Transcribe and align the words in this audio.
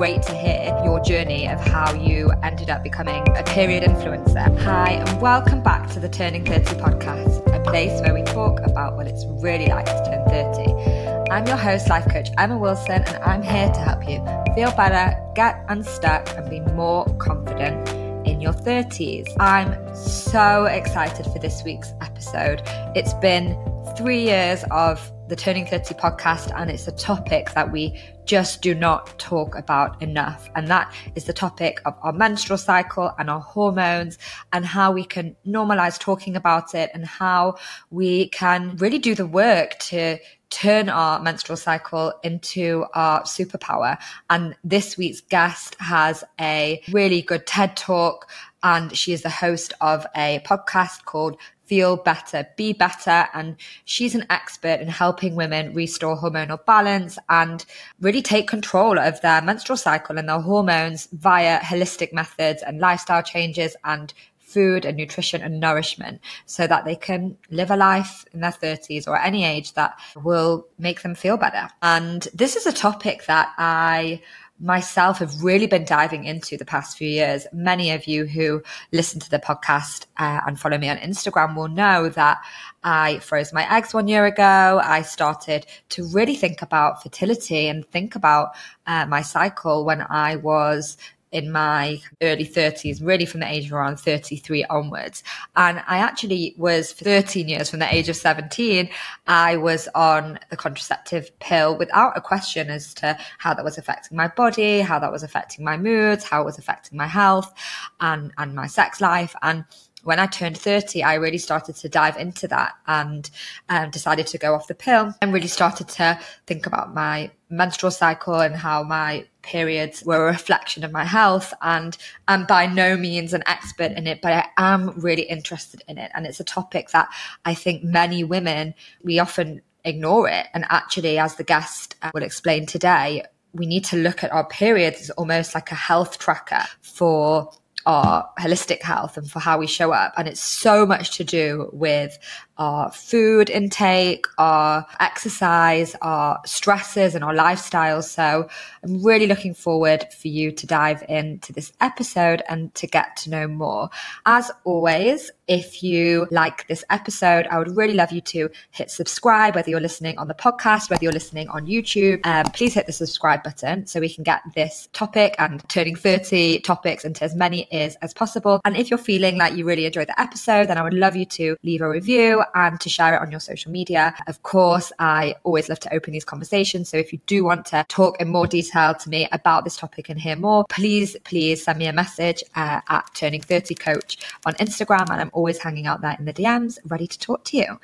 great 0.00 0.22
to 0.22 0.34
hear 0.34 0.80
your 0.82 0.98
journey 1.00 1.46
of 1.46 1.60
how 1.60 1.92
you 1.92 2.30
ended 2.42 2.70
up 2.70 2.82
becoming 2.82 3.22
a 3.36 3.42
period 3.42 3.82
influencer. 3.82 4.58
Hi, 4.60 4.92
and 4.92 5.20
welcome 5.20 5.62
back 5.62 5.90
to 5.90 6.00
the 6.00 6.08
Turning 6.08 6.42
30 6.42 6.76
podcast, 6.76 7.54
a 7.54 7.62
place 7.62 8.00
where 8.00 8.14
we 8.14 8.22
talk 8.22 8.60
about 8.60 8.96
what 8.96 9.06
it's 9.06 9.26
really 9.42 9.66
like 9.66 9.84
to 9.84 10.02
turn 10.06 10.26
30. 10.26 11.30
I'm 11.30 11.46
your 11.46 11.58
host, 11.58 11.90
life 11.90 12.10
coach 12.10 12.30
Emma 12.38 12.56
Wilson, 12.56 13.02
and 13.02 13.22
I'm 13.22 13.42
here 13.42 13.70
to 13.70 13.80
help 13.80 14.08
you 14.08 14.24
feel 14.54 14.74
better, 14.74 15.14
get 15.34 15.62
unstuck, 15.68 16.34
and 16.34 16.48
be 16.48 16.60
more 16.72 17.04
confident 17.18 17.86
in 18.26 18.40
your 18.40 18.54
30s. 18.54 19.26
I'm 19.38 19.76
so 19.94 20.64
excited 20.64 21.26
for 21.26 21.38
this 21.40 21.62
week's 21.62 21.92
episode. 22.00 22.62
It's 22.96 23.12
been 23.12 23.54
three 23.98 24.22
years 24.22 24.64
of 24.70 25.12
the 25.28 25.36
Turning 25.36 25.66
30 25.66 25.94
podcast, 25.94 26.50
and 26.56 26.70
it's 26.70 26.88
a 26.88 26.92
topic 26.92 27.52
that 27.52 27.70
we 27.70 28.00
just 28.30 28.62
do 28.62 28.76
not 28.76 29.18
talk 29.18 29.56
about 29.56 30.00
enough. 30.00 30.48
And 30.54 30.68
that 30.68 30.94
is 31.16 31.24
the 31.24 31.32
topic 31.32 31.80
of 31.84 31.96
our 32.00 32.12
menstrual 32.12 32.58
cycle 32.58 33.12
and 33.18 33.28
our 33.28 33.40
hormones, 33.40 34.18
and 34.52 34.64
how 34.64 34.92
we 34.92 35.04
can 35.04 35.34
normalize 35.44 35.98
talking 35.98 36.36
about 36.36 36.72
it, 36.72 36.92
and 36.94 37.04
how 37.04 37.56
we 37.90 38.28
can 38.28 38.76
really 38.76 39.00
do 39.00 39.16
the 39.16 39.26
work 39.26 39.80
to 39.80 40.18
turn 40.50 40.88
our 40.88 41.20
menstrual 41.20 41.56
cycle 41.56 42.12
into 42.22 42.84
our 42.94 43.22
superpower. 43.22 43.98
And 44.28 44.54
this 44.62 44.96
week's 44.96 45.22
guest 45.22 45.74
has 45.80 46.22
a 46.40 46.80
really 46.92 47.22
good 47.22 47.48
TED 47.48 47.76
talk, 47.76 48.30
and 48.62 48.96
she 48.96 49.12
is 49.12 49.22
the 49.22 49.30
host 49.30 49.72
of 49.80 50.06
a 50.14 50.40
podcast 50.46 51.04
called 51.04 51.36
feel 51.70 51.96
better, 51.96 52.44
be 52.56 52.72
better. 52.72 53.28
And 53.32 53.54
she's 53.84 54.16
an 54.16 54.26
expert 54.28 54.80
in 54.80 54.88
helping 54.88 55.36
women 55.36 55.72
restore 55.72 56.16
hormonal 56.16 56.64
balance 56.66 57.16
and 57.28 57.64
really 58.00 58.22
take 58.22 58.48
control 58.48 58.98
of 58.98 59.20
their 59.20 59.40
menstrual 59.40 59.76
cycle 59.76 60.18
and 60.18 60.28
their 60.28 60.40
hormones 60.40 61.06
via 61.12 61.60
holistic 61.60 62.12
methods 62.12 62.64
and 62.64 62.80
lifestyle 62.80 63.22
changes 63.22 63.76
and 63.84 64.12
food 64.40 64.84
and 64.84 64.96
nutrition 64.96 65.42
and 65.42 65.60
nourishment 65.60 66.20
so 66.44 66.66
that 66.66 66.84
they 66.84 66.96
can 66.96 67.36
live 67.50 67.70
a 67.70 67.76
life 67.76 68.24
in 68.32 68.40
their 68.40 68.50
30s 68.50 69.06
or 69.06 69.16
any 69.16 69.44
age 69.44 69.74
that 69.74 69.96
will 70.24 70.66
make 70.76 71.02
them 71.02 71.14
feel 71.14 71.36
better. 71.36 71.68
And 71.82 72.26
this 72.34 72.56
is 72.56 72.66
a 72.66 72.72
topic 72.72 73.26
that 73.26 73.54
I 73.58 74.20
myself 74.60 75.18
have 75.18 75.42
really 75.42 75.66
been 75.66 75.84
diving 75.84 76.24
into 76.24 76.56
the 76.56 76.64
past 76.64 76.98
few 76.98 77.08
years. 77.08 77.46
Many 77.52 77.90
of 77.92 78.06
you 78.06 78.26
who 78.26 78.62
listen 78.92 79.18
to 79.20 79.30
the 79.30 79.38
podcast 79.38 80.06
uh, 80.18 80.40
and 80.46 80.60
follow 80.60 80.76
me 80.76 80.88
on 80.88 80.98
Instagram 80.98 81.56
will 81.56 81.68
know 81.68 82.08
that 82.10 82.38
I 82.84 83.18
froze 83.20 83.52
my 83.52 83.66
eggs 83.74 83.94
one 83.94 84.08
year 84.08 84.26
ago. 84.26 84.80
I 84.82 85.02
started 85.02 85.66
to 85.90 86.06
really 86.08 86.36
think 86.36 86.62
about 86.62 87.02
fertility 87.02 87.68
and 87.68 87.86
think 87.86 88.14
about 88.14 88.50
uh, 88.86 89.06
my 89.06 89.22
cycle 89.22 89.84
when 89.84 90.02
I 90.02 90.36
was 90.36 90.96
in 91.32 91.52
my 91.52 92.00
early 92.22 92.46
30s, 92.46 93.04
really 93.04 93.24
from 93.24 93.40
the 93.40 93.50
age 93.50 93.66
of 93.66 93.72
around 93.72 93.98
33 93.98 94.64
onwards. 94.64 95.22
And 95.56 95.82
I 95.86 95.98
actually 95.98 96.54
was 96.56 96.92
13 96.92 97.48
years 97.48 97.70
from 97.70 97.78
the 97.78 97.92
age 97.94 98.08
of 98.08 98.16
17. 98.16 98.88
I 99.26 99.56
was 99.56 99.88
on 99.94 100.38
the 100.50 100.56
contraceptive 100.56 101.36
pill 101.38 101.76
without 101.78 102.16
a 102.16 102.20
question 102.20 102.68
as 102.70 102.92
to 102.94 103.16
how 103.38 103.54
that 103.54 103.64
was 103.64 103.78
affecting 103.78 104.16
my 104.16 104.28
body, 104.28 104.80
how 104.80 104.98
that 104.98 105.12
was 105.12 105.22
affecting 105.22 105.64
my 105.64 105.76
moods, 105.76 106.24
how 106.24 106.42
it 106.42 106.44
was 106.44 106.58
affecting 106.58 106.98
my 106.98 107.06
health 107.06 107.52
and, 108.00 108.32
and 108.38 108.54
my 108.54 108.66
sex 108.66 109.00
life. 109.00 109.34
And 109.42 109.64
when 110.04 110.18
I 110.18 110.26
turned 110.26 110.56
30, 110.56 111.02
I 111.02 111.14
really 111.14 111.38
started 111.38 111.76
to 111.76 111.88
dive 111.88 112.16
into 112.16 112.48
that 112.48 112.72
and 112.86 113.28
um, 113.68 113.90
decided 113.90 114.26
to 114.28 114.38
go 114.38 114.54
off 114.54 114.68
the 114.68 114.74
pill 114.74 115.14
and 115.20 115.32
really 115.32 115.48
started 115.48 115.88
to 115.88 116.18
think 116.46 116.66
about 116.66 116.94
my 116.94 117.30
menstrual 117.48 117.90
cycle 117.90 118.40
and 118.40 118.54
how 118.54 118.82
my 118.82 119.26
periods 119.42 120.04
were 120.04 120.28
a 120.28 120.32
reflection 120.32 120.84
of 120.84 120.92
my 120.92 121.04
health. 121.04 121.52
And 121.62 121.96
I'm 122.28 122.46
by 122.46 122.66
no 122.66 122.96
means 122.96 123.32
an 123.32 123.42
expert 123.46 123.92
in 123.92 124.06
it, 124.06 124.20
but 124.22 124.32
I 124.32 124.46
am 124.56 124.90
really 125.00 125.22
interested 125.22 125.82
in 125.88 125.98
it. 125.98 126.10
And 126.14 126.26
it's 126.26 126.40
a 126.40 126.44
topic 126.44 126.90
that 126.90 127.08
I 127.44 127.54
think 127.54 127.82
many 127.82 128.24
women, 128.24 128.74
we 129.02 129.18
often 129.18 129.62
ignore 129.84 130.28
it. 130.28 130.46
And 130.54 130.64
actually, 130.70 131.18
as 131.18 131.36
the 131.36 131.44
guest 131.44 131.96
uh, 132.02 132.10
will 132.14 132.22
explain 132.22 132.66
today, 132.66 133.24
we 133.52 133.66
need 133.66 133.84
to 133.86 133.96
look 133.96 134.22
at 134.22 134.32
our 134.32 134.46
periods 134.46 135.10
almost 135.10 135.54
like 135.54 135.72
a 135.72 135.76
health 135.76 136.18
tracker 136.18 136.64
for 136.80 137.50
our 137.86 138.28
holistic 138.38 138.82
health 138.82 139.16
and 139.16 139.30
for 139.30 139.40
how 139.40 139.58
we 139.58 139.66
show 139.66 139.92
up. 139.92 140.12
And 140.16 140.28
it's 140.28 140.42
so 140.42 140.84
much 140.86 141.16
to 141.16 141.24
do 141.24 141.70
with 141.72 142.18
our 142.60 142.92
food 142.92 143.48
intake, 143.48 144.26
our 144.36 144.86
exercise, 145.00 145.96
our 146.02 146.40
stresses, 146.44 147.14
and 147.14 147.24
our 147.24 147.34
lifestyles. 147.34 148.04
So 148.04 148.48
I'm 148.84 149.02
really 149.02 149.26
looking 149.26 149.54
forward 149.54 150.04
for 150.12 150.28
you 150.28 150.52
to 150.52 150.66
dive 150.66 151.02
into 151.08 151.54
this 151.54 151.72
episode 151.80 152.42
and 152.50 152.72
to 152.74 152.86
get 152.86 153.16
to 153.16 153.30
know 153.30 153.48
more. 153.48 153.88
As 154.26 154.52
always, 154.64 155.30
if 155.48 155.82
you 155.82 156.28
like 156.30 156.68
this 156.68 156.84
episode, 156.90 157.48
I 157.50 157.58
would 157.58 157.76
really 157.76 157.94
love 157.94 158.12
you 158.12 158.20
to 158.20 158.50
hit 158.70 158.90
subscribe, 158.90 159.56
whether 159.56 159.70
you're 159.70 159.80
listening 159.80 160.16
on 160.18 160.28
the 160.28 160.34
podcast, 160.34 160.90
whether 160.90 161.02
you're 161.02 161.12
listening 161.12 161.48
on 161.48 161.66
YouTube. 161.66 162.24
Um, 162.24 162.44
please 162.52 162.74
hit 162.74 162.86
the 162.86 162.92
subscribe 162.92 163.42
button 163.42 163.86
so 163.86 163.98
we 163.98 164.14
can 164.14 164.22
get 164.22 164.42
this 164.54 164.88
topic 164.92 165.34
and 165.38 165.66
turning 165.68 165.96
30 165.96 166.60
topics 166.60 167.04
into 167.04 167.24
as 167.24 167.34
many 167.34 167.66
ears 167.72 167.96
as 168.02 168.12
possible. 168.12 168.60
And 168.64 168.76
if 168.76 168.90
you're 168.90 168.98
feeling 168.98 169.38
like 169.38 169.56
you 169.56 169.64
really 169.64 169.86
enjoyed 169.86 170.08
the 170.08 170.20
episode, 170.20 170.68
then 170.68 170.78
I 170.78 170.82
would 170.82 170.94
love 170.94 171.16
you 171.16 171.24
to 171.24 171.56
leave 171.64 171.80
a 171.80 171.88
review 171.88 172.44
and 172.54 172.80
to 172.80 172.88
share 172.88 173.14
it 173.14 173.20
on 173.20 173.30
your 173.30 173.40
social 173.40 173.70
media. 173.70 174.14
Of 174.26 174.42
course, 174.42 174.92
I 174.98 175.34
always 175.44 175.68
love 175.68 175.80
to 175.80 175.94
open 175.94 176.12
these 176.12 176.24
conversations. 176.24 176.88
So 176.88 176.96
if 176.96 177.12
you 177.12 177.20
do 177.26 177.44
want 177.44 177.66
to 177.66 177.84
talk 177.88 178.20
in 178.20 178.28
more 178.28 178.46
detail 178.46 178.94
to 178.94 179.08
me 179.08 179.28
about 179.32 179.64
this 179.64 179.76
topic 179.76 180.08
and 180.08 180.20
hear 180.20 180.36
more, 180.36 180.64
please, 180.68 181.16
please 181.24 181.64
send 181.64 181.78
me 181.78 181.86
a 181.86 181.92
message 181.92 182.42
uh, 182.54 182.80
at 182.88 183.10
Turning 183.14 183.40
30 183.40 183.74
Coach 183.74 184.18
on 184.46 184.54
Instagram. 184.54 185.10
And 185.10 185.20
I'm 185.20 185.30
always 185.32 185.58
hanging 185.58 185.86
out 185.86 186.00
there 186.00 186.16
in 186.18 186.24
the 186.24 186.32
DMs, 186.32 186.78
ready 186.84 187.06
to 187.06 187.18
talk 187.18 187.44
to 187.44 187.56
you. 187.56 187.78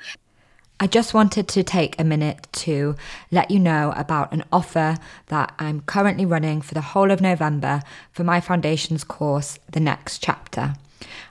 I 0.79 0.85
just 0.85 1.11
wanted 1.15 1.47
to 1.47 1.63
take 1.63 1.99
a 1.99 2.03
minute 2.03 2.47
to 2.51 2.95
let 3.31 3.49
you 3.49 3.57
know 3.57 3.93
about 3.95 4.31
an 4.31 4.43
offer 4.53 4.97
that 5.25 5.55
I'm 5.57 5.81
currently 5.81 6.23
running 6.23 6.61
for 6.61 6.75
the 6.75 6.81
whole 6.81 7.09
of 7.09 7.19
November 7.19 7.81
for 8.11 8.23
my 8.23 8.39
foundations 8.39 9.03
course, 9.03 9.57
The 9.71 9.79
Next 9.79 10.21
Chapter. 10.21 10.75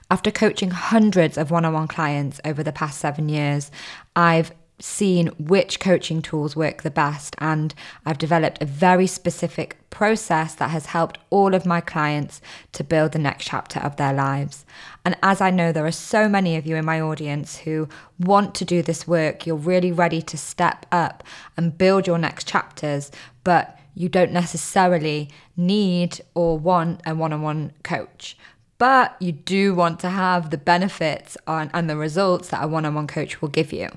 After 0.09 0.31
coaching 0.31 0.71
hundreds 0.71 1.37
of 1.37 1.51
one 1.51 1.65
on 1.65 1.73
one 1.73 1.87
clients 1.87 2.39
over 2.45 2.63
the 2.63 2.71
past 2.71 2.99
seven 2.99 3.27
years, 3.27 3.69
I've 4.15 4.53
seen 4.79 5.27
which 5.39 5.79
coaching 5.79 6.21
tools 6.21 6.55
work 6.55 6.83
the 6.83 6.91
best, 6.91 7.35
and 7.39 7.73
I've 8.05 8.17
developed 8.17 8.61
a 8.61 8.65
very 8.65 9.07
specific 9.07 9.77
process 9.89 10.53
that 10.55 10.69
has 10.69 10.85
helped 10.85 11.17
all 11.29 11.53
of 11.53 11.65
my 11.65 11.81
clients 11.81 12.41
to 12.73 12.83
build 12.83 13.11
the 13.11 13.19
next 13.19 13.45
chapter 13.45 13.79
of 13.79 13.97
their 13.97 14.13
lives. 14.13 14.65
And 15.03 15.17
as 15.23 15.41
I 15.41 15.49
know 15.49 15.71
there 15.71 15.85
are 15.85 15.91
so 15.91 16.29
many 16.29 16.55
of 16.55 16.65
you 16.65 16.75
in 16.75 16.85
my 16.85 17.01
audience 17.01 17.57
who 17.57 17.89
want 18.19 18.55
to 18.55 18.65
do 18.65 18.81
this 18.81 19.07
work, 19.07 19.45
you're 19.45 19.55
really 19.55 19.91
ready 19.91 20.21
to 20.21 20.37
step 20.37 20.85
up 20.91 21.23
and 21.57 21.77
build 21.77 22.07
your 22.07 22.19
next 22.19 22.47
chapters, 22.47 23.11
but 23.43 23.77
you 23.95 24.07
don't 24.07 24.31
necessarily 24.31 25.29
need 25.57 26.21
or 26.35 26.57
want 26.57 27.01
a 27.05 27.15
one 27.15 27.33
on 27.33 27.41
one 27.41 27.73
coach 27.83 28.37
but 28.77 29.15
you 29.19 29.31
do 29.31 29.73
want 29.73 29.99
to 30.01 30.09
have 30.09 30.49
the 30.49 30.57
benefits 30.57 31.37
on, 31.47 31.69
and 31.73 31.89
the 31.89 31.97
results 31.97 32.49
that 32.49 32.63
a 32.63 32.67
one 32.67 32.85
on 32.85 32.95
one 32.95 33.07
coach 33.07 33.41
will 33.41 33.49
give 33.49 33.73
you. 33.73 33.89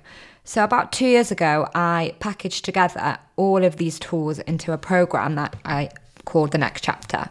So, 0.45 0.65
about 0.65 0.91
two 0.91 1.07
years 1.07 1.31
ago, 1.31 1.69
I 1.75 2.15
packaged 2.19 2.65
together 2.65 3.19
all 3.37 3.65
of 3.65 3.77
these 3.77 3.99
tools 3.99 4.39
into 4.41 4.73
a 4.73 4.79
program 4.79 5.35
that 5.35 5.57
I 5.65 5.91
called 6.25 6.53
The 6.53 6.59
Next 6.59 6.83
Chapter. 6.83 7.29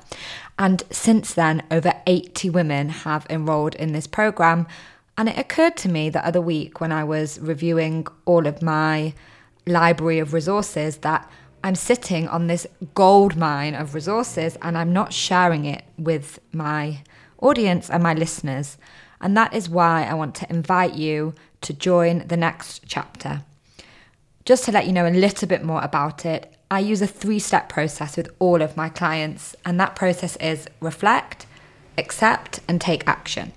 And 0.57 0.83
since 0.91 1.33
then, 1.33 1.63
over 1.71 1.93
80 2.05 2.49
women 2.49 2.89
have 2.89 3.25
enrolled 3.29 3.75
in 3.75 3.93
this 3.93 4.07
program. 4.07 4.67
And 5.17 5.27
it 5.29 5.37
occurred 5.37 5.75
to 5.77 5.89
me 5.89 6.09
the 6.09 6.25
other 6.25 6.41
week 6.41 6.79
when 6.79 6.91
I 6.91 7.03
was 7.03 7.39
reviewing 7.39 8.07
all 8.25 8.47
of 8.47 8.61
my 8.61 9.13
library 9.65 10.19
of 10.19 10.33
resources 10.33 10.97
that 10.97 11.29
I'm 11.63 11.75
sitting 11.75 12.27
on 12.27 12.47
this 12.47 12.65
gold 12.93 13.35
mine 13.35 13.75
of 13.75 13.93
resources 13.93 14.57
and 14.61 14.77
I'm 14.77 14.93
not 14.93 15.11
sharing 15.11 15.65
it 15.65 15.83
with 15.97 16.39
my 16.53 17.01
audience 17.41 17.89
and 17.89 18.03
my 18.03 18.13
listeners. 18.13 18.77
And 19.21 19.35
that 19.35 19.53
is 19.53 19.69
why 19.69 20.05
I 20.05 20.13
want 20.13 20.35
to 20.35 20.49
invite 20.49 20.95
you 20.95 21.33
to 21.61 21.73
join 21.73 22.27
the 22.27 22.37
next 22.37 22.83
chapter. 22.87 23.43
Just 24.45 24.63
to 24.65 24.71
let 24.71 24.87
you 24.87 24.93
know 24.93 25.07
a 25.07 25.11
little 25.11 25.47
bit 25.47 25.63
more 25.63 25.81
about 25.81 26.25
it, 26.25 26.55
I 26.71 26.79
use 26.79 27.01
a 27.01 27.07
three 27.07 27.39
step 27.39 27.67
process 27.67 28.15
with 28.15 28.29
all 28.39 28.61
of 28.61 28.77
my 28.77 28.89
clients, 28.89 29.55
and 29.65 29.79
that 29.79 29.95
process 29.95 30.35
is 30.37 30.67
reflect, 30.79 31.45
accept, 31.97 32.59
and 32.67 32.79
take 32.79 33.07
action. 33.07 33.53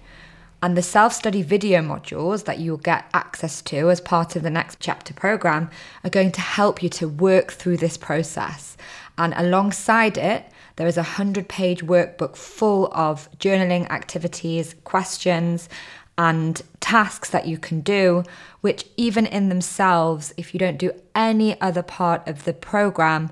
And 0.62 0.76
the 0.76 0.82
self 0.82 1.12
study 1.12 1.42
video 1.42 1.80
modules 1.82 2.44
that 2.44 2.58
you'll 2.58 2.76
get 2.76 3.04
access 3.12 3.62
to 3.62 3.90
as 3.90 4.00
part 4.00 4.36
of 4.36 4.42
the 4.42 4.50
next 4.50 4.78
chapter 4.80 5.12
program 5.12 5.70
are 6.04 6.10
going 6.10 6.32
to 6.32 6.40
help 6.40 6.82
you 6.82 6.88
to 6.90 7.08
work 7.08 7.52
through 7.52 7.78
this 7.78 7.96
process. 7.96 8.76
And 9.18 9.34
alongside 9.36 10.16
it, 10.16 10.46
there 10.76 10.86
is 10.86 10.96
a 10.96 11.00
100 11.00 11.48
page 11.48 11.82
workbook 11.84 12.36
full 12.36 12.92
of 12.92 13.28
journaling 13.38 13.88
activities, 13.90 14.74
questions, 14.84 15.68
and 16.18 16.62
tasks 16.80 17.30
that 17.30 17.46
you 17.46 17.58
can 17.58 17.80
do, 17.80 18.22
which, 18.60 18.86
even 18.96 19.26
in 19.26 19.48
themselves, 19.48 20.32
if 20.36 20.54
you 20.54 20.60
don't 20.60 20.76
do 20.76 20.92
any 21.14 21.60
other 21.60 21.82
part 21.82 22.26
of 22.28 22.44
the 22.44 22.52
program, 22.52 23.30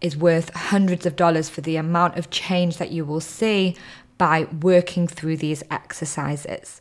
is 0.00 0.16
worth 0.16 0.54
hundreds 0.54 1.06
of 1.06 1.16
dollars 1.16 1.48
for 1.48 1.60
the 1.60 1.76
amount 1.76 2.16
of 2.16 2.30
change 2.30 2.76
that 2.76 2.90
you 2.90 3.04
will 3.04 3.20
see 3.20 3.76
by 4.18 4.44
working 4.60 5.06
through 5.06 5.36
these 5.36 5.62
exercises. 5.70 6.80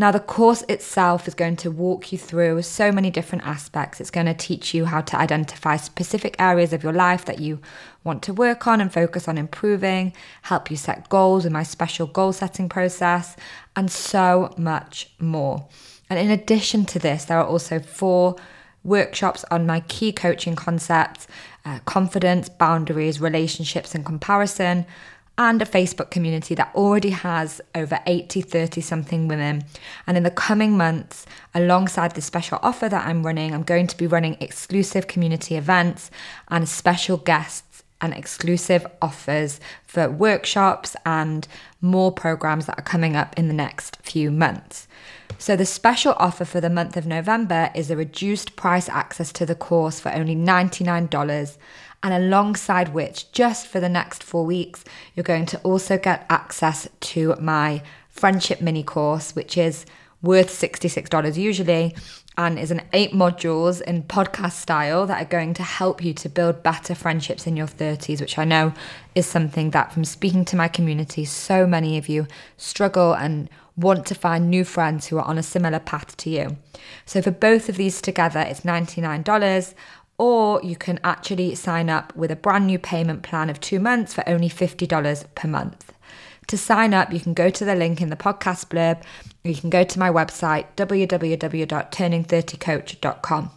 Now, 0.00 0.12
the 0.12 0.20
course 0.20 0.62
itself 0.68 1.26
is 1.26 1.34
going 1.34 1.56
to 1.56 1.72
walk 1.72 2.12
you 2.12 2.18
through 2.18 2.62
so 2.62 2.92
many 2.92 3.10
different 3.10 3.44
aspects. 3.44 4.00
It's 4.00 4.12
going 4.12 4.26
to 4.26 4.34
teach 4.34 4.72
you 4.72 4.84
how 4.84 5.00
to 5.00 5.18
identify 5.18 5.76
specific 5.76 6.36
areas 6.38 6.72
of 6.72 6.84
your 6.84 6.92
life 6.92 7.24
that 7.24 7.40
you 7.40 7.60
want 8.04 8.22
to 8.22 8.32
work 8.32 8.68
on 8.68 8.80
and 8.80 8.92
focus 8.92 9.26
on 9.26 9.36
improving, 9.36 10.12
help 10.42 10.70
you 10.70 10.76
set 10.76 11.08
goals 11.08 11.44
in 11.44 11.52
my 11.52 11.64
special 11.64 12.06
goal 12.06 12.32
setting 12.32 12.68
process, 12.68 13.34
and 13.74 13.90
so 13.90 14.54
much 14.56 15.10
more. 15.18 15.66
And 16.08 16.16
in 16.16 16.30
addition 16.30 16.84
to 16.86 17.00
this, 17.00 17.24
there 17.24 17.38
are 17.40 17.46
also 17.46 17.80
four 17.80 18.36
workshops 18.84 19.44
on 19.50 19.66
my 19.66 19.80
key 19.80 20.12
coaching 20.12 20.54
concepts 20.54 21.26
uh, 21.64 21.80
confidence, 21.84 22.48
boundaries, 22.48 23.20
relationships, 23.20 23.94
and 23.94 24.06
comparison 24.06 24.86
and 25.38 25.62
a 25.62 25.64
Facebook 25.64 26.10
community 26.10 26.54
that 26.56 26.72
already 26.74 27.10
has 27.10 27.60
over 27.74 28.00
80, 28.06 28.42
30 28.42 28.80
something 28.80 29.28
women. 29.28 29.64
And 30.06 30.16
in 30.16 30.24
the 30.24 30.32
coming 30.32 30.76
months, 30.76 31.24
alongside 31.54 32.14
the 32.14 32.20
special 32.20 32.58
offer 32.60 32.88
that 32.88 33.06
I'm 33.06 33.24
running, 33.24 33.54
I'm 33.54 33.62
going 33.62 33.86
to 33.86 33.96
be 33.96 34.08
running 34.08 34.36
exclusive 34.40 35.06
community 35.06 35.56
events 35.56 36.10
and 36.48 36.68
special 36.68 37.16
guests 37.16 37.84
and 38.00 38.12
exclusive 38.12 38.86
offers 39.00 39.60
for 39.86 40.08
workshops 40.08 40.94
and 41.06 41.46
more 41.80 42.12
programs 42.12 42.66
that 42.66 42.78
are 42.78 42.82
coming 42.82 43.16
up 43.16 43.36
in 43.38 43.48
the 43.48 43.54
next 43.54 43.96
few 44.02 44.30
months. 44.30 44.86
So, 45.36 45.56
the 45.56 45.66
special 45.66 46.14
offer 46.16 46.44
for 46.44 46.60
the 46.60 46.70
month 46.70 46.96
of 46.96 47.06
November 47.06 47.70
is 47.74 47.90
a 47.90 47.96
reduced 47.96 48.56
price 48.56 48.88
access 48.88 49.32
to 49.32 49.46
the 49.46 49.54
course 49.54 50.00
for 50.00 50.12
only 50.12 50.34
$99 50.34 51.56
and 52.02 52.14
alongside 52.14 52.94
which, 52.94 53.30
just 53.32 53.66
for 53.66 53.80
the 53.80 53.88
next 53.88 54.22
four 54.22 54.44
weeks, 54.44 54.84
you're 55.14 55.24
going 55.24 55.46
to 55.46 55.58
also 55.60 55.98
get 55.98 56.26
access 56.30 56.88
to 57.00 57.34
my 57.40 57.82
friendship 58.08 58.60
mini 58.60 58.82
course, 58.82 59.34
which 59.34 59.56
is 59.56 59.84
worth 60.22 60.48
$66 60.48 61.36
usually 61.36 61.94
and 62.36 62.56
is 62.58 62.70
an 62.70 62.82
eight 62.92 63.12
modules 63.12 63.80
in 63.82 64.04
podcast 64.04 64.52
style 64.52 65.06
that 65.06 65.20
are 65.20 65.28
going 65.28 65.52
to 65.54 65.62
help 65.64 66.04
you 66.04 66.14
to 66.14 66.28
build 66.28 66.62
better 66.62 66.94
friendships 66.94 67.48
in 67.48 67.56
your 67.56 67.66
30s, 67.66 68.20
which 68.20 68.38
I 68.38 68.44
know 68.44 68.72
is 69.16 69.26
something 69.26 69.70
that 69.70 69.92
from 69.92 70.04
speaking 70.04 70.44
to 70.46 70.56
my 70.56 70.68
community, 70.68 71.24
so 71.24 71.66
many 71.66 71.98
of 71.98 72.08
you 72.08 72.28
struggle 72.56 73.12
and 73.12 73.50
want 73.76 74.06
to 74.06 74.14
find 74.14 74.48
new 74.48 74.64
friends 74.64 75.06
who 75.06 75.18
are 75.18 75.24
on 75.24 75.38
a 75.38 75.42
similar 75.42 75.80
path 75.80 76.16
to 76.18 76.30
you. 76.30 76.56
So 77.06 77.22
for 77.22 77.32
both 77.32 77.68
of 77.68 77.76
these 77.76 78.00
together, 78.00 78.40
it's 78.40 78.60
$99 78.60 79.74
or 80.18 80.60
you 80.62 80.76
can 80.76 81.00
actually 81.04 81.54
sign 81.54 81.88
up 81.88 82.14
with 82.14 82.30
a 82.30 82.36
brand 82.36 82.66
new 82.66 82.78
payment 82.78 83.22
plan 83.22 83.48
of 83.48 83.60
two 83.60 83.80
months 83.80 84.12
for 84.12 84.28
only 84.28 84.48
$50 84.48 85.24
per 85.34 85.48
month. 85.48 85.92
To 86.48 86.58
sign 86.58 86.94
up, 86.94 87.12
you 87.12 87.20
can 87.20 87.34
go 87.34 87.50
to 87.50 87.64
the 87.64 87.74
link 87.74 88.00
in 88.00 88.10
the 88.10 88.16
podcast 88.16 88.68
blurb, 88.68 89.02
or 89.44 89.50
you 89.50 89.54
can 89.54 89.70
go 89.70 89.84
to 89.84 89.98
my 89.98 90.10
website, 90.10 90.66
www.turning30coach.com. 90.76 93.50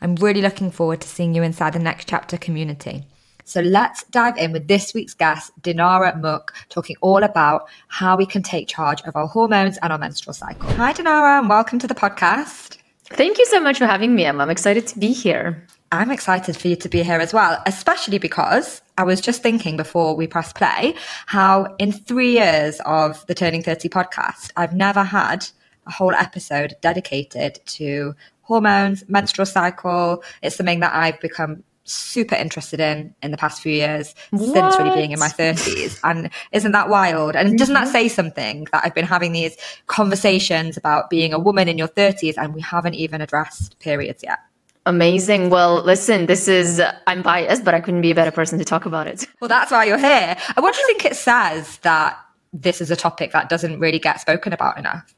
I'm 0.00 0.14
really 0.16 0.42
looking 0.42 0.70
forward 0.70 1.00
to 1.00 1.08
seeing 1.08 1.34
you 1.34 1.42
inside 1.42 1.72
the 1.72 1.78
next 1.78 2.08
chapter 2.08 2.36
community. 2.36 3.06
So 3.44 3.60
let's 3.60 4.02
dive 4.04 4.36
in 4.36 4.52
with 4.52 4.68
this 4.68 4.92
week's 4.92 5.14
guest, 5.14 5.50
Dinara 5.62 6.20
Mukh, 6.20 6.52
talking 6.68 6.96
all 7.00 7.22
about 7.22 7.68
how 7.88 8.16
we 8.16 8.26
can 8.26 8.42
take 8.42 8.68
charge 8.68 9.00
of 9.02 9.16
our 9.16 9.28
hormones 9.28 9.78
and 9.78 9.90
our 9.92 9.98
menstrual 9.98 10.34
cycle. 10.34 10.68
Hi, 10.70 10.92
Dinara, 10.92 11.38
and 11.38 11.48
welcome 11.48 11.78
to 11.78 11.86
the 11.86 11.94
podcast. 11.94 12.78
Thank 13.04 13.38
you 13.38 13.46
so 13.46 13.60
much 13.60 13.78
for 13.78 13.86
having 13.86 14.16
me, 14.16 14.24
Emma. 14.24 14.42
I'm 14.42 14.50
excited 14.50 14.88
to 14.88 14.98
be 14.98 15.12
here. 15.12 15.64
I'm 15.92 16.10
excited 16.10 16.56
for 16.56 16.68
you 16.68 16.76
to 16.76 16.88
be 16.88 17.02
here 17.02 17.20
as 17.20 17.32
well, 17.32 17.62
especially 17.66 18.18
because 18.18 18.82
I 18.98 19.04
was 19.04 19.20
just 19.20 19.42
thinking 19.42 19.76
before 19.76 20.16
we 20.16 20.26
press 20.26 20.52
play 20.52 20.94
how 21.26 21.74
in 21.78 21.92
three 21.92 22.32
years 22.32 22.80
of 22.84 23.24
the 23.26 23.34
Turning 23.34 23.62
30 23.62 23.88
podcast, 23.88 24.50
I've 24.56 24.74
never 24.74 25.04
had 25.04 25.46
a 25.86 25.92
whole 25.92 26.14
episode 26.14 26.74
dedicated 26.80 27.60
to 27.66 28.14
hormones, 28.42 29.04
menstrual 29.08 29.46
cycle. 29.46 30.22
It's 30.42 30.56
something 30.56 30.80
that 30.80 30.94
I've 30.94 31.20
become 31.20 31.62
super 31.84 32.34
interested 32.34 32.80
in 32.80 33.14
in 33.22 33.30
the 33.30 33.36
past 33.36 33.62
few 33.62 33.72
years 33.72 34.14
what? 34.30 34.52
since 34.52 34.76
really 34.76 34.94
being 34.96 35.12
in 35.12 35.20
my 35.20 35.28
30s 35.28 36.00
and 36.02 36.30
isn't 36.50 36.72
that 36.72 36.88
wild 36.88 37.36
and 37.36 37.56
doesn't 37.56 37.74
that 37.74 37.84
mm-hmm. 37.84 37.92
say 37.92 38.08
something 38.08 38.66
that 38.72 38.84
i've 38.84 38.92
been 38.92 39.04
having 39.04 39.30
these 39.30 39.56
conversations 39.86 40.76
about 40.76 41.08
being 41.10 41.32
a 41.32 41.38
woman 41.38 41.68
in 41.68 41.78
your 41.78 41.86
30s 41.86 42.34
and 42.38 42.54
we 42.54 42.60
haven't 42.60 42.94
even 42.94 43.20
addressed 43.20 43.78
periods 43.78 44.24
yet 44.24 44.40
Amazing. 44.86 45.50
Well, 45.50 45.82
listen, 45.82 46.26
this 46.26 46.46
is, 46.46 46.80
I'm 47.08 47.20
biased, 47.22 47.64
but 47.64 47.74
I 47.74 47.80
couldn't 47.80 48.02
be 48.02 48.12
a 48.12 48.14
better 48.14 48.30
person 48.30 48.56
to 48.60 48.64
talk 48.64 48.86
about 48.86 49.08
it. 49.08 49.26
Well, 49.40 49.48
that's 49.48 49.72
why 49.72 49.84
you're 49.84 49.98
here. 49.98 50.36
And 50.56 50.62
what 50.62 50.74
do 50.74 50.80
you 50.80 50.86
think 50.86 51.04
it 51.04 51.16
says 51.16 51.78
that 51.78 52.16
this 52.52 52.80
is 52.80 52.92
a 52.92 52.96
topic 52.96 53.32
that 53.32 53.48
doesn't 53.48 53.80
really 53.80 53.98
get 53.98 54.20
spoken 54.20 54.52
about 54.52 54.78
enough? 54.78 55.12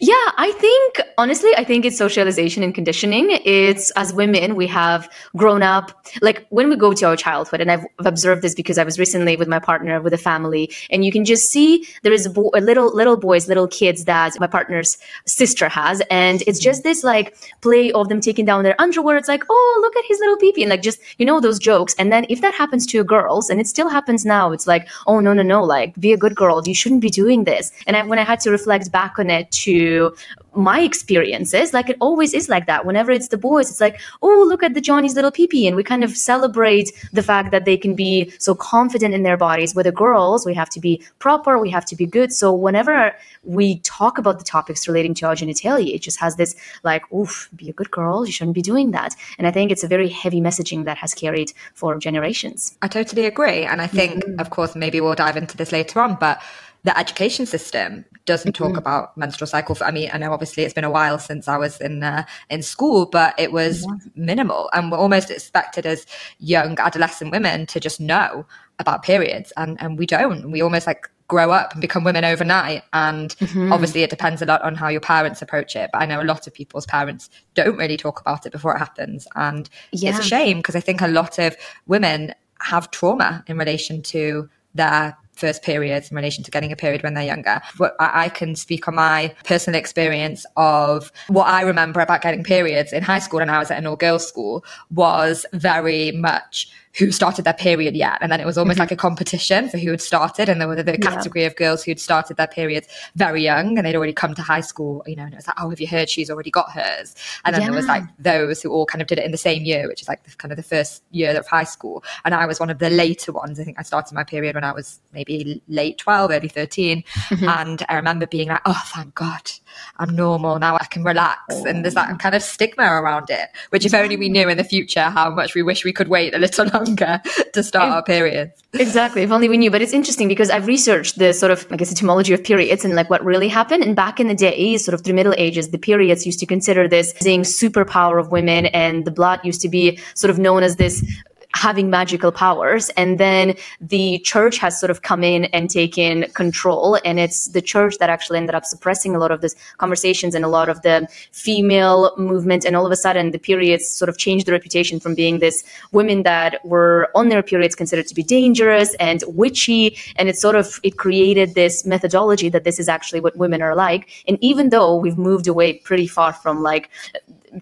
Yeah, 0.00 0.14
I 0.36 0.52
think 0.52 1.00
honestly, 1.16 1.50
I 1.56 1.64
think 1.64 1.84
it's 1.84 1.96
socialization 1.96 2.62
and 2.62 2.74
conditioning. 2.74 3.28
It's 3.44 3.90
as 3.92 4.12
women, 4.12 4.56
we 4.56 4.66
have 4.66 5.08
grown 5.36 5.62
up 5.62 5.92
like 6.22 6.44
when 6.48 6.68
we 6.68 6.76
go 6.76 6.92
to 6.92 7.06
our 7.06 7.16
childhood, 7.16 7.60
and 7.60 7.70
I've, 7.70 7.86
observed 8.04 8.42
this 8.42 8.54
because 8.54 8.78
I 8.78 8.84
was 8.84 8.98
recently 8.98 9.36
with 9.36 9.46
my 9.46 9.58
partner 9.58 10.00
with 10.00 10.12
a 10.12 10.18
family, 10.18 10.70
and 10.90 11.04
you 11.04 11.12
can 11.12 11.24
just 11.24 11.50
see 11.50 11.86
there 12.02 12.12
is 12.12 12.26
a, 12.26 12.30
bo- 12.30 12.50
a 12.54 12.60
little 12.60 12.94
little 12.94 13.16
boys, 13.16 13.46
little 13.46 13.68
kids 13.68 14.04
that 14.06 14.32
my 14.40 14.46
partner's 14.46 14.98
sister 15.26 15.68
has, 15.68 16.02
and 16.10 16.42
it's 16.42 16.58
mm-hmm. 16.58 16.64
just 16.64 16.82
this 16.82 17.04
like 17.04 17.36
play 17.60 17.92
of 17.92 18.08
them 18.08 18.20
taking 18.20 18.44
down 18.44 18.64
their 18.64 18.80
underwear. 18.80 19.16
It's 19.16 19.28
like, 19.28 19.44
oh, 19.48 19.78
look 19.82 19.96
at 19.96 20.04
his 20.08 20.18
little 20.18 20.36
peepee, 20.36 20.62
and 20.62 20.70
like 20.70 20.82
just 20.82 20.98
you 21.18 21.26
know 21.26 21.40
those 21.40 21.58
jokes. 21.58 21.94
And 21.98 22.12
then 22.12 22.26
if 22.28 22.40
that 22.40 22.54
happens 22.54 22.86
to 22.86 23.04
girls, 23.04 23.50
and 23.50 23.60
it 23.60 23.68
still 23.68 23.88
happens 23.88 24.24
now, 24.24 24.50
it's 24.50 24.66
like, 24.66 24.88
oh 25.06 25.20
no 25.20 25.32
no 25.32 25.42
no, 25.42 25.62
like 25.62 25.94
be 26.00 26.12
a 26.12 26.16
good 26.16 26.34
girl, 26.34 26.62
you 26.66 26.74
shouldn't 26.74 27.02
be 27.02 27.10
doing 27.10 27.44
this. 27.44 27.70
And 27.86 27.96
I, 27.96 28.02
when 28.04 28.18
I 28.18 28.24
had 28.24 28.40
to 28.40 28.50
reflect 28.50 28.90
back 28.90 29.18
on 29.18 29.30
it 29.30 29.59
to 29.64 30.14
my 30.54 30.80
experiences 30.80 31.72
like 31.72 31.88
it 31.88 31.96
always 32.00 32.34
is 32.34 32.48
like 32.48 32.66
that. 32.66 32.84
Whenever 32.84 33.12
it's 33.12 33.28
the 33.28 33.38
boys 33.38 33.70
it's 33.70 33.80
like 33.80 34.00
oh 34.22 34.44
look 34.48 34.62
at 34.62 34.74
the 34.74 34.80
johnny's 34.80 35.14
little 35.14 35.30
peepee 35.30 35.66
and 35.66 35.76
we 35.76 35.84
kind 35.84 36.02
of 36.02 36.16
celebrate 36.16 36.90
the 37.12 37.22
fact 37.22 37.50
that 37.52 37.64
they 37.64 37.76
can 37.76 37.94
be 37.94 38.32
so 38.38 38.54
confident 38.54 39.14
in 39.14 39.22
their 39.22 39.36
bodies. 39.36 39.74
With 39.74 39.86
the 39.86 39.92
girls 39.92 40.44
we 40.44 40.54
have 40.54 40.70
to 40.70 40.80
be 40.80 41.02
proper 41.18 41.58
we 41.58 41.70
have 41.70 41.84
to 41.86 41.96
be 41.96 42.06
good. 42.06 42.32
So 42.32 42.52
whenever 42.52 43.14
we 43.44 43.78
talk 43.80 44.18
about 44.18 44.38
the 44.38 44.44
topics 44.44 44.88
relating 44.88 45.14
to 45.14 45.26
our 45.26 45.34
genitalia 45.34 45.94
it 45.94 46.02
just 46.02 46.18
has 46.18 46.36
this 46.36 46.56
like 46.82 47.10
oof 47.12 47.48
be 47.54 47.70
a 47.70 47.72
good 47.72 47.90
girl 47.90 48.26
you 48.26 48.32
shouldn't 48.32 48.54
be 48.54 48.62
doing 48.62 48.90
that. 48.90 49.14
And 49.38 49.46
i 49.46 49.50
think 49.50 49.70
it's 49.70 49.84
a 49.84 49.88
very 49.88 50.08
heavy 50.08 50.40
messaging 50.40 50.84
that 50.84 50.96
has 50.96 51.14
carried 51.14 51.52
for 51.74 51.96
generations. 51.98 52.76
I 52.82 52.88
totally 52.88 53.26
agree 53.26 53.64
and 53.64 53.80
i 53.80 53.86
think 53.86 54.24
mm-hmm. 54.24 54.40
of 54.40 54.50
course 54.50 54.74
maybe 54.74 55.00
we'll 55.00 55.14
dive 55.14 55.36
into 55.36 55.56
this 55.56 55.72
later 55.72 56.00
on 56.00 56.16
but 56.16 56.42
the 56.82 56.96
education 56.98 57.46
system 57.46 58.04
doesn't 58.24 58.52
talk 58.52 58.70
mm-hmm. 58.70 58.78
about 58.78 59.16
menstrual 59.16 59.46
cycle. 59.46 59.76
I 59.80 59.90
mean, 59.90 60.10
I 60.12 60.18
know 60.18 60.32
obviously 60.32 60.62
it's 60.62 60.74
been 60.74 60.84
a 60.84 60.90
while 60.90 61.18
since 61.18 61.48
I 61.48 61.56
was 61.56 61.80
in 61.80 62.02
uh, 62.02 62.24
in 62.48 62.62
school, 62.62 63.06
but 63.06 63.34
it 63.38 63.52
was 63.52 63.82
yeah. 63.82 64.10
minimal, 64.14 64.70
and 64.72 64.90
we're 64.90 64.98
almost 64.98 65.30
expected 65.30 65.86
as 65.86 66.06
young 66.38 66.78
adolescent 66.78 67.32
women 67.32 67.66
to 67.66 67.80
just 67.80 68.00
know 68.00 68.46
about 68.78 69.02
periods, 69.02 69.52
and 69.56 69.80
and 69.80 69.98
we 69.98 70.06
don't. 70.06 70.50
We 70.50 70.62
almost 70.62 70.86
like 70.86 71.10
grow 71.28 71.50
up 71.52 71.72
and 71.72 71.80
become 71.80 72.02
women 72.02 72.24
overnight. 72.24 72.82
And 72.92 73.30
mm-hmm. 73.36 73.72
obviously, 73.72 74.02
it 74.02 74.10
depends 74.10 74.42
a 74.42 74.46
lot 74.46 74.62
on 74.62 74.74
how 74.74 74.88
your 74.88 75.00
parents 75.00 75.40
approach 75.40 75.76
it. 75.76 75.90
But 75.92 76.02
I 76.02 76.06
know 76.06 76.20
a 76.20 76.24
lot 76.24 76.46
of 76.46 76.54
people's 76.54 76.86
parents 76.86 77.30
don't 77.54 77.76
really 77.76 77.96
talk 77.96 78.20
about 78.20 78.46
it 78.46 78.52
before 78.52 78.74
it 78.74 78.78
happens, 78.78 79.26
and 79.34 79.68
yeah. 79.92 80.10
it's 80.10 80.20
a 80.20 80.22
shame 80.22 80.58
because 80.58 80.76
I 80.76 80.80
think 80.80 81.00
a 81.00 81.08
lot 81.08 81.38
of 81.38 81.56
women 81.86 82.34
have 82.62 82.90
trauma 82.90 83.42
in 83.46 83.56
relation 83.58 84.02
to 84.02 84.48
their 84.74 85.16
first 85.40 85.62
periods 85.62 86.10
in 86.10 86.16
relation 86.16 86.44
to 86.44 86.50
getting 86.50 86.70
a 86.70 86.76
period 86.76 87.02
when 87.02 87.14
they're 87.14 87.24
younger. 87.24 87.60
But 87.78 87.96
I 87.98 88.28
can 88.28 88.54
speak 88.54 88.86
on 88.86 88.94
my 88.94 89.34
personal 89.44 89.78
experience 89.78 90.46
of 90.56 91.10
what 91.28 91.46
I 91.46 91.62
remember 91.62 92.00
about 92.00 92.22
getting 92.22 92.44
periods 92.44 92.92
in 92.92 93.02
high 93.02 93.18
school 93.18 93.40
and 93.40 93.50
I 93.50 93.58
was 93.58 93.70
at 93.70 93.78
an 93.78 93.86
all 93.86 93.96
girls 93.96 94.26
school 94.28 94.64
was 94.90 95.46
very 95.52 96.12
much 96.12 96.70
who 96.98 97.12
started 97.12 97.44
their 97.44 97.54
period 97.54 97.94
yet. 97.94 98.18
And 98.20 98.32
then 98.32 98.40
it 98.40 98.46
was 98.46 98.58
almost 98.58 98.76
mm-hmm. 98.76 98.82
like 98.82 98.92
a 98.92 98.96
competition 98.96 99.68
for 99.68 99.78
who 99.78 99.90
had 99.90 100.00
started. 100.00 100.48
And 100.48 100.60
there 100.60 100.68
were 100.68 100.82
the 100.82 100.98
category 100.98 101.42
yeah. 101.42 101.46
of 101.46 101.56
girls 101.56 101.84
who'd 101.84 102.00
started 102.00 102.36
their 102.36 102.48
periods 102.48 102.88
very 103.14 103.42
young 103.42 103.78
and 103.78 103.86
they'd 103.86 103.94
already 103.94 104.12
come 104.12 104.34
to 104.34 104.42
high 104.42 104.60
school, 104.60 105.02
you 105.06 105.14
know, 105.14 105.22
and 105.22 105.32
it 105.32 105.36
was 105.36 105.46
like, 105.46 105.56
oh, 105.60 105.70
have 105.70 105.80
you 105.80 105.86
heard 105.86 106.10
she's 106.10 106.30
already 106.30 106.50
got 106.50 106.72
hers? 106.72 107.14
And 107.44 107.54
then 107.54 107.62
yeah. 107.62 107.68
there 107.68 107.76
was 107.76 107.86
like 107.86 108.02
those 108.18 108.60
who 108.60 108.70
all 108.70 108.86
kind 108.86 109.00
of 109.00 109.08
did 109.08 109.18
it 109.18 109.24
in 109.24 109.30
the 109.30 109.38
same 109.38 109.64
year, 109.64 109.86
which 109.88 110.02
is 110.02 110.08
like 110.08 110.24
the, 110.24 110.34
kind 110.36 110.50
of 110.50 110.56
the 110.56 110.62
first 110.62 111.02
year 111.12 111.38
of 111.38 111.46
high 111.46 111.64
school. 111.64 112.02
And 112.24 112.34
I 112.34 112.46
was 112.46 112.58
one 112.58 112.70
of 112.70 112.78
the 112.78 112.90
later 112.90 113.32
ones. 113.32 113.60
I 113.60 113.64
think 113.64 113.78
I 113.78 113.82
started 113.82 114.14
my 114.14 114.24
period 114.24 114.56
when 114.56 114.64
I 114.64 114.72
was 114.72 115.00
maybe 115.12 115.62
late 115.68 115.98
12, 115.98 116.30
early 116.30 116.48
13. 116.48 117.02
Mm-hmm. 117.02 117.48
And 117.48 117.86
I 117.88 117.94
remember 117.94 118.26
being 118.26 118.48
like, 118.48 118.62
oh, 118.66 118.82
thank 118.86 119.14
God, 119.14 119.50
I'm 119.98 120.16
normal. 120.16 120.58
Now 120.58 120.76
I 120.76 120.84
can 120.86 121.04
relax. 121.04 121.54
And 121.54 121.84
there's 121.84 121.94
that 121.94 122.18
kind 122.18 122.34
of 122.34 122.42
stigma 122.42 122.84
around 122.84 123.30
it, 123.30 123.48
which 123.70 123.86
if 123.86 123.94
only 123.94 124.16
we 124.16 124.28
knew 124.28 124.48
in 124.48 124.56
the 124.56 124.64
future 124.64 125.02
how 125.02 125.30
much 125.30 125.54
we 125.54 125.62
wish 125.62 125.84
we 125.84 125.92
could 125.92 126.08
wait 126.08 126.34
a 126.34 126.38
little 126.38 126.66
longer 126.84 127.20
to 127.52 127.62
start 127.62 127.90
our 127.90 128.02
periods. 128.02 128.52
Exactly. 128.72 129.22
If 129.22 129.30
only 129.30 129.48
we 129.48 129.56
knew. 129.56 129.70
But 129.70 129.82
it's 129.82 129.92
interesting 129.92 130.28
because 130.28 130.50
I've 130.50 130.66
researched 130.66 131.18
the 131.18 131.32
sort 131.32 131.50
of, 131.50 131.66
I 131.70 131.76
guess, 131.76 131.90
etymology 131.90 132.32
of 132.32 132.44
periods 132.44 132.84
and 132.84 132.94
like 132.94 133.10
what 133.10 133.24
really 133.24 133.48
happened. 133.48 133.82
And 133.82 133.96
back 133.96 134.20
in 134.20 134.28
the 134.28 134.34
day, 134.34 134.76
sort 134.76 134.94
of 134.94 135.02
through 135.02 135.14
Middle 135.14 135.34
Ages, 135.36 135.70
the 135.70 135.78
periods 135.78 136.24
used 136.24 136.38
to 136.40 136.46
consider 136.46 136.86
this 136.88 137.12
being 137.24 137.42
superpower 137.42 138.20
of 138.20 138.30
women 138.30 138.66
and 138.66 139.04
the 139.04 139.10
blood 139.10 139.40
used 139.42 139.60
to 139.62 139.68
be 139.68 139.98
sort 140.14 140.30
of 140.30 140.38
known 140.38 140.62
as 140.62 140.76
this 140.76 141.04
having 141.54 141.90
magical 141.90 142.30
powers. 142.30 142.90
And 142.90 143.18
then 143.18 143.54
the 143.80 144.18
church 144.20 144.58
has 144.58 144.78
sort 144.78 144.90
of 144.90 145.02
come 145.02 145.24
in 145.24 145.46
and 145.46 145.68
taken 145.68 146.24
control. 146.32 146.98
And 147.04 147.18
it's 147.18 147.48
the 147.48 147.60
church 147.60 147.98
that 147.98 148.08
actually 148.08 148.38
ended 148.38 148.54
up 148.54 148.64
suppressing 148.64 149.14
a 149.14 149.18
lot 149.18 149.30
of 149.30 149.40
these 149.40 149.56
conversations 149.78 150.34
and 150.34 150.44
a 150.44 150.48
lot 150.48 150.68
of 150.68 150.82
the 150.82 151.08
female 151.32 152.14
movement. 152.16 152.64
And 152.64 152.76
all 152.76 152.86
of 152.86 152.92
a 152.92 152.96
sudden, 152.96 153.32
the 153.32 153.38
periods 153.38 153.88
sort 153.88 154.08
of 154.08 154.16
changed 154.16 154.46
the 154.46 154.52
reputation 154.52 155.00
from 155.00 155.14
being 155.14 155.38
this 155.38 155.64
women 155.92 156.22
that 156.22 156.64
were 156.64 157.10
on 157.14 157.28
their 157.28 157.42
periods 157.42 157.74
considered 157.74 158.06
to 158.06 158.14
be 158.14 158.22
dangerous 158.22 158.94
and 158.94 159.24
witchy. 159.26 159.96
And 160.16 160.28
it 160.28 160.36
sort 160.38 160.56
of, 160.56 160.78
it 160.82 160.98
created 160.98 161.54
this 161.54 161.84
methodology 161.84 162.48
that 162.50 162.64
this 162.64 162.78
is 162.78 162.88
actually 162.88 163.20
what 163.20 163.36
women 163.36 163.60
are 163.60 163.74
like. 163.74 164.08
And 164.28 164.38
even 164.40 164.70
though 164.70 164.96
we've 164.96 165.18
moved 165.18 165.48
away 165.48 165.74
pretty 165.74 166.06
far 166.06 166.32
from 166.32 166.62
like 166.62 166.90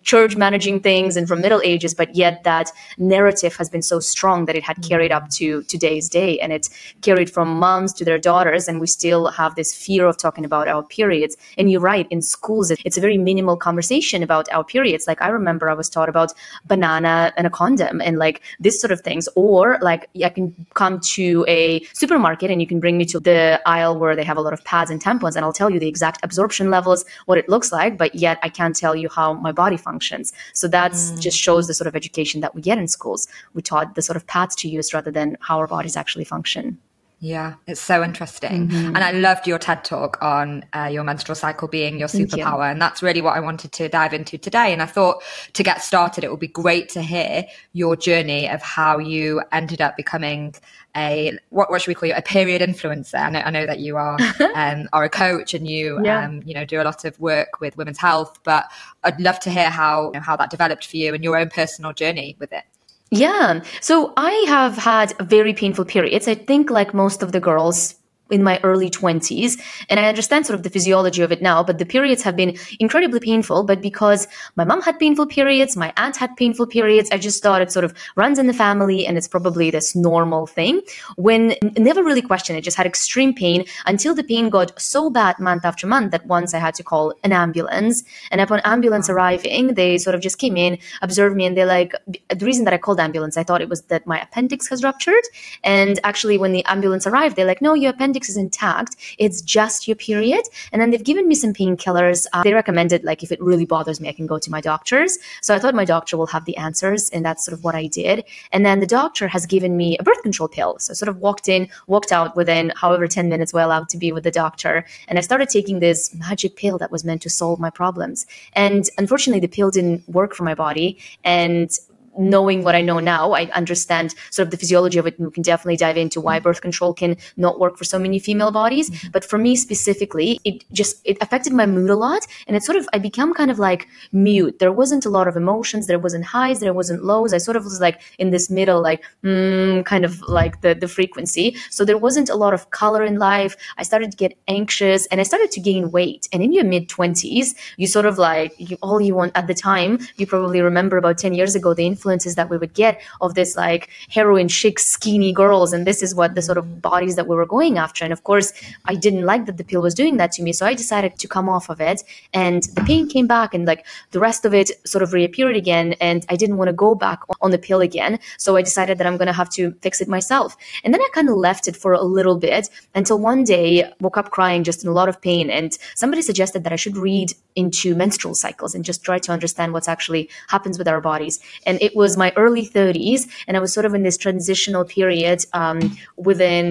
church 0.03 0.37
managing 0.37 0.81
things 0.81 1.17
and 1.17 1.27
from 1.29 1.41
middle 1.41 1.61
ages 1.65 1.95
but 1.95 2.15
yet 2.15 2.45
that 2.45 2.71
narrative 2.99 3.55
has 3.57 3.69
been 3.69 3.83
so 3.83 4.01
strong 4.01 4.45
that 4.47 4.57
it 4.57 4.63
had 4.63 4.77
carried 4.83 5.13
up 5.13 5.29
to 5.31 5.63
today's 5.65 6.09
day. 6.09 6.39
And 6.41 6.53
it's 6.53 6.71
carried 7.03 7.31
from 7.31 7.49
moms 7.59 7.93
to 7.95 8.05
their 8.05 8.19
daughters 8.19 8.69
and 8.69 8.81
we 8.81 8.87
still 8.87 9.29
have 9.29 9.55
this 9.55 9.75
fear 9.75 10.07
of 10.07 10.17
talking 10.17 10.45
about 10.45 10.69
our 10.69 10.83
periods. 10.83 11.37
And 11.57 11.71
you're 11.71 11.81
right 11.81 12.07
in 12.11 12.23
schools 12.23 12.71
it's 12.71 12.99
a 12.99 13.01
very 13.01 13.19
minimal 13.19 13.57
conversation 13.57 14.23
about 14.23 14.49
our 14.53 14.65
periods. 14.65 15.07
Like 15.07 15.23
i 15.23 15.29
remember 15.29 15.71
i 15.71 15.75
was 15.75 15.89
taught 15.89 16.09
about 16.09 16.33
banana 16.67 17.33
and 17.37 17.47
a 17.47 17.51
condom 17.51 18.01
and 18.01 18.19
like 18.19 18.43
this 18.61 18.81
sort 18.81 18.91
of 18.91 19.01
things. 19.01 19.29
Or 19.35 19.79
like 19.81 20.09
i 20.25 20.29
can 20.29 20.55
come 20.75 21.01
to 21.01 21.45
a 21.49 21.83
supermarket 21.93 22.51
and 22.51 22.61
you 22.61 22.67
can 22.67 22.81
bring 22.81 22.99
me 22.99 23.05
to 23.07 23.21
the 23.21 23.61
aisle 23.67 23.99
where 23.99 24.15
they 24.15 24.25
have 24.25 24.37
a 24.37 24.41
lot 24.41 24.53
of 24.53 24.63
pads 24.65 24.91
and 24.91 25.03
tampons 25.03 25.37
and 25.37 25.45
i'll 25.45 25.53
tell 25.53 25.71
you 25.71 25.81
the 25.81 25.89
exact 25.89 26.19
absorption 26.23 26.71
levels 26.71 27.05
what 27.27 27.39
it 27.39 27.49
looks 27.49 27.73
like 27.73 27.97
but 27.97 28.15
yet 28.15 28.39
i 28.43 28.49
can't 28.49 28.77
tell 28.77 28.95
you 28.95 29.09
how 29.09 29.33
my 29.33 29.53
body 29.53 29.77
functions. 29.79 30.33
So 30.53 30.69
that 30.69 30.93
mm. 30.93 31.21
just 31.21 31.39
shows 31.39 31.67
the 31.67 31.75
sort 31.75 31.89
of 31.89 31.97
education 31.97 32.41
that 32.41 32.55
we 32.55 32.63
get 32.63 32.79
in 32.79 32.89
schools. 32.89 33.29
We 33.55 33.63
taught 33.63 33.95
the 33.95 34.03
sort 34.03 34.17
of 34.17 34.27
paths 34.27 34.55
to 34.57 34.69
use 34.69 34.93
rather 34.93 35.11
than 35.11 35.37
how 35.41 35.59
our 35.59 35.67
bodies 35.67 35.97
actually 35.97 36.25
function. 36.25 36.79
Yeah, 37.21 37.55
it's 37.67 37.81
so 37.81 38.05
interesting. 38.05 38.69
Mm-hmm. 38.69 38.95
And 38.95 38.99
I 38.99 39.11
loved 39.11 39.49
your 39.49 39.59
TED 39.59 39.85
talk 39.85 40.19
on 40.23 40.65
uh, 40.73 40.85
your 40.85 41.03
menstrual 41.03 41.35
cycle 41.35 41.67
being 41.67 41.99
your 41.99 42.07
superpower. 42.07 42.59
You. 42.67 42.71
And 42.71 42.81
that's 42.81 43.03
really 43.03 43.21
what 43.21 43.37
I 43.37 43.41
wanted 43.41 43.73
to 43.73 43.89
dive 43.89 44.15
into 44.15 44.39
today. 44.39 44.73
And 44.73 44.81
I 44.81 44.87
thought 44.87 45.23
to 45.55 45.65
get 45.65 45.83
started, 45.83 46.23
it 46.23 46.31
would 46.31 46.39
be 46.39 46.47
great 46.47 46.89
to 46.91 47.03
hear 47.03 47.45
your 47.73 47.97
journey 47.97 48.49
of 48.49 48.63
how 48.63 48.99
you 48.99 49.43
ended 49.51 49.81
up 49.81 49.97
becoming 49.97 50.55
a, 50.97 51.39
what, 51.51 51.71
what 51.71 51.83
should 51.83 51.89
we 51.89 51.95
call 51.95 52.09
you, 52.09 52.15
a 52.15 52.23
period 52.23 52.63
influencer. 52.63 53.19
I 53.19 53.31
know, 53.31 53.41
I 53.41 53.51
know 53.51 53.67
that 53.67 53.79
you 53.79 53.97
are, 53.97 54.19
um, 54.55 54.89
are 54.93 55.05
a 55.05 55.09
coach 55.09 55.55
and 55.55 55.67
you, 55.69 56.01
yeah. 56.05 56.25
um, 56.25 56.43
you 56.45 56.55
know, 56.55 56.65
do 56.65 56.81
a 56.81 56.85
lot 56.85 57.05
of 57.05 57.19
work 57.21 57.61
with 57.61 57.77
women's 57.77 57.99
health, 57.99 58.39
but 58.45 58.65
I'd 59.05 59.21
love 59.21 59.39
to 59.41 59.51
hear 59.51 59.71
how, 59.71 60.07
you 60.07 60.13
know, 60.13 60.21
how 60.21 60.37
that 60.37 60.51
developed 60.51 60.87
for 60.87 60.97
you 60.97 61.15
and 61.15 61.23
your 61.23 61.37
own 61.37 61.51
personal 61.51 61.93
journey 61.93 62.37
with 62.39 62.53
it. 62.53 62.65
Yeah. 63.11 63.63
So 63.81 64.13
I 64.17 64.33
have 64.49 64.77
had 64.77 65.15
very 65.21 65.55
painful 65.55 65.87
periods. 65.87 66.29
I 66.29 66.35
think 66.35 66.71
like 66.71 66.93
most 66.93 67.23
of 67.23 67.33
the 67.33 67.41
girls 67.41 67.95
in 68.31 68.43
my 68.43 68.59
early 68.63 68.91
20s 68.91 69.59
and 69.89 70.01
i 70.01 70.09
understand 70.09 70.47
sort 70.47 70.59
of 70.59 70.63
the 70.63 70.71
physiology 70.71 71.23
of 71.23 71.33
it 71.33 71.43
now 71.43 71.63
but 71.63 71.79
the 71.79 71.87
periods 71.87 72.23
have 72.23 72.37
been 72.37 72.57
incredibly 72.81 73.21
painful. 73.21 73.65
But 73.65 73.83
because 73.83 74.27
my 74.57 74.65
mom 74.65 74.81
had 74.83 74.99
painful 74.99 75.27
periods 75.27 75.77
my 75.77 75.93
aunt 75.97 76.17
had 76.17 76.37
painful 76.37 76.67
periods 76.67 77.11
i 77.13 77.19
just 77.19 77.43
thought 77.43 77.61
it 77.61 77.71
sort 77.71 77.85
of 77.85 77.93
runs 78.17 78.39
in 78.39 78.47
the 78.47 78.59
family 78.65 79.07
and 79.07 79.19
it's 79.19 79.29
probably 79.29 79.71
this 79.71 79.95
normal 79.95 80.47
thing. 80.47 80.81
When 81.17 81.55
never 81.77 82.03
really 82.03 82.23
questioned 82.23 82.59
it 82.59 82.63
just 82.63 82.77
had 82.77 82.87
extreme 82.87 83.35
pain 83.35 83.65
until 83.87 84.15
the 84.15 84.25
pain 84.25 84.49
got 84.49 84.81
so 84.81 85.11
bad 85.11 85.39
month 85.39 85.65
after 85.71 85.87
month 85.87 86.13
that 86.13 86.27
once 86.27 86.55
i 86.55 86.59
had 86.59 86.75
to 86.81 86.83
call 86.83 87.15
an 87.25 87.33
ambulance. 87.33 88.03
And 88.31 88.41
upon 88.41 88.61
ambulance 88.61 89.11
arriving 89.11 89.75
they 89.75 89.99
sort 89.99 90.15
of 90.15 90.23
just 90.23 90.39
came 90.39 90.57
in 90.57 90.79
observed 91.03 91.37
me 91.37 91.45
and 91.47 91.57
they're 91.57 91.75
like 91.79 91.93
the 92.41 92.47
reason 92.47 92.65
that 92.65 92.75
i 92.75 92.79
called 92.79 93.01
ambulance 93.07 93.37
i 93.37 93.45
thought 93.45 93.61
it 93.67 93.69
was 93.69 93.83
that 93.93 94.07
my 94.07 94.19
appendix 94.21 94.69
has 94.69 94.83
ruptured. 94.83 95.25
And 95.65 96.01
actually 96.03 96.39
when 96.39 96.53
the 96.53 96.65
ambulance 96.65 97.07
arrived 97.07 97.37
they're 97.37 97.53
like 97.53 97.63
no 97.69 97.75
your 97.75 97.91
appendix 97.91 98.18
appendix 98.19 98.29
is 98.29 98.37
intact. 98.37 98.97
It's 99.19 99.41
just 99.43 99.87
your 99.87 99.97
period. 99.97 100.43
And 100.73 100.81
then 100.81 100.91
they've 100.91 101.05
given 101.05 101.29
me 101.29 101.35
some 101.35 101.53
painkillers. 101.53 102.27
Uh, 102.33 102.43
they 102.43 102.53
recommended, 102.53 103.05
like, 103.05 103.23
if 103.23 103.31
it 103.33 103.41
really 103.41 103.65
bothers 103.65 104.01
me, 104.01 104.09
I 104.09 104.13
can 104.13 104.27
go 104.27 104.39
to 104.39 104.51
my 104.51 104.61
doctors. 104.61 105.19
So 105.43 105.55
I 105.55 105.59
thought 105.59 105.75
my 105.75 105.85
doctor 105.85 106.17
will 106.17 106.27
have 106.27 106.45
the 106.45 106.57
answers. 106.57 107.11
And 107.11 107.25
that's 107.25 107.45
sort 107.45 107.57
of 107.57 107.65
what 107.65 107.75
I 107.75 107.87
did. 107.87 108.25
And 108.53 108.65
then 108.67 108.81
the 108.81 108.87
doctor 108.87 109.29
has 109.29 109.47
given 109.47 109.77
me 109.77 109.97
a 109.99 110.03
birth 110.03 110.23
control 110.23 110.49
pill. 110.49 110.79
So 110.79 110.91
I 110.93 110.95
sort 110.95 111.09
of 111.09 111.19
walked 111.19 111.49
in, 111.49 111.69
walked 111.87 112.13
out 112.13 112.37
within 112.37 112.73
however 112.77 113.07
10 113.07 113.29
minutes 113.29 113.53
we're 113.53 113.63
allowed 113.63 113.89
to 113.91 113.99
be 113.99 114.13
with 114.13 114.25
the 114.25 114.31
doctor. 114.31 114.85
And 115.09 115.19
I 115.19 115.23
started 115.23 115.49
taking 115.49 115.81
this 115.81 116.15
magic 116.15 116.57
pill 116.57 116.79
that 116.79 116.91
was 116.91 117.05
meant 117.05 117.23
to 117.23 117.31
solve 117.31 117.61
my 117.61 117.71
problems. 117.71 118.27
And 118.55 118.89
unfortunately, 118.99 119.41
the 119.41 119.55
pill 119.57 119.71
didn't 119.71 120.09
work 120.09 120.35
for 120.35 120.45
my 120.45 120.55
body. 120.55 120.99
And 121.25 121.71
knowing 122.19 122.65
what 122.65 122.75
I 122.75 122.83
know 122.83 122.99
now, 122.99 123.33
I 123.33 123.45
understand 123.53 124.15
sort 124.31 124.47
of 124.47 124.51
the 124.51 124.57
physiology 124.57 124.99
of 124.99 125.07
it. 125.07 125.19
We 125.19 125.31
can 125.31 125.43
definitely 125.43 125.77
dive 125.77 125.97
into 125.97 126.21
why 126.21 126.41
birth 126.41 126.61
control 126.61 126.93
can 126.93 127.17
not 127.37 127.59
work 127.61 127.79
for 127.79 127.85
so 127.85 127.99
many 127.99 128.19
female 128.19 128.51
bodies. 128.51 128.91
Mm-hmm. 128.91 129.09
But 129.13 129.25
for 129.25 129.39
me 129.39 129.57
specifically, 129.57 130.41
it 130.45 130.65
just 130.73 131.01
it 131.05 131.17
affected 131.21 131.53
my 131.53 131.67
mood 131.67 131.91
a 131.91 131.97
lot, 131.97 132.27
and 132.47 132.57
it 132.57 132.63
sort 132.63 132.77
of 132.77 132.89
I 132.93 132.99
become 132.99 133.33
kind 133.33 133.51
of 133.51 133.59
like 133.59 133.87
mute. 134.13 134.59
There 134.59 134.73
wasn't 134.73 135.07
a 135.07 135.11
lot 135.11 135.29
of 135.29 135.37
emotions. 135.37 135.87
There 135.87 135.99
wasn't 135.99 136.25
highs. 136.25 136.61
There 136.61 136.75
wasn't 136.75 137.05
lows. 137.05 137.33
I 137.33 137.39
sort 137.39 137.57
of 137.57 137.65
was 137.65 137.81
like 137.81 138.01
in 138.19 138.31
this 138.31 138.51
middle, 138.51 138.83
like 138.83 139.03
mm, 139.23 139.85
kind 139.85 140.05
of 140.05 140.21
like 140.23 140.61
the 140.63 140.75
the 140.75 140.89
frequency. 140.89 141.57
So 141.71 141.85
there 141.85 141.99
wasn't 141.99 142.29
a 142.29 142.35
lot 142.35 142.53
of 142.53 142.71
color 142.71 143.05
in 143.05 143.19
life. 143.19 143.57
I 143.77 143.85
started 143.85 144.11
to 144.11 144.17
get 144.17 144.37
anxious, 144.49 145.07
and 145.07 145.21
I 145.21 145.25
started 145.25 145.53
to 145.53 145.61
gain 145.61 145.91
weight. 145.91 146.29
And 146.33 146.43
in 146.43 146.53
your 146.53 146.65
mid 146.65 146.89
twenties, 146.89 147.55
you 147.77 147.87
sort 147.87 148.07
of 148.07 148.19
like 148.19 148.53
you, 148.59 148.77
all 148.83 149.01
you 149.01 149.15
want 149.15 149.33
at 149.37 149.47
the 149.47 149.55
time. 149.55 150.01
You 150.17 150.27
probably 150.27 150.61
remember 150.61 150.97
about 150.97 151.19
ten 151.19 151.33
years 151.33 151.55
ago 151.55 151.75
the 151.75 151.87
influence 151.87 152.08
influences 152.09 152.35
that 152.37 152.49
we 152.49 152.57
would 152.57 152.75
get 152.75 153.01
of 153.21 153.35
this 153.35 153.57
like 153.57 153.89
heroin 154.09 154.49
chic 154.49 154.79
skinny 154.79 155.33
girls 155.33 155.73
and 155.73 155.87
this 155.87 156.03
is 156.03 156.15
what 156.15 156.35
the 156.35 156.43
sort 156.43 156.59
of 156.59 156.81
bodies 156.81 157.17
that 157.17 157.27
we 157.29 157.37
were 157.37 157.47
going 157.47 157.79
after. 157.79 158.05
And 158.05 158.13
of 158.13 158.25
course 158.25 158.53
i 158.87 158.95
didn't 158.95 159.25
like 159.25 159.47
that 159.47 159.57
the 159.57 159.65
pill 159.65 159.83
was 159.83 159.95
doing 159.95 160.17
that 160.19 160.33
to 160.33 160.43
me 160.43 160.53
so 160.53 160.65
i 160.67 160.75
decided 160.75 161.19
to 161.19 161.29
come 161.29 161.49
off 161.49 161.69
of 161.69 161.81
it 161.81 162.03
and 162.33 162.63
the 162.77 162.83
pain 162.83 163.09
came 163.09 163.27
back 163.27 163.55
and 163.55 163.67
like 163.67 163.87
the 164.13 164.21
rest 164.21 164.45
of 164.45 164.55
it 164.55 164.71
sort 164.87 165.03
of 165.03 165.13
reappeared 165.13 165.57
again 165.57 165.95
and 166.01 166.25
i 166.29 166.37
didn't 166.37 166.57
want 166.57 166.69
to 166.69 166.73
go 166.85 166.95
back 166.95 167.21
on 167.41 167.51
the 167.51 167.59
pill 167.59 167.81
again 167.81 168.19
so 168.39 168.57
i 168.57 168.63
decided 168.63 168.99
that 168.99 169.07
i'm 169.07 169.17
going 169.17 169.33
to 169.33 169.41
have 169.43 169.51
to 169.51 169.73
fix 169.83 170.01
it 170.01 170.09
myself. 170.09 170.57
And 170.85 170.95
then 170.95 171.01
i 171.01 171.09
kind 171.13 171.29
of 171.29 171.37
left 171.37 171.69
it 171.69 171.77
for 171.77 171.93
a 171.93 172.03
little 172.03 172.39
bit 172.39 172.71
until 172.95 173.19
one 173.19 173.45
day 173.45 173.69
woke 174.01 174.17
up 174.17 174.31
crying 174.31 174.65
just 174.65 174.83
in 174.83 174.89
a 174.89 174.97
lot 175.01 175.09
of 175.09 175.21
pain 175.21 175.51
and 175.51 175.77
somebody 175.95 176.23
suggested 176.23 176.65
that 176.65 176.73
i 176.73 176.77
should 176.77 176.97
read 176.97 177.33
into 177.59 177.95
menstrual 177.95 178.35
cycles 178.35 178.75
and 178.75 178.85
just 178.85 179.03
try 179.03 179.19
to 179.19 179.33
understand 179.33 179.73
what's 179.73 179.89
actually 179.89 180.31
happens 180.49 180.79
with 180.79 180.87
our 180.87 181.01
bodies. 181.01 181.41
And 181.67 181.83
it 181.83 181.97
was 181.99 182.17
my 182.17 182.31
early 182.43 182.65
30s 182.77 183.23
and 183.47 183.57
i 183.57 183.61
was 183.65 183.73
sort 183.77 183.87
of 183.89 183.93
in 183.99 184.03
this 184.03 184.19
transitional 184.25 184.85
period 184.85 185.39
um, 185.53 185.79
within 186.17 186.65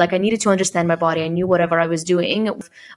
like 0.00 0.12
i 0.12 0.18
needed 0.24 0.40
to 0.40 0.50
understand 0.50 0.86
my 0.88 0.96
body. 0.96 1.22
I 1.22 1.28
knew 1.28 1.46
whatever 1.46 1.76
i 1.80 1.88
was 1.94 2.02
doing. 2.04 2.40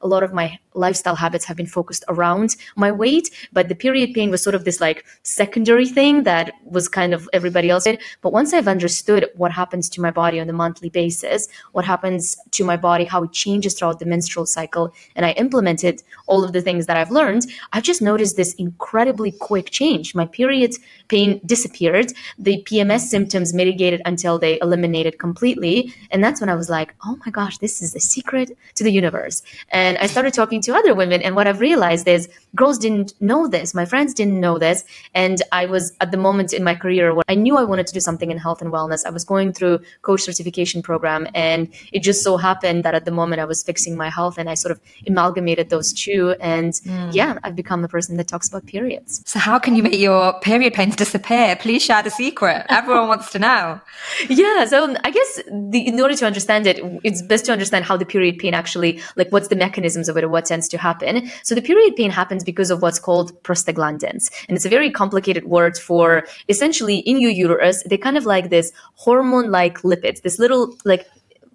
A 0.01 0.07
lot 0.13 0.23
of 0.23 0.31
my 0.33 0.47
lifestyle 0.73 1.17
habits 1.23 1.45
have 1.45 1.57
been 1.61 1.73
focused 1.79 2.03
around 2.13 2.55
my 2.75 2.91
weight 2.91 3.27
but 3.53 3.69
the 3.69 3.79
period 3.85 4.13
pain 4.13 4.29
was 4.29 4.41
sort 4.47 4.55
of 4.55 4.63
this 4.65 4.79
like 4.81 5.05
secondary 5.23 5.87
thing 5.97 6.23
that 6.23 6.51
was 6.77 6.87
kind 6.99 7.13
of 7.13 7.29
everybody 7.33 7.69
else 7.69 7.85
did. 7.85 8.01
But 8.21 8.33
once 8.33 8.53
i've 8.53 8.67
understood 8.67 9.23
what 9.35 9.51
happens 9.51 9.89
to 9.89 10.01
my 10.01 10.11
body 10.11 10.39
on 10.39 10.49
a 10.49 10.57
monthly 10.63 10.89
basis 10.89 11.47
what 11.71 11.85
happens 11.85 12.37
to 12.51 12.63
my 12.63 12.77
body 12.77 13.05
how 13.05 13.23
it 13.23 13.31
changes 13.43 13.73
throughout 13.73 13.99
the 13.99 14.05
menstrual 14.05 14.45
cycle 14.45 14.93
and 15.15 15.25
i 15.25 15.31
implemented 15.31 16.03
all 16.27 16.43
of 16.43 16.53
the 16.53 16.61
things 16.61 16.85
that 16.87 16.97
i've 16.97 17.11
learned 17.11 17.43
i've 17.73 17.83
just 17.91 18.01
noticed 18.01 18.35
this 18.37 18.53
incredibly 18.55 19.31
quick 19.31 19.69
change. 19.69 20.15
My 20.15 20.25
period 20.25 20.75
pain 21.07 21.29
disappeared 21.45 21.66
disappeared. 21.67 22.13
The 22.39 22.63
PMS 22.63 23.01
symptoms 23.01 23.53
mitigated 23.53 24.01
until 24.05 24.39
they 24.39 24.59
eliminated 24.61 25.19
completely. 25.19 25.93
And 26.11 26.23
that's 26.23 26.39
when 26.41 26.49
I 26.49 26.55
was 26.55 26.69
like, 26.69 26.93
oh 27.05 27.17
my 27.25 27.31
gosh, 27.31 27.57
this 27.57 27.81
is 27.81 27.93
the 27.93 27.99
secret 27.99 28.57
to 28.75 28.83
the 28.83 28.91
universe. 28.91 29.43
And 29.69 29.97
I 29.97 30.07
started 30.07 30.33
talking 30.33 30.61
to 30.63 30.75
other 30.75 30.95
women. 30.95 31.21
And 31.21 31.35
what 31.35 31.47
I've 31.47 31.59
realized 31.59 32.07
is 32.07 32.29
girls 32.57 32.77
didn't 32.77 33.13
know 33.21 33.47
this. 33.47 33.73
My 33.73 33.85
friends 33.85 34.13
didn't 34.13 34.39
know 34.39 34.57
this. 34.57 34.83
And 35.13 35.41
I 35.51 35.65
was 35.65 35.93
at 36.01 36.11
the 36.11 36.17
moment 36.17 36.51
in 36.51 36.63
my 36.63 36.75
career 36.75 37.13
where 37.13 37.23
I 37.29 37.35
knew 37.35 37.55
I 37.55 37.63
wanted 37.63 37.87
to 37.87 37.93
do 37.93 38.01
something 38.01 38.31
in 38.31 38.37
health 38.37 38.61
and 38.61 38.73
wellness. 38.73 39.05
I 39.05 39.11
was 39.11 39.23
going 39.23 39.53
through 39.53 39.79
coach 40.01 40.21
certification 40.23 40.81
program. 40.81 41.27
And 41.33 41.69
it 41.93 42.01
just 42.03 42.23
so 42.23 42.35
happened 42.35 42.83
that 42.83 42.95
at 42.95 43.05
the 43.05 43.11
moment 43.11 43.39
I 43.39 43.45
was 43.45 43.63
fixing 43.63 43.95
my 43.95 44.09
health 44.09 44.37
and 44.37 44.49
I 44.49 44.55
sort 44.55 44.71
of 44.71 44.81
amalgamated 45.07 45.69
those 45.69 45.93
two. 45.93 46.35
And 46.41 46.73
mm. 46.73 47.13
yeah, 47.13 47.37
I've 47.43 47.55
become 47.55 47.81
the 47.81 47.87
person 47.87 48.17
that 48.17 48.27
talks 48.27 48.49
about 48.49 48.65
periods. 48.65 49.21
So 49.25 49.39
how 49.39 49.59
can 49.59 49.75
you 49.75 49.83
make 49.83 49.99
your 49.99 50.39
period 50.41 50.73
pains 50.73 50.95
disappear? 50.95 51.55
Please 51.55 51.83
share 51.83 52.03
the 52.03 52.09
secret. 52.09 52.65
Everyone 52.69 53.07
wants 53.07 53.31
to 53.31 53.39
know. 53.39 53.79
Yeah. 54.29 54.65
So 54.65 54.95
I 55.03 55.11
guess 55.11 55.41
the, 55.47 55.87
in 55.87 55.99
order 55.99 56.15
to 56.15 56.25
understand 56.25 56.67
it, 56.67 56.79
it's 57.03 57.21
best 57.21 57.45
to 57.45 57.51
understand 57.51 57.85
how 57.85 57.97
the 57.97 58.05
period 58.05 58.39
pain 58.39 58.53
actually, 58.53 59.01
like 59.15 59.31
what's 59.31 59.47
the 59.47 59.55
mechanisms 59.55 60.09
of 60.09 60.17
it 60.17 60.23
or 60.23 60.29
what 60.29 60.45
tends 60.45 60.67
to 60.69 60.77
happen. 60.77 61.29
So 61.43 61.55
the 61.55 61.61
period 61.61 61.95
pain 61.95 62.11
happens 62.11 62.43
because 62.47 62.71
of 62.71 62.81
what's 62.81 62.97
called 62.97 63.31
prostaglandins. 63.43 64.31
And 64.47 64.55
it's 64.55 64.65
a 64.65 64.69
very 64.77 64.89
complicated 64.89 65.45
word 65.45 65.77
for 65.77 66.25
essentially 66.49 66.97
in 67.11 67.21
your 67.21 67.29
uterus, 67.29 67.83
they 67.83 67.97
kind 67.97 68.17
of 68.17 68.25
like 68.25 68.49
this 68.49 68.71
hormone 68.95 69.51
like 69.51 69.75
lipids, 69.83 70.23
this 70.23 70.39
little 70.39 70.75
like 70.83 71.05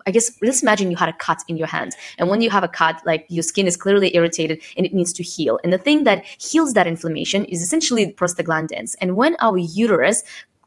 I 0.07 0.11
guess 0.11 0.31
let's 0.43 0.63
imagine 0.63 0.91
you 0.91 0.97
had 0.97 1.09
a 1.09 1.13
cut 1.27 1.41
in 1.49 1.57
your 1.57 1.69
hand. 1.69 1.93
And 2.19 2.29
when 2.29 2.41
you 2.41 2.51
have 2.51 2.65
a 2.65 2.69
cut, 2.69 3.01
like 3.07 3.25
your 3.29 3.45
skin 3.45 3.67
is 3.67 3.77
clearly 3.77 4.15
irritated 4.17 4.61
and 4.77 4.85
it 4.85 4.93
needs 4.93 5.13
to 5.15 5.23
heal. 5.23 5.61
And 5.63 5.73
the 5.73 5.79
thing 5.79 6.05
that 6.05 6.25
heals 6.25 6.75
that 6.75 6.87
inflammation 6.87 7.45
is 7.47 7.63
essentially 7.63 8.13
prostaglandins. 8.13 8.97
And 9.01 9.17
when 9.17 9.37
our 9.41 9.57
uterus 9.57 10.25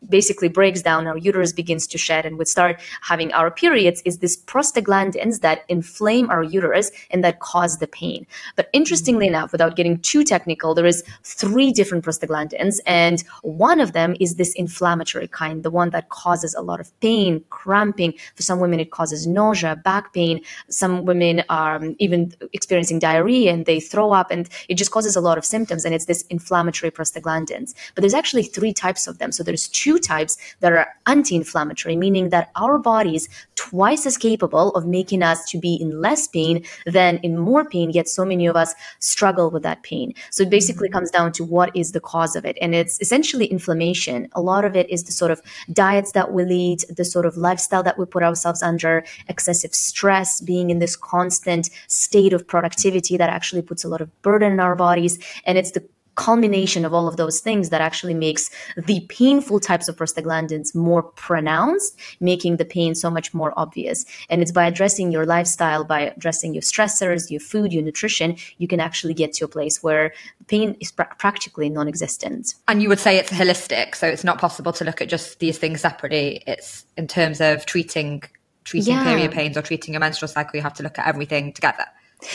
basically 0.09 0.49
breaks 0.49 0.81
down, 0.81 1.07
our 1.07 1.17
uterus 1.17 1.53
begins 1.53 1.87
to 1.87 1.97
shed, 1.97 2.25
and 2.25 2.37
we 2.37 2.45
start 2.45 2.81
having 3.01 3.31
our 3.33 3.51
periods, 3.51 4.01
is 4.05 4.19
this 4.19 4.37
prostaglandins 4.37 5.41
that 5.41 5.65
inflame 5.67 6.29
our 6.29 6.43
uterus 6.43 6.91
and 7.11 7.23
that 7.23 7.39
cause 7.39 7.77
the 7.77 7.87
pain. 7.87 8.25
But 8.55 8.69
interestingly 8.73 9.27
enough, 9.27 9.51
without 9.51 9.75
getting 9.75 9.99
too 9.99 10.23
technical, 10.23 10.73
there 10.73 10.85
is 10.85 11.03
three 11.23 11.71
different 11.71 12.05
prostaglandins, 12.05 12.79
and 12.85 13.23
one 13.41 13.79
of 13.79 13.93
them 13.93 14.15
is 14.19 14.35
this 14.35 14.53
inflammatory 14.53 15.27
kind, 15.27 15.63
the 15.63 15.71
one 15.71 15.89
that 15.91 16.09
causes 16.09 16.53
a 16.55 16.61
lot 16.61 16.79
of 16.79 16.97
pain, 16.99 17.43
cramping. 17.49 18.13
For 18.35 18.43
some 18.43 18.59
women, 18.59 18.79
it 18.79 18.91
causes 18.91 19.27
nausea, 19.27 19.75
back 19.75 20.13
pain. 20.13 20.41
Some 20.69 21.05
women 21.05 21.43
are 21.49 21.75
um, 21.75 21.95
even 21.99 22.33
experiencing 22.53 22.99
diarrhea 22.99 23.51
and 23.51 23.65
they 23.65 23.79
throw 23.79 24.11
up, 24.11 24.31
and 24.31 24.49
it 24.69 24.75
just 24.75 24.91
causes 24.91 25.15
a 25.15 25.21
lot 25.21 25.37
of 25.37 25.45
symptoms. 25.45 25.85
And 25.85 25.93
it's 25.93 26.05
this 26.05 26.23
inflammatory 26.29 26.91
prostaglandins. 26.91 27.73
But 27.93 28.01
there's 28.01 28.13
actually 28.13 28.43
three 28.43 28.73
types 28.73 29.07
of 29.07 29.17
them. 29.17 29.31
So 29.31 29.43
there's 29.43 29.67
two 29.67 29.94
types 29.99 30.37
that 30.59 30.73
are 30.73 30.87
anti-inflammatory, 31.07 31.95
meaning 31.95 32.29
that 32.29 32.51
our 32.55 32.77
body 32.77 33.15
is 33.15 33.29
twice 33.55 34.05
as 34.05 34.17
capable 34.17 34.71
of 34.71 34.85
making 34.85 35.23
us 35.23 35.49
to 35.49 35.57
be 35.57 35.75
in 35.75 36.01
less 36.01 36.27
pain 36.27 36.63
than 36.85 37.17
in 37.17 37.37
more 37.37 37.65
pain. 37.65 37.89
Yet 37.89 38.07
so 38.07 38.25
many 38.25 38.45
of 38.45 38.55
us 38.55 38.73
struggle 38.99 39.49
with 39.49 39.63
that 39.63 39.83
pain. 39.83 40.13
So 40.31 40.43
it 40.43 40.49
basically 40.49 40.89
mm-hmm. 40.89 40.97
comes 40.97 41.11
down 41.11 41.31
to 41.33 41.43
what 41.43 41.75
is 41.75 41.91
the 41.91 41.99
cause 41.99 42.35
of 42.35 42.45
it, 42.45 42.57
and 42.61 42.75
it's 42.75 42.99
essentially 43.01 43.45
inflammation. 43.45 44.27
A 44.33 44.41
lot 44.41 44.65
of 44.65 44.75
it 44.75 44.89
is 44.89 45.03
the 45.03 45.11
sort 45.11 45.31
of 45.31 45.41
diets 45.71 46.11
that 46.11 46.31
we 46.31 46.43
lead, 46.43 46.81
the 46.89 47.05
sort 47.05 47.25
of 47.25 47.37
lifestyle 47.37 47.83
that 47.83 47.97
we 47.97 48.05
put 48.05 48.23
ourselves 48.23 48.61
under, 48.61 49.03
excessive 49.29 49.73
stress, 49.73 50.41
being 50.41 50.69
in 50.69 50.79
this 50.79 50.95
constant 50.95 51.69
state 51.87 52.33
of 52.33 52.47
productivity 52.47 53.17
that 53.17 53.29
actually 53.29 53.61
puts 53.61 53.83
a 53.83 53.87
lot 53.87 54.01
of 54.01 54.21
burden 54.21 54.53
in 54.53 54.59
our 54.59 54.75
bodies, 54.75 55.17
and 55.45 55.57
it's 55.57 55.71
the 55.71 55.87
culmination 56.15 56.85
of 56.85 56.93
all 56.93 57.07
of 57.07 57.17
those 57.17 57.39
things 57.39 57.69
that 57.69 57.81
actually 57.81 58.13
makes 58.13 58.49
the 58.77 59.01
painful 59.09 59.59
types 59.59 59.87
of 59.87 59.95
prostaglandins 59.95 60.73
more 60.73 61.03
pronounced, 61.03 61.99
making 62.19 62.57
the 62.57 62.65
pain 62.65 62.95
so 62.95 63.09
much 63.09 63.33
more 63.33 63.53
obvious. 63.57 64.05
And 64.29 64.41
it's 64.41 64.51
by 64.51 64.65
addressing 64.65 65.11
your 65.11 65.25
lifestyle, 65.25 65.83
by 65.83 66.01
addressing 66.01 66.53
your 66.53 66.61
stressors, 66.61 67.29
your 67.29 67.41
food, 67.41 67.73
your 67.73 67.83
nutrition, 67.83 68.37
you 68.57 68.67
can 68.67 68.79
actually 68.79 69.13
get 69.13 69.33
to 69.33 69.45
a 69.45 69.47
place 69.47 69.83
where 69.83 70.13
pain 70.47 70.75
is 70.79 70.91
pra- 70.91 71.13
practically 71.17 71.69
non 71.69 71.87
existent. 71.87 72.55
And 72.67 72.81
you 72.81 72.89
would 72.89 72.99
say 72.99 73.17
it's 73.17 73.31
holistic. 73.31 73.95
So 73.95 74.07
it's 74.07 74.23
not 74.23 74.39
possible 74.39 74.73
to 74.73 74.85
look 74.85 75.01
at 75.01 75.09
just 75.09 75.39
these 75.39 75.57
things 75.57 75.81
separately. 75.81 76.43
It's 76.47 76.85
in 76.97 77.07
terms 77.07 77.41
of 77.41 77.65
treating 77.65 78.23
treating 78.65 78.93
yeah. 78.93 79.03
period 79.03 79.31
pains 79.31 79.55
or 79.55 79.61
treating 79.61 79.93
your 79.93 80.01
menstrual 80.01 80.27
cycle, 80.27 80.57
you 80.57 80.61
have 80.63 80.73
to 80.73 80.83
look 80.83 80.97
at 80.99 81.07
everything 81.07 81.53
together. 81.53 81.85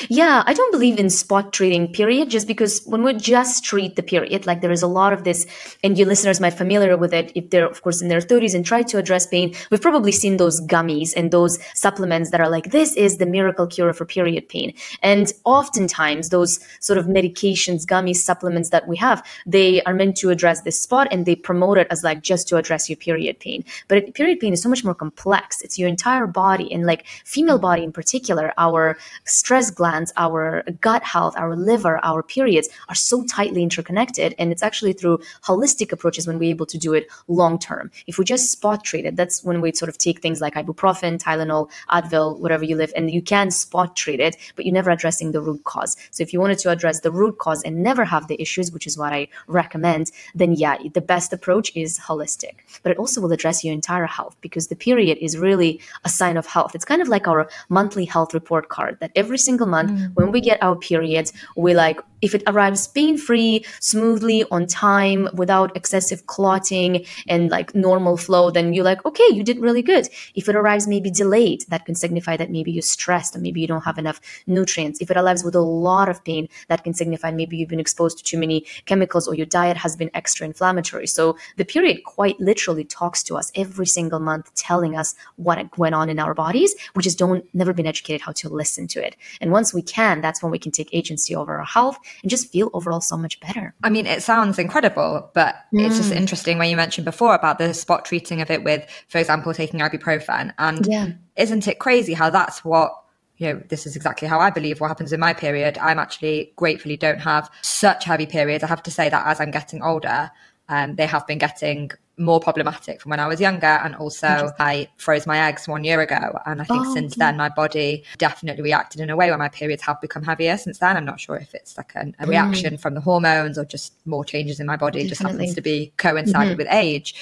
Yeah, 0.08 0.42
I 0.46 0.54
don't 0.54 0.72
believe 0.72 0.98
in 0.98 1.10
spot 1.10 1.52
treating 1.52 1.92
period 1.92 2.30
just 2.30 2.46
because 2.46 2.82
when 2.84 3.02
we 3.02 3.14
just 3.14 3.64
treat 3.64 3.96
the 3.96 4.02
period, 4.02 4.46
like 4.46 4.60
there 4.60 4.72
is 4.72 4.82
a 4.82 4.86
lot 4.86 5.12
of 5.12 5.24
this, 5.24 5.46
and 5.82 5.98
you 5.98 6.04
listeners 6.04 6.40
might 6.40 6.54
familiar 6.54 6.96
with 6.96 7.12
it 7.12 7.32
if 7.34 7.50
they're 7.50 7.68
of 7.68 7.82
course 7.82 8.00
in 8.00 8.08
their 8.08 8.20
30s 8.20 8.54
and 8.54 8.64
try 8.64 8.82
to 8.82 8.98
address 8.98 9.26
pain. 9.26 9.54
We've 9.70 9.80
probably 9.80 10.12
seen 10.12 10.36
those 10.36 10.60
gummies 10.60 11.12
and 11.16 11.30
those 11.30 11.58
supplements 11.74 12.30
that 12.30 12.40
are 12.40 12.48
like, 12.48 12.70
this 12.70 12.96
is 12.96 13.18
the 13.18 13.26
miracle 13.26 13.66
cure 13.66 13.92
for 13.92 14.04
period 14.04 14.48
pain. 14.48 14.74
And 15.02 15.32
oftentimes 15.44 16.28
those 16.28 16.60
sort 16.80 16.98
of 16.98 17.06
medications, 17.06 17.84
gummies, 17.84 18.16
supplements 18.16 18.70
that 18.70 18.88
we 18.88 18.96
have, 18.96 19.26
they 19.46 19.82
are 19.82 19.94
meant 19.94 20.16
to 20.18 20.30
address 20.30 20.62
this 20.62 20.80
spot 20.80 21.08
and 21.10 21.26
they 21.26 21.36
promote 21.36 21.78
it 21.78 21.86
as 21.90 22.04
like 22.04 22.22
just 22.22 22.48
to 22.48 22.56
address 22.56 22.88
your 22.88 22.96
period 22.96 23.38
pain. 23.40 23.64
But 23.88 24.14
period 24.14 24.40
pain 24.40 24.52
is 24.52 24.62
so 24.62 24.68
much 24.68 24.84
more 24.84 24.94
complex. 24.94 25.62
It's 25.62 25.78
your 25.78 25.88
entire 25.88 26.26
body 26.26 26.72
and 26.72 26.86
like 26.86 27.06
female 27.24 27.58
body 27.58 27.84
in 27.84 27.92
particular, 27.92 28.52
our 28.58 28.98
stress 29.24 29.70
glands, 29.80 30.12
our 30.18 30.62
gut 30.82 31.02
health, 31.02 31.34
our 31.42 31.56
liver, 31.56 31.94
our 32.10 32.22
periods 32.22 32.68
are 32.90 32.94
so 33.10 33.24
tightly 33.24 33.62
interconnected. 33.62 34.34
And 34.38 34.52
it's 34.52 34.62
actually 34.68 34.92
through 34.92 35.20
holistic 35.48 35.90
approaches 35.90 36.26
when 36.26 36.38
we're 36.38 36.54
able 36.56 36.66
to 36.66 36.78
do 36.86 36.92
it 36.98 37.04
long 37.28 37.58
term. 37.58 37.90
If 38.06 38.18
we 38.18 38.24
just 38.26 38.52
spot 38.52 38.84
treat 38.84 39.06
it, 39.06 39.16
that's 39.16 39.42
when 39.42 39.62
we 39.62 39.72
sort 39.72 39.88
of 39.88 39.96
take 39.96 40.20
things 40.20 40.42
like 40.44 40.54
ibuprofen, 40.54 41.12
Tylenol, 41.24 41.70
Advil, 41.98 42.38
whatever 42.40 42.64
you 42.70 42.76
live, 42.76 42.92
and 42.94 43.10
you 43.10 43.22
can 43.22 43.50
spot 43.50 43.96
treat 43.96 44.20
it, 44.20 44.36
but 44.54 44.66
you're 44.66 44.80
never 44.80 44.90
addressing 44.90 45.32
the 45.32 45.40
root 45.40 45.64
cause. 45.64 45.96
So 46.10 46.22
if 46.22 46.32
you 46.34 46.40
wanted 46.40 46.58
to 46.58 46.70
address 46.70 47.00
the 47.00 47.10
root 47.10 47.38
cause 47.38 47.62
and 47.62 47.82
never 47.82 48.04
have 48.04 48.28
the 48.28 48.40
issues, 48.44 48.70
which 48.72 48.86
is 48.86 48.98
what 48.98 49.14
I 49.14 49.28
recommend, 49.46 50.12
then 50.34 50.52
yeah, 50.52 50.76
the 50.92 51.06
best 51.14 51.32
approach 51.32 51.74
is 51.74 51.98
holistic. 51.98 52.54
But 52.82 52.92
it 52.92 52.98
also 52.98 53.22
will 53.22 53.32
address 53.32 53.64
your 53.64 53.72
entire 53.72 54.10
health 54.18 54.36
because 54.42 54.66
the 54.66 54.76
period 54.76 55.16
is 55.22 55.38
really 55.38 55.80
a 56.04 56.10
sign 56.20 56.36
of 56.36 56.46
health. 56.46 56.74
It's 56.74 56.90
kind 56.92 57.00
of 57.00 57.08
like 57.08 57.26
our 57.26 57.48
monthly 57.70 58.04
health 58.04 58.34
report 58.34 58.68
card 58.68 58.98
that 59.00 59.12
every 59.14 59.38
single 59.38 59.59
month 59.66 59.90
mm. 59.90 60.14
when 60.14 60.32
we 60.32 60.40
get 60.40 60.62
our 60.62 60.76
periods, 60.76 61.32
we 61.56 61.74
like 61.74 62.00
if 62.22 62.34
it 62.34 62.42
arrives 62.46 62.88
pain 62.88 63.16
free, 63.16 63.64
smoothly, 63.80 64.44
on 64.50 64.66
time, 64.66 65.28
without 65.34 65.76
excessive 65.76 66.26
clotting 66.26 67.04
and 67.28 67.50
like 67.50 67.74
normal 67.74 68.16
flow, 68.16 68.50
then 68.50 68.72
you're 68.72 68.84
like, 68.84 69.04
okay, 69.04 69.28
you 69.32 69.42
did 69.42 69.58
really 69.58 69.82
good. 69.82 70.08
If 70.34 70.48
it 70.48 70.56
arrives 70.56 70.86
maybe 70.86 71.10
delayed, 71.10 71.64
that 71.68 71.86
can 71.86 71.94
signify 71.94 72.36
that 72.36 72.50
maybe 72.50 72.72
you're 72.72 72.82
stressed 72.82 73.36
or 73.36 73.40
maybe 73.40 73.60
you 73.60 73.66
don't 73.66 73.84
have 73.84 73.98
enough 73.98 74.20
nutrients. 74.46 75.00
If 75.00 75.10
it 75.10 75.16
arrives 75.16 75.44
with 75.44 75.54
a 75.54 75.60
lot 75.60 76.08
of 76.08 76.22
pain, 76.24 76.48
that 76.68 76.84
can 76.84 76.94
signify 76.94 77.30
maybe 77.30 77.56
you've 77.56 77.68
been 77.68 77.80
exposed 77.80 78.18
to 78.18 78.24
too 78.24 78.38
many 78.38 78.64
chemicals 78.86 79.26
or 79.26 79.34
your 79.34 79.46
diet 79.46 79.76
has 79.76 79.96
been 79.96 80.10
extra 80.14 80.46
inflammatory. 80.46 81.06
So 81.06 81.36
the 81.56 81.64
period 81.64 82.04
quite 82.04 82.38
literally 82.40 82.84
talks 82.84 83.22
to 83.24 83.36
us 83.36 83.50
every 83.54 83.86
single 83.86 84.20
month, 84.20 84.54
telling 84.54 84.96
us 84.96 85.14
what 85.36 85.78
went 85.78 85.94
on 85.94 86.10
in 86.10 86.18
our 86.18 86.34
bodies. 86.34 86.74
We 86.94 87.02
just 87.02 87.18
don't 87.18 87.44
never 87.54 87.72
been 87.72 87.86
educated 87.86 88.20
how 88.20 88.32
to 88.32 88.48
listen 88.48 88.86
to 88.88 89.04
it. 89.04 89.16
And 89.40 89.52
once 89.52 89.72
we 89.72 89.82
can, 89.82 90.20
that's 90.20 90.42
when 90.42 90.52
we 90.52 90.58
can 90.58 90.72
take 90.72 90.88
agency 90.92 91.34
over 91.34 91.58
our 91.58 91.64
health 91.64 91.98
and 92.22 92.30
just 92.30 92.50
feel 92.50 92.70
overall 92.72 93.00
so 93.00 93.16
much 93.16 93.40
better. 93.40 93.74
I 93.82 93.90
mean, 93.90 94.06
it 94.06 94.22
sounds 94.22 94.58
incredible, 94.58 95.30
but 95.34 95.56
mm. 95.72 95.86
it's 95.86 95.96
just 95.96 96.12
mm. 96.12 96.16
interesting 96.16 96.58
when 96.58 96.70
you 96.70 96.76
mentioned 96.76 97.04
before 97.04 97.34
about 97.34 97.58
the 97.58 97.74
spot 97.74 98.04
treating 98.04 98.40
of 98.40 98.50
it 98.50 98.64
with, 98.64 98.88
for 99.08 99.18
example, 99.18 99.52
taking 99.54 99.80
ibuprofen. 99.80 100.52
And 100.58 100.86
yeah. 100.86 101.08
isn't 101.36 101.68
it 101.68 101.78
crazy 101.78 102.14
how 102.14 102.30
that's 102.30 102.64
what 102.64 102.92
you 103.40 103.46
know, 103.46 103.62
this 103.68 103.86
is 103.86 103.96
exactly 103.96 104.28
how 104.28 104.38
I 104.38 104.50
believe 104.50 104.80
what 104.80 104.88
happens 104.88 105.14
in 105.14 105.18
my 105.18 105.32
period. 105.32 105.78
I'm 105.78 105.98
actually 105.98 106.52
gratefully 106.56 106.98
don't 106.98 107.20
have 107.20 107.50
such 107.62 108.04
heavy 108.04 108.26
periods. 108.26 108.62
I 108.62 108.66
have 108.66 108.82
to 108.82 108.90
say 108.90 109.08
that 109.08 109.26
as 109.26 109.40
I'm 109.40 109.50
getting 109.50 109.82
older, 109.82 110.30
um, 110.70 110.94
they 110.94 111.06
have 111.06 111.26
been 111.26 111.38
getting 111.38 111.90
more 112.16 112.38
problematic 112.38 113.00
from 113.00 113.10
when 113.10 113.18
I 113.18 113.26
was 113.26 113.40
younger. 113.40 113.66
And 113.66 113.96
also, 113.96 114.52
I 114.58 114.88
froze 114.96 115.26
my 115.26 115.48
eggs 115.48 115.66
one 115.66 115.84
year 115.84 116.00
ago. 116.00 116.38
And 116.46 116.60
I 116.60 116.64
think 116.64 116.86
oh, 116.86 116.94
since 116.94 117.16
then, 117.16 117.36
my 117.36 117.48
body 117.48 118.04
definitely 118.18 118.62
reacted 118.62 119.00
in 119.00 119.10
a 119.10 119.16
way 119.16 119.30
where 119.30 119.38
my 119.38 119.48
periods 119.48 119.82
have 119.82 120.00
become 120.00 120.22
heavier 120.22 120.56
since 120.56 120.78
then. 120.78 120.96
I'm 120.96 121.04
not 121.04 121.18
sure 121.18 121.36
if 121.36 121.54
it's 121.54 121.76
like 121.76 121.92
a, 121.96 122.12
a 122.20 122.26
reaction 122.26 122.74
mm. 122.74 122.80
from 122.80 122.94
the 122.94 123.00
hormones 123.00 123.58
or 123.58 123.64
just 123.64 123.94
more 124.06 124.24
changes 124.24 124.60
in 124.60 124.66
my 124.66 124.76
body. 124.76 125.00
Definitely. 125.00 125.08
Just 125.08 125.22
happens 125.22 125.54
to 125.56 125.60
be 125.60 125.92
coincided 125.96 126.52
mm-hmm. 126.52 126.58
with 126.58 126.68
age. 126.70 127.14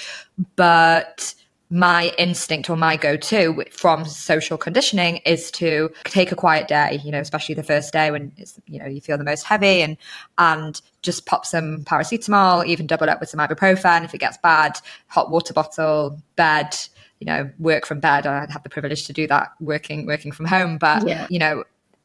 But 0.57 1.35
my 1.71 2.13
instinct 2.19 2.71
or 2.71 2.77
my 2.77 2.97
go-to 2.97 3.63
from 3.71 4.05
social 4.05 4.57
conditioning 4.57 5.17
is 5.19 5.51
to 5.51 5.91
take 6.05 6.33
a 6.33 6.37
quiet 6.37 6.67
day 6.67 6.99
you 7.05 7.13
know 7.13 7.21
especially 7.21 7.55
the 7.55 7.63
first 7.63 7.93
day 7.93 8.11
when 8.11 8.33
it's 8.39 8.59
you 8.67 8.79
know 8.79 8.87
you 8.87 9.03
feel 9.03 9.19
the 9.19 9.25
most 9.25 9.43
heavy 9.43 9.83
and 9.83 9.99
and 10.39 10.81
just 11.03 11.27
pop 11.27 11.45
some 11.45 11.85
paracetamol 11.85 12.65
even 12.67 12.87
double 12.87 13.11
up 13.11 13.21
with 13.21 13.29
some 13.29 13.41
ibuprofen 13.41 14.03
if 14.03 14.15
it 14.15 14.19
gets 14.19 14.39
bad 14.39 14.81
hot 15.09 15.31
water 15.31 15.53
bottle 15.53 16.19
bed 16.37 16.75
you 17.21 17.27
know 17.27 17.51
work 17.59 17.87
from 17.87 18.01
bed. 18.01 18.27
I 18.27 18.47
have 18.51 18.63
the 18.63 18.69
privilege 18.69 19.07
to 19.07 19.13
do 19.13 19.27
that 19.27 19.53
working 19.61 20.07
working 20.07 20.33
from 20.33 20.47
home. 20.47 20.79
But 20.79 21.07
yeah. 21.07 21.27
you 21.31 21.39
know 21.39 21.65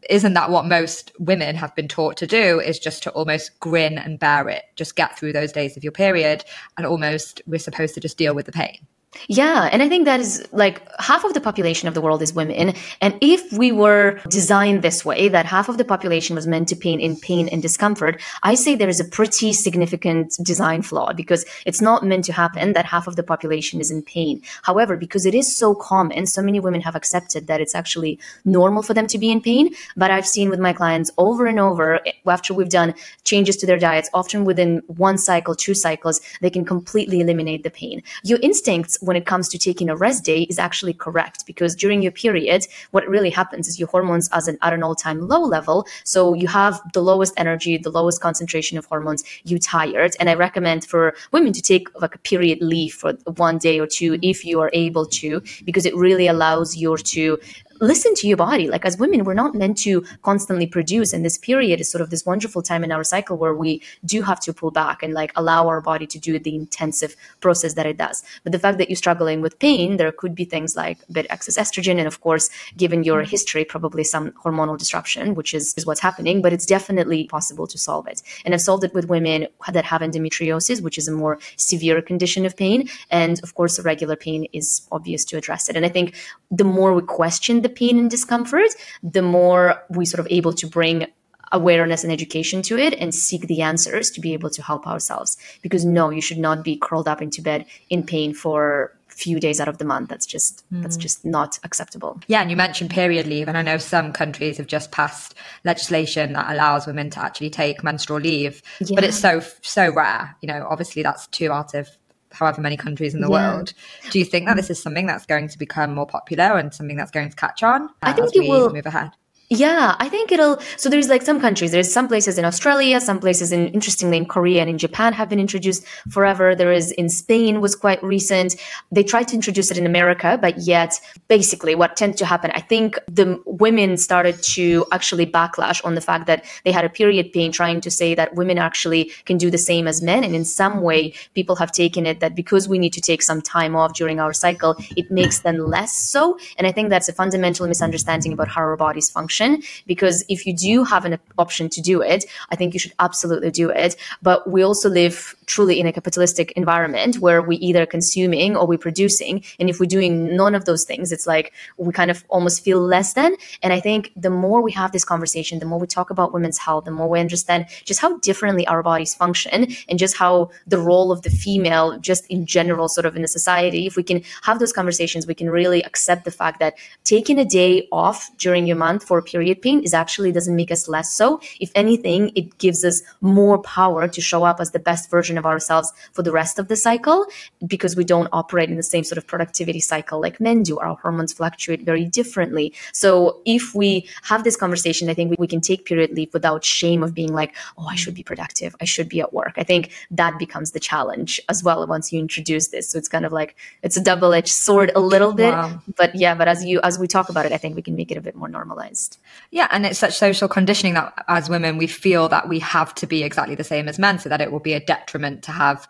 isn't 0.10 0.34
that 0.34 0.50
what 0.50 0.66
most 0.66 1.14
women 1.18 1.56
have 1.56 1.74
been 1.76 1.88
taught 1.88 2.18
to 2.18 2.28
do 2.28 2.60
is 2.60 2.78
just 2.78 3.04
to 3.04 3.12
almost 3.12 3.58
grin 3.62 3.98
and 3.98 4.20
bear 4.20 4.50
it. 4.50 4.64
Just 4.76 4.98
get 4.98 5.18
through 5.18 5.32
those 5.32 5.54
days 5.54 5.78
of 5.78 5.84
your 5.84 5.94
period 5.94 6.44
and 6.78 6.86
almost 6.86 7.42
we're 7.48 7.58
supposed 7.58 7.94
to 7.94 8.02
just 8.02 8.18
deal 8.18 8.36
with 8.36 8.46
the 8.46 8.52
pain 8.52 8.86
yeah, 9.28 9.70
and 9.72 9.82
I 9.82 9.90
think 9.90 10.06
that 10.06 10.20
is 10.20 10.46
like 10.52 10.82
half 11.00 11.24
of 11.24 11.34
the 11.34 11.42
population 11.42 11.88
of 11.88 11.94
the 11.94 12.02
world 12.02 12.22
is 12.22 12.34
women. 12.34 12.74
And 13.02 13.18
if 13.22 13.52
we 13.54 13.72
were 13.72 14.20
designed 14.30 14.82
this 14.82 15.06
way, 15.06 15.28
that 15.30 15.46
half 15.46 15.70
of 15.70 15.78
the 15.78 15.86
population 15.86 16.36
was 16.36 16.48
meant 16.48 16.68
to 16.70 16.76
pain 16.76 17.00
in 17.00 17.16
pain 17.16 17.48
and 17.50 17.62
discomfort, 17.62 18.22
I 18.44 18.56
say 18.56 18.76
there 18.76 18.90
is 18.90 19.00
a 19.00 19.06
pretty 19.06 19.54
significant 19.54 20.38
design 20.44 20.82
flaw 20.82 21.14
because 21.14 21.46
it's 21.66 21.82
not 21.82 22.06
meant 22.06 22.26
to 22.26 22.34
happen 22.34 22.74
that 22.74 22.86
half 22.86 23.08
of 23.08 23.16
the 23.16 23.24
population 23.24 23.80
is 23.80 23.92
in 23.92 24.02
pain. 24.02 24.42
However, 24.64 24.98
because 24.98 25.26
it 25.26 25.36
is 25.36 25.56
so 25.56 25.76
common, 25.76 26.26
so 26.26 26.42
many 26.42 26.60
women 26.60 26.82
have 26.82 26.96
accepted 26.96 27.48
that 27.48 27.62
it's 27.62 27.76
actually 27.76 28.20
normal 28.46 28.84
for 28.84 28.94
them 28.94 29.08
to 29.08 29.18
be 29.18 29.32
in 29.32 29.42
pain. 29.42 29.74
But 29.96 30.12
I've 30.12 30.28
seen 30.28 30.50
with 30.50 30.60
my 30.60 30.74
clients 30.74 31.12
over 31.18 31.46
and 31.46 31.60
over, 31.60 32.00
after 32.28 32.54
we've 32.54 32.70
done 32.70 32.94
changes 33.24 33.58
to 33.58 33.66
their 33.66 33.78
diets, 33.78 34.10
often 34.14 34.46
within 34.46 34.82
one 34.88 35.18
cycle, 35.18 35.56
two 35.56 35.74
cycles, 35.74 36.20
they 36.42 36.50
can 36.50 36.66
completely 36.66 37.20
eliminate 37.20 37.64
the 37.64 37.70
pain. 37.70 38.02
Your 38.24 38.40
instincts 38.42 38.98
when 39.04 39.18
it 39.18 39.26
comes 39.26 39.50
to 39.50 39.58
taking 39.58 39.90
a 39.90 39.96
rest 39.96 40.24
day 40.24 40.44
is 40.44 40.58
actually 40.58 40.94
correct 40.94 41.46
because 41.46 41.76
during 41.76 42.02
your 42.02 42.12
period, 42.12 42.66
what 42.92 43.08
really 43.08 43.30
happens 43.30 43.68
is 43.68 43.80
your 43.80 43.90
hormones 43.90 44.30
are 44.30 44.42
at 44.62 44.74
an 44.74 44.84
all 44.84 44.96
time 44.96 45.28
low 45.28 45.42
level. 45.42 45.86
So 46.04 46.34
you 46.34 46.48
have 46.48 46.82
the 46.94 47.02
lowest 47.02 47.34
energy, 47.38 47.78
the 47.78 47.92
lowest 47.92 48.22
concentration 48.22 48.78
of 48.78 48.86
hormones, 48.86 49.24
you 49.44 49.60
tired. 49.60 50.16
And 50.20 50.30
I 50.30 50.36
recommend 50.36 50.86
for 50.86 51.16
women 51.32 51.54
to 51.54 51.62
take 51.62 51.88
like 52.00 52.16
a 52.16 52.20
period 52.20 52.62
leave 52.62 52.94
for 52.94 53.14
one 53.36 53.58
day 53.58 53.80
or 53.80 53.88
two 53.88 54.18
if 54.22 54.46
you 54.46 54.62
are 54.62 54.72
able 54.74 55.06
to, 55.06 55.42
because 55.66 55.86
it 55.86 55.96
really 55.96 56.28
allows 56.28 56.76
you 56.76 56.98
to 56.98 57.40
listen 57.84 58.16
to 58.16 58.28
your 58.28 58.38
body. 58.38 58.68
Like 58.68 58.86
as 58.86 58.98
women, 58.98 59.24
we're 59.26 59.34
not 59.34 59.54
meant 59.54 59.78
to 59.80 60.06
constantly 60.22 60.66
produce. 60.66 61.14
And 61.14 61.24
this 61.24 61.38
period 61.38 61.82
is 61.82 61.92
sort 61.92 62.02
of 62.02 62.10
this 62.10 62.26
wonderful 62.26 62.62
time 62.62 62.84
in 62.84 62.92
our 62.92 63.04
cycle 63.04 63.38
where 63.38 63.54
we 63.54 63.82
do 64.06 64.22
have 64.22 64.40
to 64.42 64.54
pull 64.54 64.72
back 64.72 65.04
and 65.04 65.14
like 65.14 65.32
allow 65.36 65.68
our 65.68 65.82
body 65.82 66.08
to 66.08 66.20
do 66.20 66.40
the 66.40 66.56
intensive 66.56 67.16
process 67.42 67.74
that 67.74 67.86
it 67.86 67.98
does. 67.98 68.24
But 68.44 68.54
the 68.54 68.60
fact 68.60 68.78
that 68.78 68.90
you're 68.90 68.96
struggling 68.96 69.42
with 69.42 69.60
pain, 69.60 69.98
there 69.98 70.12
could 70.12 70.34
be 70.34 70.46
things 70.46 70.76
like 70.76 71.00
a 71.10 71.12
bit 71.12 71.28
excess 71.30 71.58
estrogen. 71.58 71.98
And 71.98 72.08
of 72.08 72.22
course, 72.22 72.50
given 72.78 73.04
your 73.04 73.22
mm-hmm. 73.22 73.30
history, 73.30 73.66
probably 73.66 74.04
some 74.04 74.32
hormonal 74.32 74.78
disruption, 74.78 75.36
which 75.36 75.54
is, 75.54 75.74
is 75.76 75.86
what's 75.86 76.00
happening, 76.00 76.42
but 76.42 76.54
it's 76.54 76.66
definitely 76.66 77.28
possible 77.28 77.68
to 77.68 77.78
solve 77.78 78.08
it. 78.08 78.22
And 78.46 78.54
I've 78.54 78.62
solved 78.62 78.84
it 78.84 78.94
with 78.94 79.10
women 79.10 79.48
that 79.72 79.86
have 79.86 80.02
endometriosis, 80.02 80.82
which 80.82 80.98
is 80.98 81.08
a 81.08 81.12
more 81.12 81.38
severe 81.58 82.02
condition 82.02 82.46
of 82.46 82.56
pain. 82.56 82.90
And 83.12 83.42
of 83.44 83.56
course, 83.56 83.80
regular 83.80 84.16
pain 84.16 84.48
is 84.54 84.88
obvious 84.92 85.26
to 85.26 85.38
address 85.38 85.68
it. 85.70 85.76
And 85.76 85.86
I 85.86 85.90
think 85.90 86.16
the 86.50 86.64
more 86.64 86.94
we 86.94 87.02
question 87.02 87.62
the 87.62 87.73
pain 87.76 87.98
and 87.98 88.10
discomfort, 88.10 88.70
the 89.02 89.22
more 89.22 89.84
we 89.90 90.06
sort 90.06 90.20
of 90.20 90.28
able 90.30 90.54
to 90.54 90.68
bring 90.68 91.08
awareness 91.52 92.04
and 92.04 92.12
education 92.12 92.62
to 92.64 92.78
it 92.78 92.94
and 92.96 93.14
seek 93.14 93.48
the 93.48 93.62
answers 93.62 94.10
to 94.12 94.20
be 94.20 94.34
able 94.34 94.50
to 94.50 94.62
help 94.62 94.88
ourselves. 94.88 95.38
Because 95.62 95.86
no, 95.86 96.10
you 96.10 96.22
should 96.22 96.40
not 96.40 96.64
be 96.64 96.76
curled 96.76 97.08
up 97.08 97.22
into 97.22 97.42
bed 97.42 97.66
in 97.90 98.04
pain 98.04 98.34
for 98.34 98.92
few 99.14 99.40
days 99.40 99.60
out 99.62 99.68
of 99.68 99.78
the 99.78 99.86
month 99.86 100.10
that's 100.10 100.26
just 100.26 100.64
mm. 100.72 100.82
that's 100.82 100.98
just 100.98 101.24
not 101.24 101.60
acceptable 101.64 102.20
yeah 102.28 102.42
and 102.42 102.50
you 102.50 102.58
mentioned 102.58 102.90
period 102.90 103.28
leave 103.28 103.48
and 103.48 103.58
i 103.58 103.62
know 103.62 103.78
some 103.78 104.12
countries 104.12 104.58
have 104.58 104.68
just 104.68 104.92
passed 104.92 105.36
legislation 105.64 106.34
that 106.34 106.52
allows 106.52 106.88
women 106.88 107.10
to 107.10 107.20
actually 107.20 107.50
take 107.50 107.84
menstrual 107.84 108.20
leave 108.20 108.64
yeah. 108.80 108.96
but 108.96 109.04
it's 109.04 109.20
so 109.20 109.40
so 109.62 109.94
rare 109.94 110.36
you 110.42 110.48
know 110.48 110.66
obviously 110.70 111.04
that's 111.04 111.28
two 111.28 111.52
out 111.52 111.74
of 111.76 111.90
however 112.34 112.62
many 112.62 112.78
countries 112.78 113.14
in 113.14 113.22
the 113.22 113.30
yeah. 113.30 113.56
world. 113.56 113.74
Do 114.10 114.20
you 114.20 114.26
think 114.26 114.48
that 114.48 114.56
this 114.56 114.70
is 114.70 114.82
something 114.82 115.06
that's 115.06 115.26
going 115.26 115.48
to 115.48 115.58
become 115.58 115.94
more 115.94 116.08
popular 116.08 116.58
and 116.58 116.74
something 116.74 116.98
that's 116.98 117.12
going 117.12 117.30
to 117.30 117.36
catch 117.36 117.64
on? 117.64 117.90
I 118.02 118.12
uh, 118.12 118.14
think 118.14 118.36
it 118.36 118.50
will 118.50 118.74
move 118.74 118.86
ahead. 118.86 119.12
Yeah, 119.56 119.96
I 120.00 120.10
think 120.10 120.32
it'll. 120.32 120.60
So 120.78 120.90
there's 120.90 121.10
like 121.10 121.22
some 121.22 121.40
countries. 121.40 121.72
There's 121.72 121.94
some 121.94 122.08
places 122.08 122.40
in 122.40 122.46
Australia, 122.46 123.00
some 123.00 123.20
places 123.20 123.52
in 123.52 123.68
interestingly 123.68 124.18
in 124.18 124.26
Korea 124.26 124.62
and 124.62 124.70
in 124.70 124.80
Japan 124.80 125.14
have 125.14 125.30
been 125.30 125.40
introduced 125.40 125.86
forever. 126.10 126.56
There 126.56 126.72
is 126.72 126.90
in 126.94 127.08
Spain 127.08 127.62
was 127.62 127.76
quite 127.76 128.04
recent. 128.04 128.56
They 128.92 129.04
tried 129.04 129.28
to 129.28 129.36
introduce 129.36 129.70
it 129.70 129.78
in 129.78 129.86
America, 129.86 130.40
but 130.42 130.58
yet 130.58 131.00
basically 131.28 131.76
what 131.76 131.96
tends 131.96 132.18
to 132.18 132.26
happen, 132.26 132.50
I 132.56 132.62
think 132.62 132.98
the 133.08 133.40
women 133.46 133.96
started 133.98 134.42
to 134.56 134.88
actually 134.92 135.28
backlash 135.28 135.86
on 135.86 135.94
the 135.94 136.02
fact 136.02 136.26
that 136.26 136.46
they 136.66 136.72
had 136.72 136.84
a 136.84 136.90
period 136.90 137.32
pain, 137.32 137.52
trying 137.52 137.80
to 137.82 137.92
say 137.92 138.16
that 138.16 138.34
women 138.34 138.58
actually 138.58 139.12
can 139.26 139.38
do 139.38 139.52
the 139.52 139.60
same 139.60 139.88
as 139.88 140.02
men. 140.02 140.24
And 140.24 140.34
in 140.34 140.46
some 140.46 140.82
way, 140.82 141.14
people 141.36 141.56
have 141.58 141.72
taken 141.72 142.08
it 142.08 142.22
that 142.22 142.34
because 142.34 142.68
we 142.68 142.80
need 142.80 142.94
to 142.94 143.02
take 143.02 143.22
some 143.22 143.40
time 143.40 143.76
off 143.76 143.94
during 143.94 144.20
our 144.20 144.34
cycle, 144.34 144.76
it 144.98 145.12
makes 145.12 145.42
them 145.42 145.60
less 145.60 145.94
so. 145.94 146.40
And 146.58 146.66
I 146.66 146.72
think 146.72 146.90
that's 146.90 147.08
a 147.08 147.14
fundamental 147.14 147.68
misunderstanding 147.68 148.34
about 148.34 148.48
how 148.48 148.62
our 148.62 148.78
bodies 148.78 149.12
function 149.12 149.43
option 149.44 149.64
because 149.88 150.24
if 150.30 150.46
you 150.46 150.54
do 150.56 150.84
have 150.84 151.06
an 151.06 151.20
option 151.38 151.70
to 151.70 151.82
do 151.82 152.02
it, 152.02 152.26
I 152.52 152.56
think 152.56 152.74
you 152.74 152.80
should 152.80 152.94
absolutely 153.00 153.52
do 153.52 153.70
it. 153.70 153.96
But 154.22 154.50
we 154.50 154.64
also 154.64 154.90
live 154.90 155.36
truly 155.46 155.80
in 155.80 155.88
a 155.88 155.94
capitalistic 155.94 156.52
environment 156.54 157.20
where 157.20 157.42
we 157.42 157.58
either 157.58 157.86
consuming 157.86 158.56
or 158.56 158.66
we're 158.66 158.78
producing. 158.78 159.44
And 159.60 159.70
if 159.70 159.80
we're 159.80 159.86
doing 159.86 160.36
none 160.36 160.56
of 160.56 160.66
those 160.66 160.84
things, 160.86 161.12
it's 161.12 161.28
like 161.28 161.54
we 161.78 161.92
kind 161.94 162.12
of 162.12 162.24
almost 162.30 162.64
feel 162.64 162.80
less 162.80 163.14
than. 163.14 163.36
And 163.62 163.74
I 163.74 163.80
think 163.80 164.12
the 164.16 164.30
more 164.30 164.62
we 164.62 164.72
have 164.72 164.92
this 164.92 165.06
conversation, 165.06 165.60
the 165.60 165.66
more 165.66 165.80
we 165.80 165.88
talk 165.88 166.10
about 166.10 166.34
women's 166.34 166.58
health, 166.58 166.86
the 166.86 166.92
more 166.92 167.10
we 167.10 167.20
understand 167.20 167.66
just 167.86 168.00
how 168.00 168.18
differently 168.20 168.66
our 168.68 168.84
bodies 168.84 169.16
function 169.16 169.68
and 169.90 170.00
just 170.00 170.18
how 170.18 170.50
the 170.68 170.78
role 170.78 171.12
of 171.12 171.22
the 171.22 171.30
female, 171.30 171.98
just 172.00 172.26
in 172.28 172.46
general, 172.46 172.88
sort 172.88 173.06
of 173.06 173.16
in 173.16 173.22
the 173.22 173.28
society, 173.28 173.86
if 173.86 173.96
we 173.96 174.04
can 174.04 174.22
have 174.44 174.60
those 174.60 174.74
conversations, 174.74 175.28
we 175.28 175.36
can 175.36 175.50
really 175.50 175.84
accept 175.84 176.26
the 176.26 176.32
fact 176.32 176.60
that 176.60 176.76
taking 177.04 177.38
a 177.40 177.46
day 177.46 177.88
off 177.92 178.30
during 178.38 178.68
your 178.68 178.78
month 178.78 179.04
for 179.04 179.22
period 179.24 179.62
pain 179.62 179.82
is 179.82 179.94
actually 179.94 180.32
doesn't 180.32 180.56
make 180.56 180.72
us 180.72 180.88
less 180.88 181.14
so. 181.14 181.42
If 181.60 181.72
anything, 181.76 182.32
it 182.36 182.58
gives 182.58 182.84
us 182.84 183.02
more 183.22 183.58
power 183.62 184.08
to 184.08 184.22
show 184.22 184.44
up 184.44 184.60
as 184.60 184.72
the 184.72 184.80
best 184.80 185.10
version 185.10 185.38
of 185.38 185.46
ourselves 185.46 185.92
for 186.12 186.24
the 186.24 186.32
rest 186.32 186.60
of 186.60 186.68
the 186.68 186.76
cycle 186.76 187.26
because 187.66 187.96
we 187.96 188.04
don't 188.04 188.30
operate 188.32 188.70
in 188.70 188.78
the 188.78 188.84
same 188.84 189.04
sort 189.04 189.18
of 189.18 189.28
productivity 189.28 189.80
cycle 189.80 190.22
like 190.22 190.40
men 190.40 190.64
do. 190.64 190.78
Our 190.80 190.96
hormones 190.96 191.34
fluctuate 191.34 191.84
very 191.84 192.06
differently. 192.06 192.74
So 192.94 193.42
if 193.46 193.74
we 193.74 194.08
have 194.24 194.44
this 194.44 194.56
conversation, 194.56 195.10
I 195.10 195.14
think 195.14 195.32
we, 195.32 195.38
we 195.40 195.48
can 195.48 195.62
take 195.62 195.86
period 195.86 196.12
leave 196.12 196.34
without 196.34 196.64
shame 196.64 197.04
of 197.04 197.14
being 197.14 197.34
like, 197.34 197.56
oh, 197.78 197.88
I 197.88 197.96
should 197.96 198.16
be 198.16 198.24
productive. 198.24 198.76
I 198.82 198.86
should 198.86 199.10
be 199.10 199.22
at 199.22 199.34
work. 199.34 199.54
I 199.58 199.64
think 199.64 199.92
that 200.12 200.38
becomes 200.40 200.72
the 200.72 200.80
challenge 200.80 201.40
as 201.50 201.64
well 201.64 201.86
once 201.88 202.12
you 202.12 202.20
introduce 202.20 202.70
this. 202.70 202.90
So 202.90 202.98
it's 202.98 203.10
kind 203.10 203.26
of 203.26 203.32
like 203.32 203.56
it's 203.82 203.98
a 203.98 204.04
double-edged 204.04 204.50
sword 204.50 204.92
a 204.96 205.00
little 205.00 205.34
bit. 205.34 205.52
Wow. 205.52 205.82
But 205.98 206.16
yeah, 206.16 206.36
but 206.36 206.48
as 206.48 206.64
you 206.66 206.80
as 206.84 207.00
we 207.00 207.08
talk 207.08 207.30
about 207.30 207.46
it, 207.46 207.52
I 207.52 207.58
think 207.58 207.76
we 207.76 207.82
can 207.82 207.96
make 207.96 208.12
it 208.12 208.18
a 208.18 208.22
bit 208.22 208.36
more 208.36 208.48
normalized. 208.48 209.13
Yeah, 209.52 209.68
and 209.72 209.86
it's 209.86 210.00
such 210.00 210.16
social 210.16 210.48
conditioning 210.48 210.94
that 210.96 211.14
as 211.28 211.50
women 211.50 211.78
we 211.78 211.88
feel 211.88 212.30
that 212.30 212.50
we 212.50 212.60
have 212.60 212.94
to 212.96 213.08
be 213.08 213.24
exactly 213.24 213.56
the 213.56 213.64
same 213.64 213.88
as 213.88 214.00
men, 214.00 214.20
so 214.20 214.30
that 214.30 214.42
it 214.42 214.52
will 214.52 214.60
be 214.60 214.74
a 214.74 214.80
detriment 214.80 215.44
to 215.44 215.52
have 215.52 215.88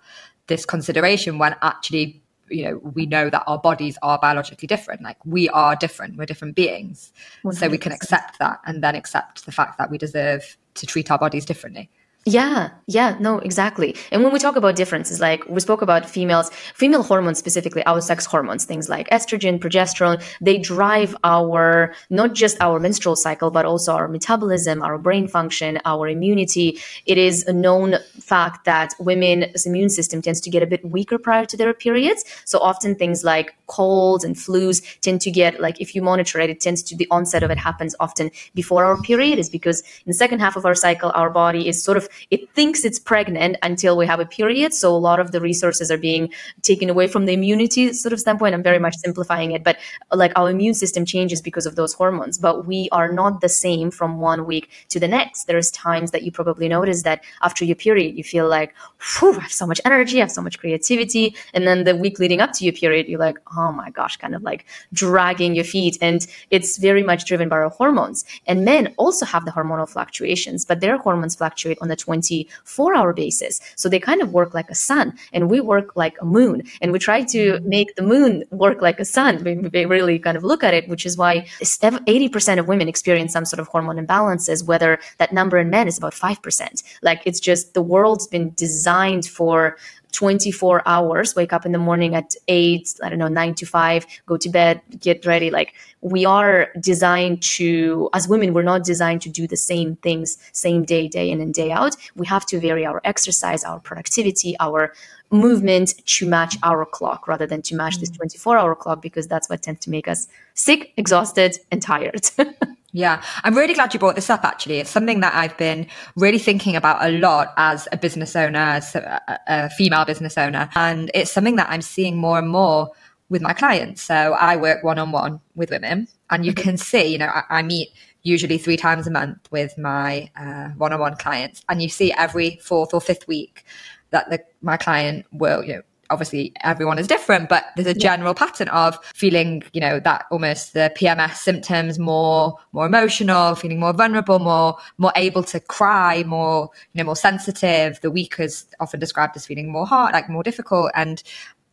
this 0.48 0.66
consideration 0.66 1.38
when 1.38 1.56
actually 1.62 2.22
you 2.50 2.66
know 2.66 2.78
we 2.94 3.06
know 3.06 3.30
that 3.30 3.44
our 3.48 3.58
bodies 3.58 3.98
are 4.02 4.20
biologically 4.20 4.68
different. 4.68 5.02
Like 5.02 5.18
we 5.26 5.50
are 5.50 5.76
different. 5.76 6.18
We're 6.18 6.26
different 6.26 6.56
beings. 6.56 7.12
100%. 7.44 7.56
so 7.56 7.70
we 7.70 7.78
can 7.78 7.92
accept 7.92 8.40
that 8.40 8.60
and 8.66 8.84
then 8.84 8.96
accept 8.96 9.46
the 9.46 9.52
fact 9.52 9.78
that 9.78 9.90
we 9.90 9.98
deserve 9.98 10.58
to 10.76 10.86
treat 10.86 11.12
our 11.12 11.20
bodies 11.20 11.46
differently 11.46 11.90
yeah, 12.26 12.70
yeah, 12.88 13.18
no, 13.20 13.40
exactly. 13.40 13.98
And 14.12 14.24
when 14.24 14.32
we 14.32 14.40
talk 14.40 14.56
about 14.56 14.78
differences, 14.78 15.20
like 15.20 15.46
we 15.50 15.60
spoke 15.60 15.82
about 15.82 16.10
females, 16.10 16.50
female 16.74 17.04
hormones 17.04 17.38
specifically, 17.38 17.86
our 17.86 18.00
sex 18.00 18.26
hormones, 18.26 18.64
things 18.64 18.88
like 18.88 19.10
estrogen, 19.10 19.60
progesterone, 19.60 20.24
they 20.40 20.58
drive 20.58 21.18
our, 21.26 21.94
not 22.10 22.34
just 22.34 22.56
our 22.62 22.80
menstrual 22.80 23.18
cycle, 23.18 23.52
but 23.52 23.66
also 23.66 23.94
our 23.94 24.08
metabolism, 24.08 24.82
our 24.82 24.98
brain 24.98 25.28
function, 25.28 25.80
our 25.84 26.08
immunity. 26.08 26.80
It 27.06 27.18
is 27.18 27.46
a 27.46 27.52
known 27.52 27.96
fact 28.22 28.64
that 28.64 28.94
women's 29.00 29.66
immune 29.66 29.90
system 29.90 30.22
tends 30.22 30.40
to 30.42 30.50
get 30.50 30.64
a 30.64 30.68
bit 30.68 30.86
weaker 30.86 31.18
prior 31.18 31.46
to 31.46 31.58
their 31.58 31.74
periods. 31.74 32.24
So 32.46 32.58
often 32.60 32.96
things 32.96 33.26
like 33.26 33.54
colds 33.68 34.24
and 34.24 34.38
flus 34.38 34.82
tend 35.02 35.20
to 35.22 35.32
get, 35.32 35.60
like 35.60 35.82
if 35.82 35.94
you 35.94 36.02
monitor 36.02 36.40
it, 36.40 36.50
it 36.50 36.62
tends 36.62 36.84
to, 36.84 36.96
the 36.96 37.08
onset 37.12 37.44
of 37.44 37.52
it 37.52 37.58
happens 37.58 37.98
often 38.00 38.32
before 38.56 38.86
our 38.86 39.02
period 39.02 39.40
is 39.40 39.50
because 39.50 39.82
in 39.82 40.08
the 40.08 40.14
second 40.14 40.40
half 40.40 40.56
of 40.56 40.66
our 40.66 40.76
cycle, 40.76 41.12
our 41.16 41.30
body 41.30 41.68
is 41.68 41.84
sort 41.84 41.98
of 41.98 42.08
it 42.32 42.50
thinks 42.52 42.86
it's 42.86 43.00
pregnant 43.00 43.58
until 43.62 43.98
we 43.98 44.06
have 44.06 44.20
a 44.20 44.26
period. 44.26 44.74
So 44.74 44.94
a 44.94 44.98
lot 44.98 45.20
of 45.20 45.32
the 45.32 45.42
resources 45.42 45.92
are 45.92 45.98
being 45.98 46.32
taken 46.62 46.90
away 46.90 47.08
from 47.08 47.26
the 47.26 47.34
immunity 47.34 47.94
sort 47.94 48.14
of 48.14 48.20
standpoint. 48.20 48.54
I'm 48.54 48.64
very 48.64 48.80
much 48.80 48.96
simplifying 48.98 49.52
it, 49.52 49.64
but 49.64 49.78
like 50.12 50.32
our 50.36 50.50
immune 50.50 50.74
system 50.74 51.06
changes 51.06 51.42
because 51.42 51.66
of 51.66 51.76
those 51.76 51.94
hormones, 51.94 52.38
but 52.38 52.66
we 52.66 52.90
are 52.92 53.12
not 53.12 53.42
the 53.42 53.50
same 53.50 53.92
from 53.92 54.20
one 54.20 54.46
week 54.46 54.70
to 54.90 55.00
the 55.00 55.08
next. 55.08 55.46
There's 55.46 55.72
times 55.72 56.12
that 56.12 56.24
you 56.24 56.32
probably 56.32 56.68
notice 56.68 57.04
that 57.04 57.24
after 57.42 57.66
your 57.66 57.76
period, 57.76 58.16
you 58.16 58.24
feel 58.24 58.48
like, 58.48 58.74
I 59.22 59.32
have 59.40 59.52
so 59.52 59.66
much 59.66 59.82
energy, 59.86 60.18
I 60.18 60.22
have 60.22 60.32
so 60.32 60.42
much 60.42 60.60
creativity. 60.60 61.36
And 61.54 61.68
then 61.68 61.84
the 61.84 61.96
week 61.96 62.20
leading 62.20 62.42
up 62.42 62.54
to 62.54 62.64
your 62.64 62.74
period, 62.74 63.08
you're 63.08 63.20
like, 63.20 63.40
oh 63.58 63.72
my 63.72 63.90
gosh, 63.90 64.18
kind 64.18 64.36
of 64.36 64.44
like 64.44 64.66
dragging 64.92 65.56
your 65.56 65.64
feet. 65.64 65.98
And 66.02 66.26
it's 66.50 66.78
very 66.78 67.04
much 67.04 67.26
driven 67.26 67.50
by 67.50 67.58
our 67.58 67.70
hormones. 67.70 68.26
And 68.48 68.66
men 68.66 68.94
also 68.98 69.26
have 69.26 69.46
the 69.46 69.52
hormonal 69.52 69.90
fluctuations, 69.90 70.66
but 70.66 70.80
their 70.80 70.98
hormones 70.98 71.36
fluctuate 71.36 71.78
on 71.82 71.88
the 71.88 71.96
24 72.04 72.96
hour 72.96 73.14
basis. 73.14 73.60
So 73.76 73.90
they 73.90 74.00
kind 74.00 74.22
of 74.22 74.34
work 74.34 74.54
like 74.54 74.70
a 74.70 74.76
sun 74.76 75.14
and 75.32 75.50
we 75.50 75.60
work 75.60 75.96
like 75.96 76.16
a 76.22 76.26
moon 76.26 76.64
and 76.82 76.92
we 76.92 77.00
try 77.00 77.24
to 77.36 77.42
mm-hmm. 77.54 77.70
make 77.70 77.96
the 77.96 78.04
moon 78.04 78.44
work 78.52 78.82
like 78.82 79.00
a 79.00 79.06
sun. 79.06 79.44
We, 79.44 79.56
we 79.56 79.86
really 79.86 80.20
kind 80.20 80.38
of 80.38 80.44
look 80.44 80.64
at 80.64 80.74
it, 80.74 80.88
which 80.88 81.06
is 81.06 81.18
why 81.18 81.46
80% 81.62 82.60
of 82.60 82.68
women 82.68 82.88
experience 82.88 83.34
some 83.34 83.46
sort 83.46 83.60
of 83.60 83.68
hormone 83.68 83.98
imbalances, 84.06 84.66
whether 84.66 85.00
that 85.18 85.34
number 85.34 85.58
in 85.58 85.70
men 85.70 85.88
is 85.88 85.98
about 85.98 86.14
5%. 86.14 86.84
Like 87.02 87.22
it's 87.26 87.40
just 87.40 87.74
the 87.74 87.82
world's 87.82 88.28
been 88.28 88.54
designed 88.56 89.26
for 89.26 89.78
24 90.14 90.88
hours, 90.88 91.36
wake 91.36 91.52
up 91.52 91.66
in 91.66 91.72
the 91.72 91.78
morning 91.78 92.16
at 92.16 92.36
eight, 92.48 92.94
I 93.04 93.10
don't 93.10 93.20
know, 93.20 93.28
nine 93.28 93.56
to 93.56 93.66
five, 93.66 94.06
go 94.26 94.38
to 94.38 94.50
bed, 94.50 94.82
get 95.00 95.26
ready. 95.26 95.50
Like 95.50 95.74
we 96.02 96.26
are 96.26 96.70
designed 96.80 97.42
to, 97.44 98.10
as 98.14 98.28
women, 98.28 98.54
we're 98.54 98.64
not 98.64 98.84
designed 98.84 99.22
to 99.24 99.30
do 99.30 99.48
the 99.48 99.58
same 99.58 99.96
things 99.98 100.38
same 100.54 100.84
day, 100.86 101.08
day 101.08 101.30
in 101.30 101.42
and 101.42 101.54
day 101.54 101.72
out. 101.72 101.96
We 102.16 102.26
have 102.28 102.46
to 102.48 102.60
vary 102.60 102.86
our 102.86 103.02
exercise, 103.04 103.64
our 103.64 103.80
productivity, 103.80 104.56
our 104.60 104.94
movement 105.32 105.96
to 106.06 106.28
match 106.28 106.56
our 106.64 106.86
clock 106.86 107.28
rather 107.28 107.48
than 107.48 107.62
to 107.64 107.76
match 107.76 107.98
this 108.00 108.12
mm. 108.12 108.18
24 108.18 108.58
hour 108.58 108.76
clock 108.76 109.02
because 109.02 109.28
that's 109.28 109.50
what 109.50 109.62
tends 109.62 109.82
to 109.82 109.90
make 109.90 110.08
us 110.08 110.28
sick, 110.54 110.94
exhausted, 110.96 111.58
and 111.72 111.82
tired. 111.82 112.30
Yeah, 112.96 113.24
I'm 113.44 113.56
really 113.56 113.74
glad 113.74 113.92
you 113.92 114.00
brought 114.00 114.14
this 114.14 114.30
up. 114.30 114.44
Actually, 114.44 114.78
it's 114.78 114.92
something 114.92 115.20
that 115.22 115.34
I've 115.34 115.58
been 115.58 115.88
really 116.16 116.38
thinking 116.38 116.76
about 116.76 117.04
a 117.04 117.18
lot 117.18 117.52
as 117.58 117.88
a 117.92 117.98
business 117.98 118.36
owner, 118.36 118.60
as 118.60 118.94
a, 118.94 119.20
a 119.48 119.70
female 119.72 120.06
business 120.06 120.38
owner, 120.38 120.70
and 120.76 121.10
it's 121.16 121.32
something 121.32 121.56
that 121.56 121.70
I'm 121.72 121.82
seeing 121.82 122.18
more 122.18 122.38
and 122.38 122.48
more 122.48 122.92
with 123.30 123.42
my 123.42 123.54
clients. 123.54 124.04
So 124.04 124.34
I 124.34 124.58
work 124.58 124.84
one 124.84 125.00
on 125.00 125.12
one 125.12 125.42
with 125.56 125.72
women, 125.72 126.08
and 126.30 126.46
you 126.46 126.54
mm-hmm. 126.54 126.62
can 126.62 126.78
see, 126.78 127.06
you 127.08 127.18
know, 127.18 127.32
I, 127.34 127.44
I 127.50 127.62
meet 127.64 127.90
usually 128.22 128.60
three 128.60 128.78
times 128.78 129.08
a 129.08 129.12
month 129.12 129.40
with 129.50 129.76
my 129.76 130.30
one 130.78 130.94
on 130.94 131.00
one 131.00 131.16
clients, 131.16 131.64
and 131.68 131.82
you 131.82 131.90
see 131.90 132.14
every 132.14 132.60
fourth 132.62 132.94
or 132.94 133.02
fifth 133.02 133.28
week 133.28 133.66
that 134.12 134.30
the, 134.30 134.40
my 134.62 134.78
client 134.78 135.26
will, 135.32 135.64
you 135.64 135.74
know, 135.78 135.82
obviously 136.14 136.54
everyone 136.62 137.00
is 137.00 137.08
different, 137.08 137.50
but 137.50 137.66
there's 137.76 137.88
a 137.88 137.94
general 137.94 138.34
pattern 138.34 138.70
of 138.70 138.98
feeling, 139.14 139.64
you 139.74 139.82
know, 139.82 140.00
that 140.00 140.26
almost 140.32 140.74
the 140.74 140.94
PMS 140.98 141.36
symptoms 141.36 142.00
more, 142.00 142.58
more 142.72 142.86
emotional, 142.86 143.56
feeling 143.56 143.80
more 143.80 143.94
vulnerable, 143.94 144.40
more, 144.40 144.78
more 144.98 145.12
able 145.16 145.44
to 145.44 145.60
cry, 145.60 146.24
more, 146.24 146.70
you 146.94 147.00
know, 147.00 147.06
more 147.06 147.16
sensitive. 147.16 148.00
The 148.02 148.12
week 148.12 148.40
is 148.40 148.66
often 148.80 149.00
described 149.00 149.36
as 149.36 149.46
feeling 149.46 149.72
more 149.72 149.86
hard, 149.86 150.14
like 150.14 150.30
more 150.30 150.44
difficult. 150.44 150.92
And 150.96 151.22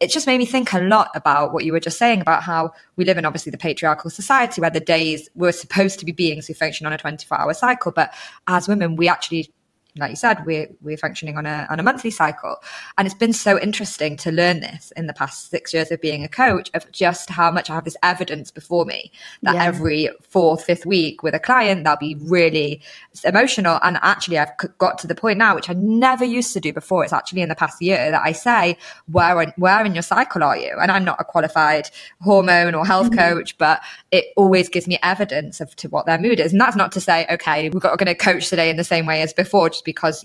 it 0.00 0.11
just 0.11 0.26
made 0.26 0.38
me 0.38 0.46
think 0.46 0.72
a 0.72 0.81
lot 0.81 1.11
about 1.14 1.53
what 1.53 1.64
you 1.64 1.72
were 1.72 1.81
just 1.81 1.98
saying 1.98 2.22
about 2.22 2.42
how 2.42 2.72
we 2.96 3.05
live 3.05 3.18
in 3.18 3.26
obviously 3.26 3.50
the 3.50 3.59
patriarchal 3.59 4.11
society 4.11 4.61
where 4.61 4.70
the 4.70 4.81
days 4.81 5.29
were 5.35 5.53
supposed 5.53 5.98
to 5.98 6.07
be 6.07 6.12
beings 6.12 6.46
who 6.46 6.55
function 6.55 6.87
on 6.87 6.92
a 6.92 6.98
24 6.98 7.38
hour 7.38 7.53
cycle. 7.53 7.92
But 7.92 8.12
as 8.46 8.66
women, 8.66 8.96
we 8.96 9.09
actually 9.09 9.53
like 9.96 10.11
you 10.11 10.16
said, 10.16 10.44
we're 10.46 10.68
we're 10.81 10.96
functioning 10.96 11.37
on 11.37 11.46
a 11.46 11.66
on 11.70 11.81
a 11.81 11.83
monthly 11.83 12.11
cycle, 12.11 12.57
and 12.96 13.07
it's 13.07 13.14
been 13.14 13.33
so 13.33 13.59
interesting 13.59 14.16
to 14.18 14.31
learn 14.31 14.61
this 14.61 14.92
in 14.96 15.07
the 15.07 15.12
past 15.12 15.50
six 15.50 15.74
years 15.74 15.90
of 15.90 16.00
being 16.00 16.24
a 16.24 16.29
coach 16.29 16.70
of 16.74 16.90
just 16.92 17.31
how 17.31 17.50
much 17.50 17.70
I 17.70 17.74
have 17.74 17.85
this 17.85 17.96
evidence 18.03 18.50
before 18.50 18.85
me 18.85 19.11
that 19.42 19.55
yeah. 19.55 19.64
every 19.64 20.09
fourth 20.22 20.64
fifth 20.64 20.87
week 20.87 21.22
with 21.22 21.35
a 21.35 21.38
client 21.38 21.85
that'll 21.85 21.98
be 21.98 22.16
really 22.20 22.83
emotional, 23.24 23.79
and 23.83 23.98
actually 24.03 24.38
I've 24.38 24.57
got 24.79 24.98
to 24.98 25.07
the 25.07 25.14
point 25.14 25.38
now 25.38 25.55
which 25.55 25.68
I 25.68 25.74
never 25.74 26.24
used 26.24 26.53
to 26.53 26.61
do 26.61 26.72
before. 26.72 27.05
It's 27.05 27.12
actually 27.12 27.42
in 27.42 27.48
the 27.48 27.55
past 27.55 27.83
year 27.83 28.11
that 28.11 28.22
I 28.24 28.33
say 28.33 28.79
where 29.11 29.53
where 29.57 29.85
in 29.85 29.94
your 29.94 30.03
cycle 30.03 30.42
are 30.42 30.57
you? 30.57 30.76
And 30.81 30.90
I'm 30.90 31.05
not 31.05 31.20
a 31.20 31.24
qualified 31.24 31.90
hormone 32.20 32.74
or 32.74 32.87
health 32.87 33.11
mm-hmm. 33.11 33.18
coach, 33.18 33.59
but 33.59 33.81
it 34.11 34.26
always 34.37 34.68
gives 34.68 34.87
me 34.87 34.98
evidence 35.03 35.61
of 35.61 35.74
to 35.76 35.88
what 35.88 36.07
their 36.07 36.18
mood 36.18 36.38
is, 36.38 36.53
and 36.53 36.61
that's 36.61 36.76
not 36.76 36.92
to 36.92 37.00
say 37.00 37.26
okay 37.31 37.70
we're 37.70 37.81
going 37.81 38.07
to 38.07 38.14
coach 38.14 38.48
today 38.48 38.70
in 38.70 38.76
the 38.76 38.85
same 38.85 39.07
way 39.07 39.22
as 39.22 39.33
before 39.33 39.68
just 39.81 39.85
because 39.85 40.25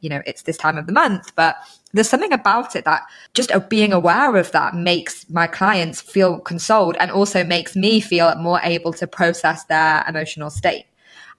you 0.00 0.08
know 0.08 0.22
it's 0.26 0.42
this 0.42 0.56
time 0.56 0.76
of 0.76 0.86
the 0.86 0.92
month 0.92 1.34
but 1.34 1.56
there's 1.92 2.08
something 2.08 2.32
about 2.32 2.76
it 2.76 2.84
that 2.84 3.02
just 3.34 3.50
uh, 3.50 3.58
being 3.58 3.92
aware 3.92 4.36
of 4.36 4.52
that 4.52 4.74
makes 4.74 5.28
my 5.30 5.46
clients 5.46 6.00
feel 6.00 6.38
consoled 6.38 6.96
and 7.00 7.10
also 7.10 7.42
makes 7.42 7.74
me 7.74 8.00
feel 8.00 8.34
more 8.36 8.60
able 8.62 8.92
to 8.92 9.06
process 9.06 9.64
their 9.64 10.04
emotional 10.06 10.50
state. 10.50 10.86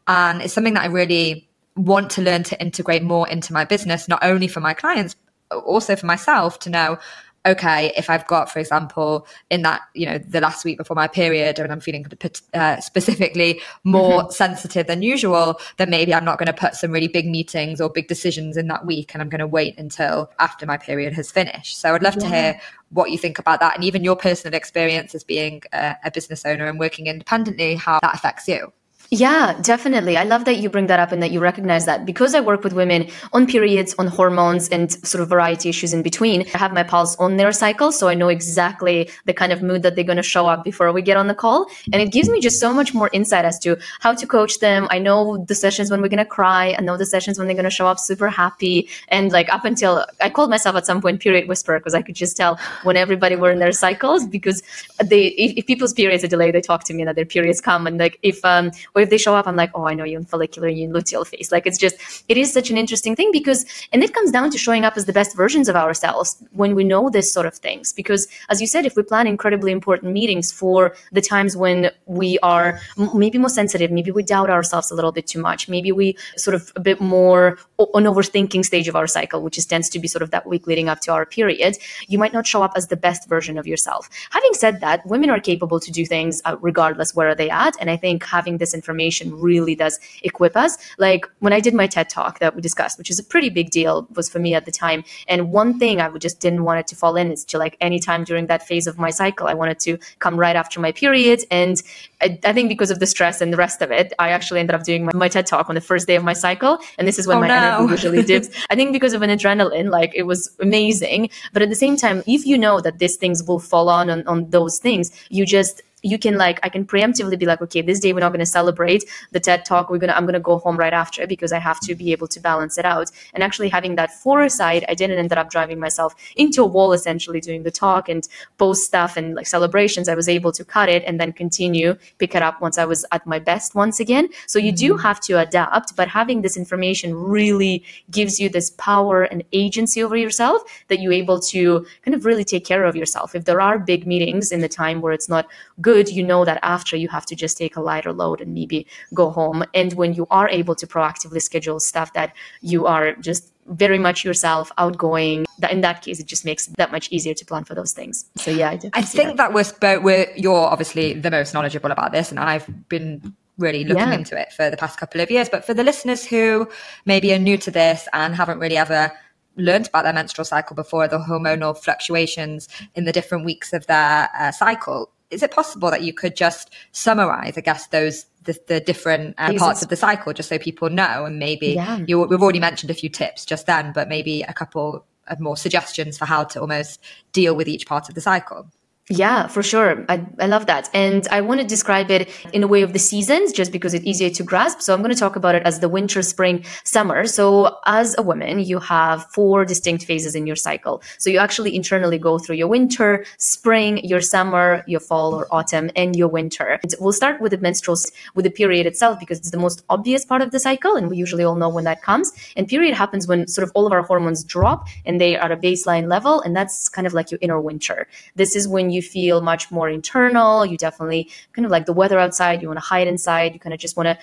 And 0.07 0.41
it's 0.41 0.53
something 0.53 0.73
that 0.73 0.83
i 0.83 0.87
really 0.87 1.47
want 1.75 2.09
to 2.11 2.21
learn 2.21 2.43
to 2.43 2.61
integrate 2.61 3.03
more 3.03 3.27
into 3.29 3.53
my 3.53 3.63
business 3.63 4.07
not 4.09 4.21
only 4.23 4.47
for 4.47 4.59
my 4.59 4.73
clients 4.73 5.15
uh, 5.51 5.57
also 5.59 5.95
for 5.95 6.05
myself 6.05 6.59
to 6.59 6.69
know 6.69 6.97
okay, 7.45 7.91
if 7.97 8.09
I've 8.09 8.27
got, 8.27 8.51
for 8.51 8.59
example, 8.59 9.25
in 9.49 9.63
that, 9.63 9.81
you 9.95 10.05
know, 10.05 10.17
the 10.19 10.41
last 10.41 10.63
week 10.63 10.77
before 10.77 10.95
my 10.95 11.07
period 11.07 11.57
and 11.57 11.71
I'm 11.71 11.79
feeling 11.79 12.05
uh, 12.53 12.79
specifically 12.79 13.61
more 13.83 14.21
mm-hmm. 14.21 14.31
sensitive 14.31 14.87
than 14.87 15.01
usual, 15.01 15.59
then 15.77 15.89
maybe 15.89 16.13
I'm 16.13 16.25
not 16.25 16.37
going 16.37 16.47
to 16.47 16.53
put 16.53 16.75
some 16.75 16.91
really 16.91 17.07
big 17.07 17.27
meetings 17.27 17.81
or 17.81 17.89
big 17.89 18.07
decisions 18.07 18.57
in 18.57 18.67
that 18.67 18.85
week 18.85 19.13
and 19.13 19.21
I'm 19.21 19.29
going 19.29 19.39
to 19.39 19.47
wait 19.47 19.77
until 19.79 20.29
after 20.39 20.65
my 20.65 20.77
period 20.77 21.13
has 21.13 21.31
finished. 21.31 21.79
So 21.79 21.95
I'd 21.95 22.03
love 22.03 22.15
yeah. 22.15 22.29
to 22.29 22.35
hear 22.35 22.61
what 22.89 23.09
you 23.09 23.17
think 23.17 23.39
about 23.39 23.59
that 23.61 23.75
and 23.75 23.83
even 23.83 24.03
your 24.03 24.15
personal 24.15 24.55
experience 24.55 25.15
as 25.15 25.23
being 25.23 25.63
a, 25.73 25.95
a 26.03 26.11
business 26.11 26.45
owner 26.45 26.67
and 26.67 26.77
working 26.77 27.07
independently, 27.07 27.75
how 27.75 27.99
that 28.01 28.13
affects 28.13 28.47
you. 28.47 28.71
Yeah, 29.13 29.59
definitely. 29.61 30.15
I 30.15 30.23
love 30.23 30.45
that 30.45 30.59
you 30.59 30.69
bring 30.69 30.87
that 30.87 30.97
up 31.01 31.11
and 31.11 31.21
that 31.21 31.31
you 31.31 31.41
recognize 31.41 31.85
that 31.85 32.05
because 32.05 32.33
I 32.33 32.39
work 32.39 32.63
with 32.63 32.71
women 32.71 33.09
on 33.33 33.45
periods, 33.45 33.93
on 33.99 34.07
hormones, 34.07 34.69
and 34.69 34.89
sort 35.05 35.21
of 35.21 35.27
variety 35.27 35.67
issues 35.67 35.91
in 35.93 36.01
between. 36.01 36.47
I 36.53 36.57
have 36.57 36.71
my 36.71 36.83
pulse 36.83 37.17
on 37.17 37.35
their 37.35 37.51
cycle, 37.51 37.91
so 37.91 38.07
I 38.07 38.13
know 38.13 38.29
exactly 38.29 39.09
the 39.25 39.33
kind 39.33 39.51
of 39.51 39.61
mood 39.61 39.83
that 39.83 39.97
they're 39.97 40.05
going 40.05 40.15
to 40.15 40.23
show 40.23 40.47
up 40.47 40.63
before 40.63 40.93
we 40.93 41.01
get 41.01 41.17
on 41.17 41.27
the 41.27 41.35
call. 41.35 41.67
And 41.91 42.01
it 42.01 42.13
gives 42.13 42.29
me 42.29 42.39
just 42.39 42.57
so 42.57 42.73
much 42.73 42.93
more 42.93 43.09
insight 43.11 43.43
as 43.43 43.59
to 43.59 43.77
how 43.99 44.13
to 44.13 44.25
coach 44.25 44.59
them. 44.59 44.87
I 44.89 44.97
know 44.99 45.43
the 45.45 45.55
sessions 45.55 45.91
when 45.91 46.01
we're 46.01 46.07
going 46.07 46.19
to 46.19 46.25
cry. 46.25 46.73
I 46.79 46.81
know 46.81 46.95
the 46.95 47.05
sessions 47.05 47.37
when 47.37 47.47
they're 47.47 47.55
going 47.55 47.65
to 47.65 47.69
show 47.69 47.87
up 47.87 47.99
super 47.99 48.29
happy. 48.29 48.87
And 49.09 49.29
like 49.33 49.53
up 49.53 49.65
until 49.65 50.05
I 50.21 50.29
called 50.29 50.49
myself 50.49 50.77
at 50.77 50.85
some 50.85 51.01
point 51.01 51.19
period 51.19 51.49
whisperer 51.49 51.79
because 51.79 51.95
I 51.95 52.01
could 52.01 52.15
just 52.15 52.37
tell 52.37 52.57
when 52.83 52.95
everybody 52.95 53.35
were 53.35 53.51
in 53.51 53.59
their 53.59 53.73
cycles 53.73 54.25
because 54.25 54.63
they, 55.03 55.27
if, 55.35 55.51
if 55.57 55.67
people's 55.67 55.91
periods 55.91 56.23
are 56.23 56.29
delayed, 56.29 56.55
they 56.55 56.61
talk 56.61 56.85
to 56.85 56.93
me 56.93 57.03
that 57.03 57.17
their 57.17 57.25
periods 57.25 57.59
come. 57.59 57.87
And 57.87 57.97
like 57.97 58.17
if, 58.23 58.39
um, 58.45 58.71
if 59.01 59.09
they 59.09 59.17
show 59.17 59.35
up, 59.35 59.47
I'm 59.47 59.55
like, 59.55 59.71
oh, 59.75 59.85
I 59.87 59.93
know 59.93 60.03
you 60.03 60.17
in 60.17 60.25
follicular, 60.25 60.67
you 60.67 60.85
in 60.85 60.93
luteal 60.93 61.25
phase. 61.27 61.51
Like 61.51 61.67
it's 61.67 61.77
just, 61.77 61.95
it 62.29 62.37
is 62.37 62.53
such 62.53 62.69
an 62.69 62.77
interesting 62.77 63.15
thing 63.15 63.29
because, 63.31 63.65
and 63.91 64.03
it 64.03 64.13
comes 64.13 64.31
down 64.31 64.49
to 64.51 64.57
showing 64.57 64.85
up 64.85 64.95
as 64.97 65.05
the 65.05 65.13
best 65.13 65.35
versions 65.35 65.67
of 65.67 65.75
ourselves 65.75 66.41
when 66.51 66.75
we 66.75 66.83
know 66.83 67.09
this 67.09 67.31
sort 67.31 67.45
of 67.45 67.55
things. 67.55 67.93
Because 67.93 68.27
as 68.49 68.61
you 68.61 68.67
said, 68.67 68.85
if 68.85 68.95
we 68.95 69.03
plan 69.03 69.27
incredibly 69.27 69.71
important 69.71 70.13
meetings 70.13 70.51
for 70.51 70.95
the 71.11 71.21
times 71.21 71.57
when 71.57 71.91
we 72.05 72.39
are 72.39 72.79
maybe 73.13 73.37
more 73.37 73.49
sensitive, 73.49 73.91
maybe 73.91 74.11
we 74.11 74.23
doubt 74.23 74.49
ourselves 74.49 74.91
a 74.91 74.95
little 74.95 75.11
bit 75.11 75.27
too 75.27 75.41
much, 75.41 75.67
maybe 75.67 75.91
we 75.91 76.17
sort 76.37 76.55
of 76.55 76.71
a 76.75 76.79
bit 76.79 77.01
more 77.01 77.57
on 77.77 78.03
overthinking 78.03 78.63
stage 78.63 78.87
of 78.87 78.95
our 78.95 79.07
cycle, 79.07 79.41
which 79.41 79.57
is 79.57 79.65
tends 79.65 79.89
to 79.89 79.99
be 79.99 80.07
sort 80.07 80.21
of 80.21 80.31
that 80.31 80.47
week 80.47 80.67
leading 80.67 80.87
up 80.89 80.99
to 81.01 81.11
our 81.11 81.25
period, 81.25 81.77
you 82.07 82.17
might 82.17 82.33
not 82.33 82.47
show 82.47 82.63
up 82.63 82.73
as 82.75 82.87
the 82.87 82.97
best 82.97 83.27
version 83.27 83.57
of 83.57 83.67
yourself. 83.67 84.09
Having 84.31 84.53
said 84.53 84.79
that, 84.81 85.05
women 85.05 85.29
are 85.29 85.39
capable 85.39 85.79
to 85.79 85.91
do 85.91 86.05
things 86.05 86.41
uh, 86.45 86.55
regardless 86.61 87.15
where 87.15 87.35
they 87.35 87.41
are 87.41 87.41
they 87.41 87.49
at. 87.49 87.75
And 87.79 87.89
I 87.89 87.97
think 87.97 88.23
having 88.23 88.57
this 88.57 88.73
information 88.73 88.90
really 89.39 89.75
does 89.75 89.99
equip 90.23 90.55
us. 90.55 90.77
Like 90.97 91.25
when 91.39 91.53
I 91.53 91.59
did 91.59 91.73
my 91.73 91.87
TED 91.87 92.09
talk 92.09 92.39
that 92.39 92.55
we 92.55 92.61
discussed, 92.61 92.97
which 92.97 93.09
is 93.09 93.19
a 93.19 93.23
pretty 93.23 93.49
big 93.49 93.69
deal, 93.69 94.07
was 94.15 94.29
for 94.29 94.39
me 94.39 94.53
at 94.53 94.65
the 94.65 94.71
time. 94.71 95.03
And 95.27 95.51
one 95.51 95.79
thing 95.79 96.01
I 96.01 96.09
just 96.17 96.39
didn't 96.39 96.63
want 96.63 96.79
it 96.79 96.87
to 96.87 96.95
fall 96.95 97.15
in 97.15 97.31
is 97.31 97.45
to 97.45 97.57
like 97.57 97.77
anytime 97.81 98.23
during 98.23 98.47
that 98.47 98.65
phase 98.67 98.87
of 98.87 98.97
my 98.97 99.09
cycle, 99.09 99.47
I 99.47 99.53
wanted 99.53 99.79
to 99.81 99.97
come 100.19 100.37
right 100.37 100.55
after 100.55 100.79
my 100.79 100.91
period. 100.91 101.43
And 101.51 101.81
I, 102.21 102.39
I 102.43 102.53
think 102.53 102.69
because 102.69 102.91
of 102.91 102.99
the 102.99 103.07
stress 103.07 103.41
and 103.41 103.51
the 103.51 103.57
rest 103.57 103.81
of 103.81 103.91
it, 103.91 104.13
I 104.19 104.29
actually 104.29 104.59
ended 104.59 104.75
up 104.75 104.83
doing 104.83 105.05
my, 105.05 105.13
my 105.13 105.27
TED 105.27 105.45
talk 105.47 105.69
on 105.69 105.75
the 105.75 105.81
first 105.81 106.07
day 106.07 106.15
of 106.15 106.23
my 106.23 106.33
cycle. 106.33 106.79
And 106.97 107.07
this 107.07 107.19
is 107.19 107.27
when 107.27 107.37
oh, 107.37 107.41
my 107.41 107.47
no. 107.47 107.55
energy 107.55 107.91
usually 107.91 108.23
dips. 108.31 108.49
I 108.69 108.75
think 108.75 108.93
because 108.93 109.13
of 109.13 109.21
an 109.21 109.29
adrenaline, 109.29 109.89
like 109.89 110.11
it 110.15 110.23
was 110.23 110.55
amazing. 110.59 111.29
But 111.53 111.61
at 111.61 111.69
the 111.69 111.75
same 111.75 111.97
time, 111.97 112.23
if 112.27 112.45
you 112.45 112.57
know 112.57 112.79
that 112.81 112.99
these 112.99 113.15
things 113.17 113.43
will 113.43 113.59
fall 113.59 113.89
on 113.89 114.09
on, 114.09 114.25
on 114.27 114.49
those 114.49 114.79
things, 114.79 115.11
you 115.29 115.45
just 115.45 115.81
you 116.03 116.17
can 116.17 116.37
like 116.37 116.59
i 116.63 116.69
can 116.69 116.85
preemptively 116.85 117.37
be 117.37 117.45
like 117.45 117.61
okay 117.61 117.81
this 117.81 117.99
day 117.99 118.13
we're 118.13 118.19
not 118.19 118.29
going 118.29 118.39
to 118.39 118.45
celebrate 118.45 119.03
the 119.31 119.39
ted 119.39 119.65
talk. 119.65 119.89
We're 119.89 119.97
going 119.97 120.09
to 120.09 120.17
i'm 120.17 120.23
going 120.23 120.33
to 120.33 120.39
go 120.39 120.57
home 120.57 120.77
right 120.77 120.93
after 120.93 121.27
because 121.27 121.51
i 121.51 121.59
have 121.59 121.79
to 121.81 121.95
be 121.95 122.11
able 122.11 122.27
to 122.27 122.39
balance 122.39 122.77
it 122.77 122.85
out. 122.85 123.11
And 123.33 123.43
actually 123.43 123.69
having 123.69 123.95
that 123.95 124.11
foresight 124.11 124.83
i 124.89 124.93
didn't 124.93 125.19
end 125.19 125.31
up 125.33 125.49
driving 125.49 125.79
myself 125.79 126.15
into 126.35 126.63
a 126.63 126.65
wall 126.65 126.93
essentially 126.93 127.39
doing 127.39 127.63
the 127.63 127.71
talk 127.71 128.09
and 128.09 128.27
post 128.57 128.83
stuff 128.83 129.17
and 129.17 129.35
like 129.35 129.47
celebrations. 129.47 130.09
I 130.09 130.15
was 130.15 130.27
able 130.27 130.51
to 130.53 130.65
cut 130.65 130.89
it 130.89 131.03
and 131.05 131.19
then 131.19 131.33
continue 131.33 131.95
pick 132.17 132.35
it 132.35 132.41
up 132.41 132.61
once 132.61 132.77
i 132.77 132.85
was 132.85 133.05
at 133.11 133.25
my 133.27 133.39
best 133.39 133.75
once 133.75 133.99
again. 133.99 134.29
So 134.47 134.59
you 134.59 134.71
do 134.71 134.93
mm-hmm. 134.93 135.03
have 135.03 135.19
to 135.21 135.39
adapt 135.39 135.95
but 135.95 136.07
having 136.07 136.41
this 136.41 136.57
information 136.57 137.13
really 137.15 137.83
gives 138.09 138.39
you 138.39 138.49
this 138.49 138.71
power 138.71 139.23
and 139.23 139.43
agency 139.51 140.03
over 140.03 140.15
yourself 140.15 140.61
that 140.87 140.99
you're 140.99 141.13
able 141.13 141.39
to 141.39 141.85
kind 142.03 142.15
of 142.15 142.25
really 142.25 142.43
take 142.43 142.65
care 142.65 142.85
of 142.85 142.95
yourself. 142.95 143.35
If 143.35 143.45
there 143.45 143.61
are 143.61 143.77
big 143.77 144.07
meetings 144.07 144.51
in 144.51 144.61
the 144.61 144.69
time 144.69 145.01
where 145.01 145.13
it's 145.13 145.29
not 145.29 145.47
good 145.79 145.90
good, 145.91 146.05
you 146.17 146.23
know 146.31 146.41
that 146.49 146.59
after 146.75 146.95
you 147.03 147.09
have 147.17 147.25
to 147.31 147.35
just 147.35 147.57
take 147.57 147.73
a 147.75 147.81
lighter 147.89 148.13
load 148.21 148.37
and 148.43 148.53
maybe 148.53 148.79
go 149.13 149.25
home. 149.39 149.59
And 149.73 149.89
when 149.93 150.11
you 150.13 150.25
are 150.29 150.47
able 150.59 150.75
to 150.81 150.85
proactively 150.87 151.41
schedule 151.41 151.79
stuff 151.79 152.09
that 152.13 152.29
you 152.61 152.79
are 152.93 153.07
just 153.27 153.43
very 153.67 153.99
much 154.07 154.25
yourself, 154.25 154.71
outgoing, 154.77 155.45
that 155.59 155.71
in 155.71 155.81
that 155.81 156.01
case, 156.01 156.19
it 156.19 156.27
just 156.33 156.43
makes 156.45 156.67
it 156.67 156.77
that 156.77 156.91
much 156.91 157.05
easier 157.11 157.33
to 157.33 157.45
plan 157.45 157.63
for 157.63 157.75
those 157.75 157.93
things. 157.93 158.25
So 158.35 158.49
yeah, 158.51 158.69
I, 158.71 158.79
I 158.93 159.01
think 159.01 159.29
that. 159.29 159.37
that 159.37 159.53
was, 159.53 159.73
but 159.85 160.03
we're, 160.03 160.27
you're 160.35 160.67
obviously 160.73 161.13
the 161.13 161.31
most 161.31 161.53
knowledgeable 161.53 161.91
about 161.91 162.11
this, 162.11 162.31
and 162.31 162.39
I've 162.39 162.67
been 162.89 163.33
really 163.57 163.83
looking 163.83 164.11
yeah. 164.11 164.19
into 164.21 164.39
it 164.39 164.51
for 164.51 164.69
the 164.69 164.77
past 164.77 164.99
couple 164.99 165.21
of 165.21 165.29
years. 165.29 165.49
But 165.49 165.65
for 165.65 165.73
the 165.73 165.83
listeners 165.83 166.25
who 166.25 166.67
maybe 167.05 167.33
are 167.33 167.39
new 167.39 167.57
to 167.59 167.71
this 167.71 168.07
and 168.13 168.35
haven't 168.35 168.59
really 168.59 168.77
ever 168.77 169.11
learned 169.57 169.87
about 169.87 170.03
their 170.03 170.13
menstrual 170.13 170.45
cycle 170.45 170.75
before, 170.75 171.07
the 171.07 171.19
hormonal 171.19 171.77
fluctuations 171.77 172.67
in 172.95 173.05
the 173.05 173.11
different 173.11 173.45
weeks 173.45 173.73
of 173.73 173.85
their 173.87 174.29
uh, 174.39 174.51
cycle, 174.51 175.11
is 175.31 175.41
it 175.41 175.51
possible 175.51 175.89
that 175.89 176.03
you 176.03 176.13
could 176.13 176.35
just 176.35 176.71
summarize, 176.91 177.57
I 177.57 177.61
guess, 177.61 177.87
those 177.87 178.25
the, 178.43 178.59
the 178.67 178.79
different 178.79 179.35
uh, 179.37 179.53
parts 179.53 179.81
of 179.81 179.89
the 179.89 179.95
cycle, 179.95 180.33
just 180.33 180.49
so 180.49 180.57
people 180.57 180.89
know, 180.89 181.25
and 181.25 181.39
maybe 181.39 181.67
yeah. 181.67 181.99
you, 182.07 182.19
we've 182.21 182.41
already 182.41 182.59
mentioned 182.59 182.89
a 182.89 182.93
few 182.93 183.09
tips 183.09 183.45
just 183.45 183.65
then, 183.65 183.91
but 183.93 184.09
maybe 184.09 184.41
a 184.43 184.53
couple 184.53 185.05
of 185.27 185.39
more 185.39 185.55
suggestions 185.55 186.17
for 186.17 186.25
how 186.25 186.43
to 186.43 186.59
almost 186.59 186.99
deal 187.33 187.55
with 187.55 187.67
each 187.67 187.85
part 187.85 188.09
of 188.09 188.15
the 188.15 188.21
cycle. 188.21 188.67
Yeah, 189.11 189.47
for 189.47 189.61
sure. 189.61 190.05
I, 190.07 190.25
I 190.39 190.47
love 190.47 190.67
that. 190.67 190.89
And 190.93 191.27
I 191.31 191.41
want 191.41 191.59
to 191.59 191.67
describe 191.67 192.09
it 192.09 192.29
in 192.53 192.63
a 192.63 192.67
way 192.67 192.81
of 192.81 192.93
the 192.93 192.99
seasons 192.99 193.51
just 193.51 193.69
because 193.69 193.93
it's 193.93 194.05
easier 194.05 194.29
to 194.29 194.41
grasp. 194.41 194.79
So 194.79 194.93
I'm 194.93 195.01
going 195.01 195.13
to 195.13 195.19
talk 195.19 195.35
about 195.35 195.53
it 195.53 195.63
as 195.63 195.81
the 195.81 195.89
winter, 195.89 196.21
spring, 196.21 196.63
summer. 196.85 197.25
So 197.27 197.77
as 197.85 198.17
a 198.17 198.21
woman, 198.21 198.59
you 198.59 198.79
have 198.79 199.25
four 199.25 199.65
distinct 199.65 200.05
phases 200.05 200.33
in 200.33 200.47
your 200.47 200.55
cycle. 200.55 201.03
So 201.17 201.29
you 201.29 201.39
actually 201.39 201.75
internally 201.75 202.17
go 202.19 202.39
through 202.39 202.55
your 202.55 202.69
winter, 202.69 203.25
spring, 203.37 203.97
your 203.97 204.21
summer, 204.21 204.81
your 204.87 205.01
fall 205.01 205.35
or 205.35 205.45
autumn, 205.53 205.91
and 205.97 206.15
your 206.15 206.29
winter. 206.29 206.79
And 206.81 206.95
we'll 207.01 207.11
start 207.11 207.41
with 207.41 207.51
the 207.51 207.57
menstrual, 207.57 207.97
with 208.33 208.45
the 208.45 208.49
period 208.49 208.85
itself 208.85 209.19
because 209.19 209.39
it's 209.39 209.51
the 209.51 209.59
most 209.59 209.83
obvious 209.89 210.23
part 210.23 210.41
of 210.41 210.51
the 210.51 210.59
cycle. 210.59 210.95
And 210.95 211.09
we 211.09 211.17
usually 211.17 211.43
all 211.43 211.55
know 211.55 211.67
when 211.67 211.83
that 211.83 212.01
comes. 212.01 212.31
And 212.55 212.65
period 212.65 212.93
happens 212.93 213.27
when 213.27 213.45
sort 213.49 213.67
of 213.67 213.73
all 213.75 213.85
of 213.85 213.91
our 213.91 214.03
hormones 214.03 214.45
drop 214.45 214.87
and 215.05 215.19
they 215.19 215.35
are 215.35 215.43
at 215.43 215.51
a 215.51 215.57
baseline 215.57 216.07
level. 216.09 216.39
And 216.39 216.55
that's 216.55 216.87
kind 216.87 217.05
of 217.05 217.13
like 217.13 217.29
your 217.29 217.39
inner 217.41 217.59
winter. 217.59 218.07
This 218.35 218.55
is 218.55 218.69
when 218.69 218.89
you 218.89 219.00
you 219.01 219.09
feel 219.09 219.41
much 219.41 219.71
more 219.71 219.89
internal. 219.89 220.65
You 220.65 220.77
definitely 220.77 221.29
kind 221.53 221.65
of 221.65 221.71
like 221.71 221.85
the 221.85 221.93
weather 221.93 222.19
outside. 222.19 222.61
You 222.61 222.67
want 222.67 222.79
to 222.79 222.85
hide 222.85 223.07
inside. 223.07 223.53
You 223.53 223.59
kind 223.59 223.73
of 223.73 223.79
just 223.79 223.97
want 223.97 224.07
to 224.07 224.17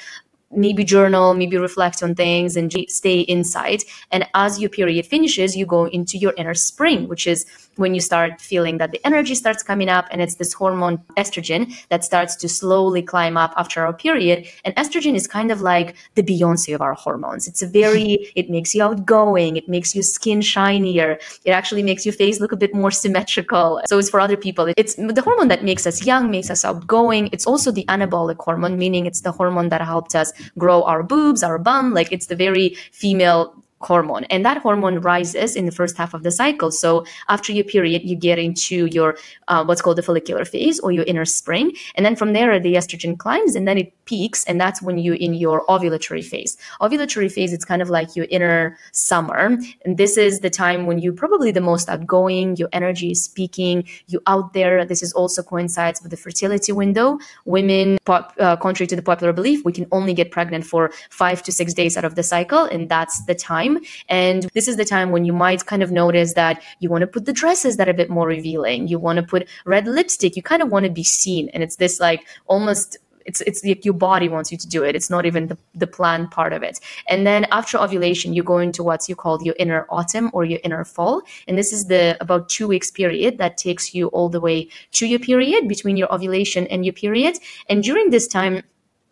maybe 0.50 0.84
journal, 0.84 1.34
maybe 1.34 1.58
reflect 1.58 2.02
on 2.02 2.14
things 2.14 2.56
and 2.56 2.74
stay 2.88 3.20
inside. 3.20 3.82
And 4.10 4.26
as 4.34 4.58
your 4.58 4.70
period 4.70 5.06
finishes, 5.06 5.56
you 5.56 5.66
go 5.66 5.84
into 5.86 6.16
your 6.16 6.32
inner 6.36 6.54
spring, 6.54 7.08
which 7.08 7.26
is 7.26 7.44
when 7.78 7.94
you 7.94 8.00
start 8.00 8.40
feeling 8.40 8.78
that 8.78 8.90
the 8.90 9.00
energy 9.06 9.34
starts 9.34 9.62
coming 9.62 9.88
up 9.88 10.06
and 10.10 10.20
it's 10.20 10.34
this 10.34 10.52
hormone 10.52 10.98
estrogen 11.16 11.72
that 11.88 12.04
starts 12.04 12.34
to 12.36 12.48
slowly 12.48 13.02
climb 13.02 13.36
up 13.36 13.54
after 13.56 13.86
our 13.86 13.92
period. 13.92 14.46
And 14.64 14.74
estrogen 14.76 15.14
is 15.14 15.26
kind 15.26 15.50
of 15.50 15.60
like 15.60 15.96
the 16.16 16.22
beyonce 16.22 16.74
of 16.74 16.82
our 16.82 16.94
hormones. 16.94 17.46
It's 17.46 17.62
a 17.62 17.66
very 17.66 18.32
it 18.36 18.50
makes 18.50 18.74
you 18.74 18.82
outgoing. 18.82 19.56
It 19.56 19.68
makes 19.68 19.94
your 19.94 20.02
skin 20.02 20.40
shinier. 20.40 21.18
It 21.44 21.52
actually 21.52 21.82
makes 21.82 22.04
your 22.04 22.12
face 22.12 22.40
look 22.40 22.52
a 22.52 22.56
bit 22.56 22.74
more 22.74 22.90
symmetrical. 22.90 23.80
So 23.86 23.98
it's 23.98 24.10
for 24.10 24.20
other 24.20 24.36
people. 24.36 24.72
It's 24.76 24.94
the 24.96 25.22
hormone 25.22 25.48
that 25.48 25.62
makes 25.64 25.86
us 25.86 26.04
young 26.04 26.30
makes 26.30 26.50
us 26.50 26.64
outgoing. 26.64 27.28
It's 27.32 27.46
also 27.46 27.70
the 27.70 27.84
anabolic 27.84 28.38
hormone 28.38 28.76
meaning 28.76 29.06
it's 29.06 29.20
the 29.20 29.32
hormone 29.32 29.68
that 29.68 29.80
helped 29.80 30.14
us 30.14 30.32
grow 30.58 30.82
our 30.82 31.02
boobs 31.02 31.42
our 31.42 31.58
bum. 31.58 31.94
Like 31.94 32.10
it's 32.12 32.26
the 32.26 32.36
very 32.36 32.76
female 32.92 33.54
hormone 33.80 34.24
and 34.24 34.44
that 34.44 34.58
hormone 34.58 35.00
rises 35.00 35.54
in 35.54 35.64
the 35.64 35.72
first 35.72 35.96
half 35.96 36.14
of 36.14 36.22
the 36.22 36.30
cycle. 36.30 36.70
So 36.70 37.04
after 37.28 37.52
your 37.52 37.64
period 37.64 38.02
you 38.02 38.16
get 38.16 38.38
into 38.38 38.86
your 38.86 39.16
uh, 39.46 39.64
what's 39.64 39.80
called 39.80 39.98
the 39.98 40.02
follicular 40.02 40.44
phase 40.44 40.80
or 40.80 40.90
your 40.90 41.04
inner 41.04 41.24
spring 41.24 41.72
and 41.94 42.04
then 42.04 42.16
from 42.16 42.32
there 42.32 42.58
the 42.58 42.74
estrogen 42.74 43.16
climbs 43.16 43.54
and 43.54 43.68
then 43.68 43.78
it 43.78 43.92
peaks 44.04 44.44
and 44.44 44.60
that's 44.60 44.82
when 44.82 44.98
you're 44.98 45.14
in 45.14 45.34
your 45.34 45.64
ovulatory 45.66 46.24
phase. 46.24 46.56
Ovulatory 46.80 47.30
phase 47.30 47.52
it's 47.52 47.64
kind 47.64 47.80
of 47.80 47.88
like 47.88 48.16
your 48.16 48.26
inner 48.30 48.76
summer 48.92 49.56
and 49.84 49.96
this 49.96 50.16
is 50.16 50.40
the 50.40 50.50
time 50.50 50.86
when 50.86 50.98
you're 50.98 51.12
probably 51.12 51.52
the 51.52 51.60
most 51.60 51.88
outgoing 51.88 52.56
your 52.56 52.68
energy 52.72 53.12
is 53.12 53.28
peaking 53.28 53.84
you 54.08 54.20
out 54.26 54.54
there. 54.54 54.84
This 54.84 55.02
is 55.02 55.12
also 55.12 55.42
coincides 55.42 56.02
with 56.02 56.10
the 56.10 56.16
fertility 56.16 56.72
window. 56.72 57.18
Women 57.44 57.98
pop, 58.04 58.34
uh, 58.40 58.56
contrary 58.56 58.88
to 58.88 58.96
the 58.96 59.02
popular 59.02 59.32
belief 59.32 59.64
we 59.64 59.72
can 59.72 59.86
only 59.92 60.14
get 60.14 60.32
pregnant 60.32 60.64
for 60.64 60.90
five 61.10 61.42
to 61.44 61.52
six 61.52 61.72
days 61.74 61.96
out 61.96 62.04
of 62.04 62.16
the 62.16 62.22
cycle 62.22 62.64
and 62.64 62.88
that's 62.88 63.24
the 63.26 63.34
time 63.34 63.67
time. 63.74 63.85
And 64.09 64.44
this 64.54 64.68
is 64.68 64.76
the 64.76 64.85
time 64.85 65.11
when 65.11 65.24
you 65.24 65.33
might 65.33 65.66
kind 65.66 65.83
of 65.83 65.90
notice 65.90 66.35
that 66.35 66.62
you 66.81 66.88
want 66.90 67.02
to 67.02 67.07
put 67.07 67.26
the 67.26 67.33
dresses 67.33 67.76
that 67.76 67.88
are 67.88 67.92
a 67.92 67.94
bit 67.94 68.11
more 68.11 68.26
revealing. 68.26 68.88
You 68.88 68.98
want 68.98 69.18
to 69.18 69.22
put 69.22 69.48
red 69.64 69.87
lipstick. 69.87 70.37
You 70.37 70.42
kind 70.42 70.62
of 70.62 70.70
want 70.70 70.85
to 70.85 70.90
be 70.90 71.04
seen. 71.04 71.48
And 71.50 71.62
it's 71.62 71.76
this 71.76 72.00
like 72.00 72.26
almost 72.46 72.98
it's 73.24 73.42
it's 73.42 73.62
like 73.62 73.85
your 73.85 73.94
body 73.94 74.28
wants 74.28 74.50
you 74.50 74.57
to 74.57 74.66
do 74.66 74.83
it. 74.83 74.96
It's 74.96 75.11
not 75.11 75.26
even 75.26 75.48
the, 75.48 75.59
the 75.74 75.87
planned 75.87 76.31
part 76.31 76.54
of 76.54 76.62
it. 76.62 76.81
And 77.09 77.26
then 77.26 77.46
after 77.52 77.76
ovulation, 77.76 78.33
you 78.33 78.42
go 78.42 78.57
into 78.57 78.83
what's 78.83 79.07
you 79.07 79.14
call 79.14 79.42
your 79.42 79.54
inner 79.59 79.87
autumn 79.90 80.31
or 80.33 80.46
your 80.46 80.61
inner 80.64 80.83
fall. 80.85 81.20
And 81.46 81.59
this 81.59 81.70
is 81.70 81.87
the 81.88 82.16
about 82.22 82.48
two 82.48 82.66
weeks 82.66 82.90
period 82.90 83.37
that 83.37 83.59
takes 83.59 83.94
you 83.94 84.07
all 84.09 84.31
the 84.31 84.40
way 84.40 84.68
to 84.92 85.07
your 85.07 85.18
period 85.18 85.68
between 85.68 85.98
your 85.98 86.12
ovulation 86.12 86.66
and 86.68 86.87
your 86.87 86.94
period. 86.94 87.38
And 87.68 87.83
during 87.83 88.09
this 88.09 88.26
time, 88.26 88.62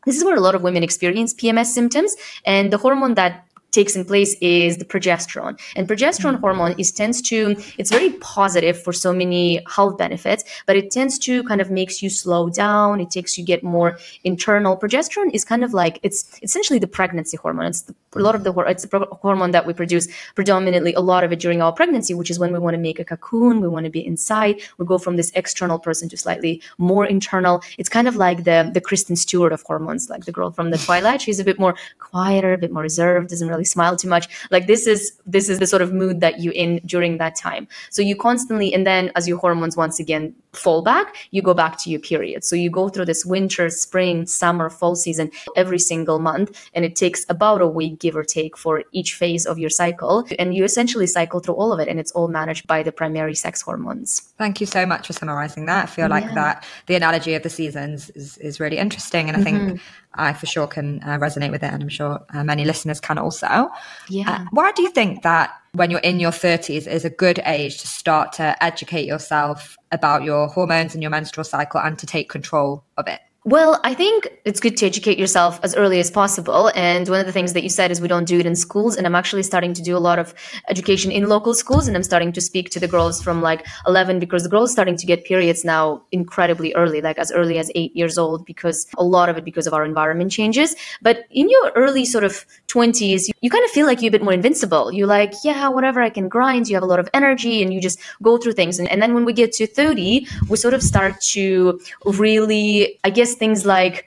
this 0.06 0.16
is 0.16 0.24
where 0.24 0.36
a 0.36 0.40
lot 0.40 0.54
of 0.54 0.62
women 0.62 0.82
experience 0.82 1.34
PMS 1.34 1.66
symptoms. 1.66 2.16
And 2.46 2.72
the 2.72 2.78
hormone 2.78 3.14
that 3.14 3.45
takes 3.76 3.94
in 3.94 4.04
place 4.04 4.32
is 4.40 4.78
the 4.82 4.88
progesterone. 4.94 5.54
And 5.76 5.86
progesterone 5.92 6.36
mm-hmm. 6.36 6.46
hormone 6.46 6.74
is 6.82 6.90
tends 7.00 7.20
to 7.30 7.36
it's 7.80 7.90
very 7.98 8.10
positive 8.36 8.76
for 8.84 8.92
so 9.04 9.10
many 9.22 9.46
health 9.76 9.94
benefits, 9.98 10.42
but 10.66 10.74
it 10.80 10.90
tends 10.96 11.18
to 11.26 11.32
kind 11.50 11.60
of 11.60 11.68
makes 11.80 12.02
you 12.02 12.10
slow 12.22 12.42
down. 12.48 13.00
It 13.04 13.10
takes 13.10 13.36
you 13.38 13.44
get 13.52 13.62
more 13.76 13.90
internal. 14.24 14.72
Progesterone 14.84 15.30
is 15.38 15.44
kind 15.52 15.62
of 15.66 15.70
like 15.82 15.94
it's 16.02 16.20
essentially 16.42 16.80
the 16.86 16.92
pregnancy 16.98 17.36
hormone. 17.36 17.66
It's 17.66 17.82
the, 17.82 17.94
a 18.14 18.22
lot 18.26 18.34
of 18.34 18.42
the 18.44 18.52
it's 18.74 18.86
the 18.86 19.06
hormone 19.22 19.52
that 19.56 19.66
we 19.68 19.72
produce 19.82 20.08
predominantly 20.34 20.92
a 20.94 21.04
lot 21.12 21.22
of 21.24 21.30
it 21.34 21.40
during 21.44 21.60
our 21.60 21.72
pregnancy, 21.80 22.14
which 22.14 22.30
is 22.30 22.38
when 22.38 22.52
we 22.52 22.58
want 22.58 22.74
to 22.78 22.82
make 22.88 22.98
a 22.98 23.04
cocoon, 23.12 23.60
we 23.60 23.68
want 23.68 23.84
to 23.84 23.94
be 23.98 24.04
inside. 24.12 24.54
We 24.78 24.86
go 24.86 24.98
from 24.98 25.16
this 25.16 25.30
external 25.42 25.78
person 25.78 26.08
to 26.10 26.16
slightly 26.16 26.62
more 26.78 27.04
internal. 27.16 27.62
It's 27.78 27.90
kind 27.96 28.08
of 28.08 28.16
like 28.16 28.44
the 28.48 28.58
the 28.76 28.80
Kristen 28.88 29.16
Stewart 29.24 29.52
of 29.52 29.62
hormones, 29.70 30.08
like 30.14 30.24
the 30.24 30.36
girl 30.38 30.50
from 30.50 30.70
the 30.70 30.80
Twilight. 30.86 31.20
She's 31.26 31.40
a 31.44 31.48
bit 31.50 31.58
more 31.64 31.74
quieter, 31.98 32.52
a 32.54 32.60
bit 32.64 32.72
more 32.72 32.86
reserved, 32.90 33.28
doesn't 33.28 33.52
really 33.54 33.65
smile 33.66 33.96
too 33.96 34.08
much. 34.08 34.28
Like 34.50 34.66
this 34.66 34.86
is 34.86 35.12
this 35.26 35.48
is 35.48 35.58
the 35.58 35.66
sort 35.66 35.82
of 35.82 35.92
mood 35.92 36.20
that 36.20 36.40
you 36.40 36.50
in 36.52 36.80
during 36.84 37.18
that 37.18 37.36
time. 37.36 37.68
So 37.90 38.02
you 38.02 38.16
constantly 38.16 38.72
and 38.72 38.86
then 38.86 39.10
as 39.16 39.28
your 39.28 39.38
hormones 39.38 39.76
once 39.76 40.00
again 40.00 40.34
fall 40.52 40.82
back 40.82 41.14
you 41.30 41.42
go 41.42 41.54
back 41.54 41.78
to 41.82 41.90
your 41.90 42.00
period. 42.00 42.44
So 42.44 42.56
you 42.56 42.70
go 42.70 42.88
through 42.88 43.04
this 43.06 43.26
winter 43.26 43.68
spring 43.70 44.26
summer 44.26 44.70
fall 44.70 44.96
season 44.96 45.30
every 45.56 45.78
single 45.78 46.18
month 46.18 46.68
and 46.74 46.84
it 46.84 46.96
takes 46.96 47.26
about 47.28 47.60
a 47.60 47.66
week 47.66 47.98
give 47.98 48.16
or 48.16 48.24
take 48.24 48.56
for 48.56 48.84
each 48.92 49.14
phase 49.14 49.46
of 49.46 49.58
your 49.58 49.70
cycle. 49.70 50.26
And 50.38 50.54
you 50.54 50.64
essentially 50.64 51.06
cycle 51.06 51.40
through 51.40 51.54
all 51.54 51.72
of 51.72 51.80
it 51.80 51.88
and 51.88 52.00
it's 52.00 52.12
all 52.12 52.28
managed 52.28 52.66
by 52.66 52.82
the 52.82 52.92
primary 52.92 53.34
sex 53.34 53.60
hormones. 53.60 54.20
Thank 54.38 54.60
you 54.60 54.66
so 54.66 54.86
much 54.86 55.06
for 55.06 55.12
summarizing 55.12 55.66
that. 55.66 55.84
I 55.84 55.86
feel 55.86 56.08
like 56.08 56.24
yeah. 56.24 56.34
that 56.34 56.66
the 56.86 56.94
analogy 56.94 57.34
of 57.34 57.42
the 57.42 57.50
seasons 57.50 58.10
is, 58.10 58.38
is 58.38 58.60
really 58.60 58.78
interesting 58.78 59.28
and 59.28 59.36
i 59.36 59.42
think 59.42 59.58
mm-hmm. 59.58 59.76
I 60.16 60.32
for 60.32 60.46
sure 60.46 60.66
can 60.66 61.02
uh, 61.02 61.18
resonate 61.18 61.50
with 61.50 61.62
it, 61.62 61.72
and 61.72 61.82
I'm 61.82 61.88
sure 61.88 62.24
uh, 62.32 62.44
many 62.44 62.64
listeners 62.64 63.00
can 63.00 63.18
also. 63.18 63.70
Yeah. 64.08 64.30
Uh, 64.30 64.44
why 64.50 64.72
do 64.72 64.82
you 64.82 64.90
think 64.90 65.22
that 65.22 65.50
when 65.72 65.90
you're 65.90 66.00
in 66.00 66.20
your 66.20 66.30
30s 66.30 66.86
is 66.86 67.04
a 67.04 67.10
good 67.10 67.40
age 67.44 67.80
to 67.80 67.86
start 67.86 68.32
to 68.34 68.62
educate 68.64 69.06
yourself 69.06 69.76
about 69.92 70.22
your 70.22 70.48
hormones 70.48 70.94
and 70.94 71.02
your 71.02 71.10
menstrual 71.10 71.44
cycle 71.44 71.80
and 71.80 71.98
to 71.98 72.06
take 72.06 72.28
control 72.28 72.84
of 72.96 73.06
it? 73.08 73.20
Well, 73.46 73.78
I 73.84 73.94
think 73.94 74.26
it's 74.44 74.58
good 74.58 74.76
to 74.78 74.86
educate 74.86 75.20
yourself 75.20 75.60
as 75.62 75.76
early 75.76 76.00
as 76.00 76.10
possible. 76.10 76.72
And 76.74 77.08
one 77.08 77.20
of 77.20 77.26
the 77.26 77.32
things 77.32 77.52
that 77.52 77.62
you 77.62 77.68
said 77.68 77.92
is 77.92 78.00
we 78.00 78.08
don't 78.08 78.24
do 78.24 78.40
it 78.40 78.44
in 78.44 78.56
schools. 78.56 78.96
And 78.96 79.06
I'm 79.06 79.14
actually 79.14 79.44
starting 79.44 79.72
to 79.74 79.82
do 79.82 79.96
a 79.96 80.02
lot 80.02 80.18
of 80.18 80.34
education 80.68 81.12
in 81.12 81.28
local 81.28 81.54
schools. 81.54 81.86
And 81.86 81.96
I'm 81.96 82.02
starting 82.02 82.32
to 82.32 82.40
speak 82.40 82.70
to 82.70 82.80
the 82.80 82.88
girls 82.88 83.22
from 83.22 83.42
like 83.42 83.64
11 83.86 84.18
because 84.18 84.42
the 84.42 84.48
girls 84.48 84.72
starting 84.72 84.96
to 84.96 85.06
get 85.06 85.24
periods 85.24 85.64
now 85.64 86.02
incredibly 86.10 86.74
early, 86.74 87.00
like 87.00 87.18
as 87.18 87.30
early 87.30 87.56
as 87.56 87.70
eight 87.76 87.94
years 87.94 88.18
old, 88.18 88.44
because 88.46 88.84
a 88.98 89.04
lot 89.04 89.28
of 89.28 89.38
it 89.38 89.44
because 89.44 89.68
of 89.68 89.74
our 89.74 89.84
environment 89.84 90.32
changes. 90.32 90.74
But 91.00 91.24
in 91.30 91.48
your 91.48 91.70
early 91.76 92.04
sort 92.04 92.24
of 92.24 92.44
20s, 92.66 93.28
you, 93.28 93.34
you 93.42 93.50
kind 93.50 93.64
of 93.64 93.70
feel 93.70 93.86
like 93.86 94.02
you're 94.02 94.10
a 94.10 94.18
bit 94.18 94.24
more 94.24 94.32
invincible. 94.32 94.92
You're 94.92 95.06
like, 95.06 95.32
yeah, 95.44 95.68
whatever, 95.68 96.02
I 96.02 96.10
can 96.10 96.28
grind. 96.28 96.68
You 96.68 96.74
have 96.74 96.82
a 96.82 96.86
lot 96.86 96.98
of 96.98 97.08
energy 97.14 97.62
and 97.62 97.72
you 97.72 97.80
just 97.80 98.00
go 98.24 98.38
through 98.38 98.54
things. 98.54 98.80
And, 98.80 98.88
and 98.88 99.00
then 99.00 99.14
when 99.14 99.24
we 99.24 99.32
get 99.32 99.52
to 99.52 99.68
30, 99.68 100.26
we 100.48 100.56
sort 100.56 100.74
of 100.74 100.82
start 100.82 101.20
to 101.36 101.80
really, 102.04 102.98
I 103.04 103.10
guess, 103.10 103.35
things 103.36 103.64
like 103.66 104.06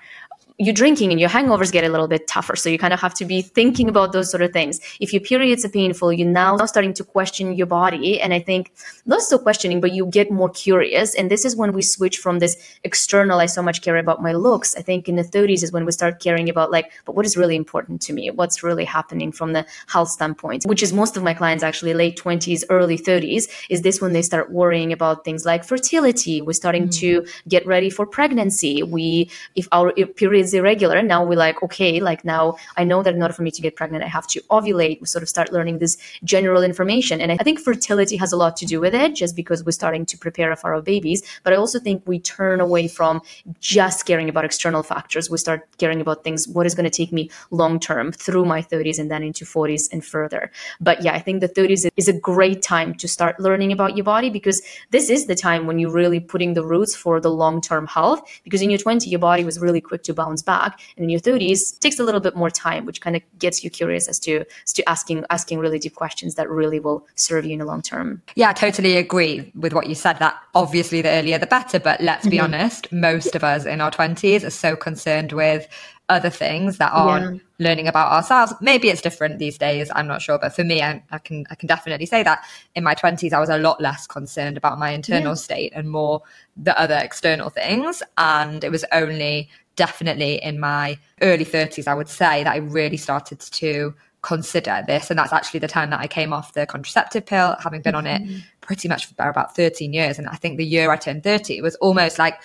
you're 0.59 0.73
drinking 0.73 1.11
and 1.11 1.21
your 1.21 1.29
hangovers 1.29 1.71
get 1.71 1.85
a 1.85 1.89
little 1.89 2.09
bit 2.09 2.27
tougher. 2.27 2.55
So 2.57 2.69
you 2.69 2.77
kind 2.77 2.93
of 2.93 2.99
have 2.99 3.13
to 3.15 3.25
be 3.25 3.41
thinking 3.41 3.87
about 3.87 4.11
those 4.11 4.29
sort 4.29 4.43
of 4.43 4.51
things. 4.51 4.81
If 4.99 5.13
your 5.13 5.21
periods 5.21 5.63
are 5.63 5.69
painful, 5.69 6.11
you're 6.11 6.27
now 6.27 6.57
starting 6.65 6.93
to 6.95 7.03
question 7.05 7.53
your 7.53 7.65
body. 7.65 8.19
And 8.19 8.33
I 8.33 8.41
think 8.41 8.73
not 9.05 9.21
so 9.21 9.37
questioning, 9.37 9.79
but 9.79 9.93
you 9.93 10.05
get 10.07 10.29
more 10.29 10.49
curious. 10.49 11.15
And 11.15 11.31
this 11.31 11.45
is 11.45 11.55
when 11.55 11.71
we 11.71 11.81
switch 11.81 12.17
from 12.17 12.39
this 12.39 12.57
external, 12.83 13.39
I 13.39 13.45
so 13.45 13.61
much 13.61 13.81
care 13.81 13.95
about 13.95 14.21
my 14.21 14.33
looks. 14.33 14.75
I 14.75 14.81
think 14.81 15.07
in 15.07 15.15
the 15.15 15.23
30s 15.23 15.63
is 15.63 15.71
when 15.71 15.85
we 15.85 15.93
start 15.93 16.19
caring 16.19 16.49
about 16.49 16.71
like, 16.71 16.91
but 17.05 17.15
what 17.15 17.25
is 17.25 17.37
really 17.37 17.55
important 17.55 18.01
to 18.03 18.13
me? 18.13 18.29
What's 18.29 18.61
really 18.61 18.85
happening 18.85 19.31
from 19.31 19.53
the 19.53 19.65
health 19.87 20.09
standpoint, 20.09 20.65
which 20.65 20.83
is 20.83 20.91
most 20.91 21.15
of 21.15 21.23
my 21.23 21.33
clients 21.33 21.63
actually 21.63 21.93
late 21.93 22.17
20s, 22.17 22.65
early 22.69 22.97
30s. 22.97 23.47
Is 23.69 23.81
this 23.83 24.01
when 24.01 24.11
they 24.11 24.21
start 24.21 24.51
worrying 24.51 24.91
about 24.91 25.23
things 25.23 25.45
like 25.45 25.63
fertility? 25.63 26.41
We're 26.41 26.51
starting 26.51 26.89
mm-hmm. 26.89 27.23
to 27.23 27.27
get 27.47 27.65
ready 27.65 27.89
for 27.89 28.05
pregnancy. 28.05 28.83
We, 28.83 29.29
if 29.55 29.69
our 29.71 29.93
if 29.95 30.17
periods 30.17 30.48
is 30.49 30.53
irregular. 30.61 31.01
Now 31.01 31.23
we're 31.23 31.43
like 31.47 31.61
okay 31.67 31.99
like 32.09 32.23
now 32.25 32.43
i 32.81 32.83
know 32.83 32.99
that 33.03 33.13
in 33.17 33.21
order 33.21 33.33
for 33.39 33.43
me 33.47 33.51
to 33.57 33.61
get 33.65 33.75
pregnant 33.75 34.03
i 34.03 34.11
have 34.17 34.27
to 34.33 34.41
ovulate. 34.57 34.99
We 35.01 35.07
sort 35.07 35.23
of 35.23 35.29
start 35.29 35.51
learning 35.57 35.79
this 35.79 35.97
general 36.23 36.63
information. 36.69 37.21
And 37.21 37.31
i 37.31 37.37
think 37.47 37.59
fertility 37.69 38.17
has 38.23 38.31
a 38.37 38.39
lot 38.43 38.57
to 38.61 38.65
do 38.73 38.79
with 38.85 38.95
it 39.03 39.15
just 39.21 39.35
because 39.41 39.63
we're 39.65 39.79
starting 39.81 40.05
to 40.11 40.17
prepare 40.25 40.55
for 40.55 40.73
our 40.73 40.81
babies. 40.81 41.23
But 41.43 41.53
i 41.53 41.57
also 41.63 41.79
think 41.79 42.07
we 42.11 42.19
turn 42.19 42.59
away 42.67 42.87
from 42.97 43.21
just 43.59 44.05
caring 44.05 44.29
about 44.29 44.45
external 44.45 44.83
factors. 44.91 45.29
We 45.29 45.37
start 45.37 45.67
caring 45.77 46.01
about 46.01 46.23
things 46.23 46.47
what 46.47 46.65
is 46.65 46.75
going 46.75 46.89
to 46.91 46.97
take 47.01 47.11
me 47.19 47.29
long 47.51 47.79
term 47.79 48.11
through 48.11 48.45
my 48.45 48.61
30s 48.61 48.99
and 48.99 49.11
then 49.11 49.23
into 49.29 49.45
40s 49.45 49.87
and 49.93 50.03
further. 50.13 50.51
But 50.89 51.03
yeah 51.05 51.13
i 51.19 51.21
think 51.25 51.41
the 51.41 51.53
30s 51.59 51.89
is 52.01 52.07
a 52.07 52.17
great 52.31 52.61
time 52.61 52.93
to 53.01 53.07
start 53.07 53.39
learning 53.39 53.71
about 53.77 53.95
your 53.97 54.07
body 54.13 54.29
because 54.39 54.61
this 54.97 55.09
is 55.09 55.27
the 55.31 55.35
time 55.35 55.67
when 55.67 55.79
you're 55.79 55.97
really 56.01 56.19
putting 56.33 56.53
the 56.53 56.65
roots 56.73 56.95
for 56.95 57.19
the 57.19 57.31
long 57.43 57.61
term 57.69 57.87
health. 57.87 58.21
Because 58.43 58.61
in 58.61 58.69
your 58.69 58.79
20s 58.79 59.07
your 59.15 59.23
body 59.29 59.43
was 59.49 59.59
really 59.59 59.81
quick 59.89 60.03
to 60.03 60.13
bounce 60.13 60.38
comes 60.39 60.43
back. 60.43 60.79
And 60.95 61.03
in 61.03 61.09
your 61.09 61.19
30s, 61.19 61.75
it 61.75 61.81
takes 61.81 61.99
a 61.99 62.03
little 62.03 62.21
bit 62.21 62.35
more 62.35 62.49
time, 62.49 62.85
which 62.85 63.01
kind 63.01 63.15
of 63.15 63.21
gets 63.37 63.63
you 63.63 63.69
curious 63.69 64.07
as 64.07 64.19
to 64.19 64.45
as 64.63 64.73
to 64.73 64.89
asking 64.89 65.25
asking 65.29 65.59
really 65.59 65.79
deep 65.79 65.95
questions 65.95 66.35
that 66.35 66.49
really 66.49 66.79
will 66.79 67.05
serve 67.15 67.45
you 67.45 67.53
in 67.53 67.59
the 67.59 67.65
long 67.65 67.81
term. 67.81 68.21
Yeah, 68.35 68.49
I 68.49 68.53
totally 68.53 68.97
agree 68.97 69.51
with 69.55 69.73
what 69.73 69.87
you 69.87 69.95
said. 69.95 70.19
That 70.19 70.35
obviously 70.55 71.01
the 71.01 71.09
earlier 71.09 71.37
the 71.37 71.47
better, 71.47 71.79
but 71.79 72.01
let's 72.01 72.27
be 72.27 72.37
mm-hmm. 72.37 72.53
honest, 72.53 72.91
most 72.91 73.35
of 73.35 73.43
us 73.43 73.65
in 73.65 73.81
our 73.81 73.91
20s 73.91 74.43
are 74.43 74.49
so 74.49 74.75
concerned 74.75 75.31
with 75.31 75.67
other 76.09 76.31
things 76.31 76.79
that 76.79 76.91
aren't 76.91 77.35
yeah. 77.35 77.41
learning 77.59 77.87
about 77.87 78.11
ourselves. 78.11 78.51
Maybe 78.61 78.89
it's 78.89 79.01
different 79.01 79.37
these 79.37 79.59
days. 79.59 79.91
I'm 79.93 80.07
not 80.07 80.23
sure, 80.23 80.39
but 80.39 80.55
for 80.55 80.63
me, 80.63 80.81
I, 80.81 81.03
I 81.11 81.19
can 81.19 81.45
I 81.51 81.55
can 81.55 81.67
definitely 81.67 82.07
say 82.07 82.23
that 82.23 82.43
in 82.75 82.83
my 82.83 82.95
20s, 82.95 83.31
I 83.31 83.39
was 83.39 83.49
a 83.49 83.57
lot 83.57 83.79
less 83.79 84.07
concerned 84.07 84.57
about 84.57 84.79
my 84.79 84.89
internal 84.89 85.31
yeah. 85.31 85.45
state 85.47 85.71
and 85.75 85.89
more 85.89 86.23
the 86.57 86.77
other 86.79 86.95
external 86.95 87.49
things. 87.49 88.01
And 88.17 88.63
it 88.63 88.71
was 88.71 88.83
only 88.91 89.49
definitely 89.79 90.43
in 90.43 90.59
my 90.59 90.99
early 91.21 91.45
30s, 91.45 91.87
I 91.87 91.93
would 91.93 92.09
say 92.09 92.43
that 92.43 92.51
I 92.51 92.57
really 92.57 92.97
started 92.97 93.39
to 93.39 93.95
consider 94.21 94.83
this. 94.85 95.09
And 95.09 95.17
that's 95.17 95.31
actually 95.31 95.61
the 95.61 95.69
time 95.69 95.89
that 95.91 96.01
I 96.01 96.07
came 96.07 96.33
off 96.33 96.51
the 96.51 96.65
contraceptive 96.65 97.25
pill, 97.25 97.55
having 97.63 97.81
been 97.81 97.93
mm-hmm. 97.93 98.07
on 98.07 98.21
it 98.21 98.21
mm-hmm. 98.21 98.39
pretty 98.59 98.89
much 98.89 99.05
for 99.05 99.29
about 99.29 99.55
13 99.55 99.93
years. 99.93 100.19
And 100.19 100.27
I 100.27 100.35
think 100.35 100.57
the 100.57 100.65
year 100.65 100.91
I 100.91 100.97
turned 100.97 101.23
30, 101.23 101.57
it 101.57 101.61
was 101.61 101.75
almost 101.75 102.19
like 102.19 102.35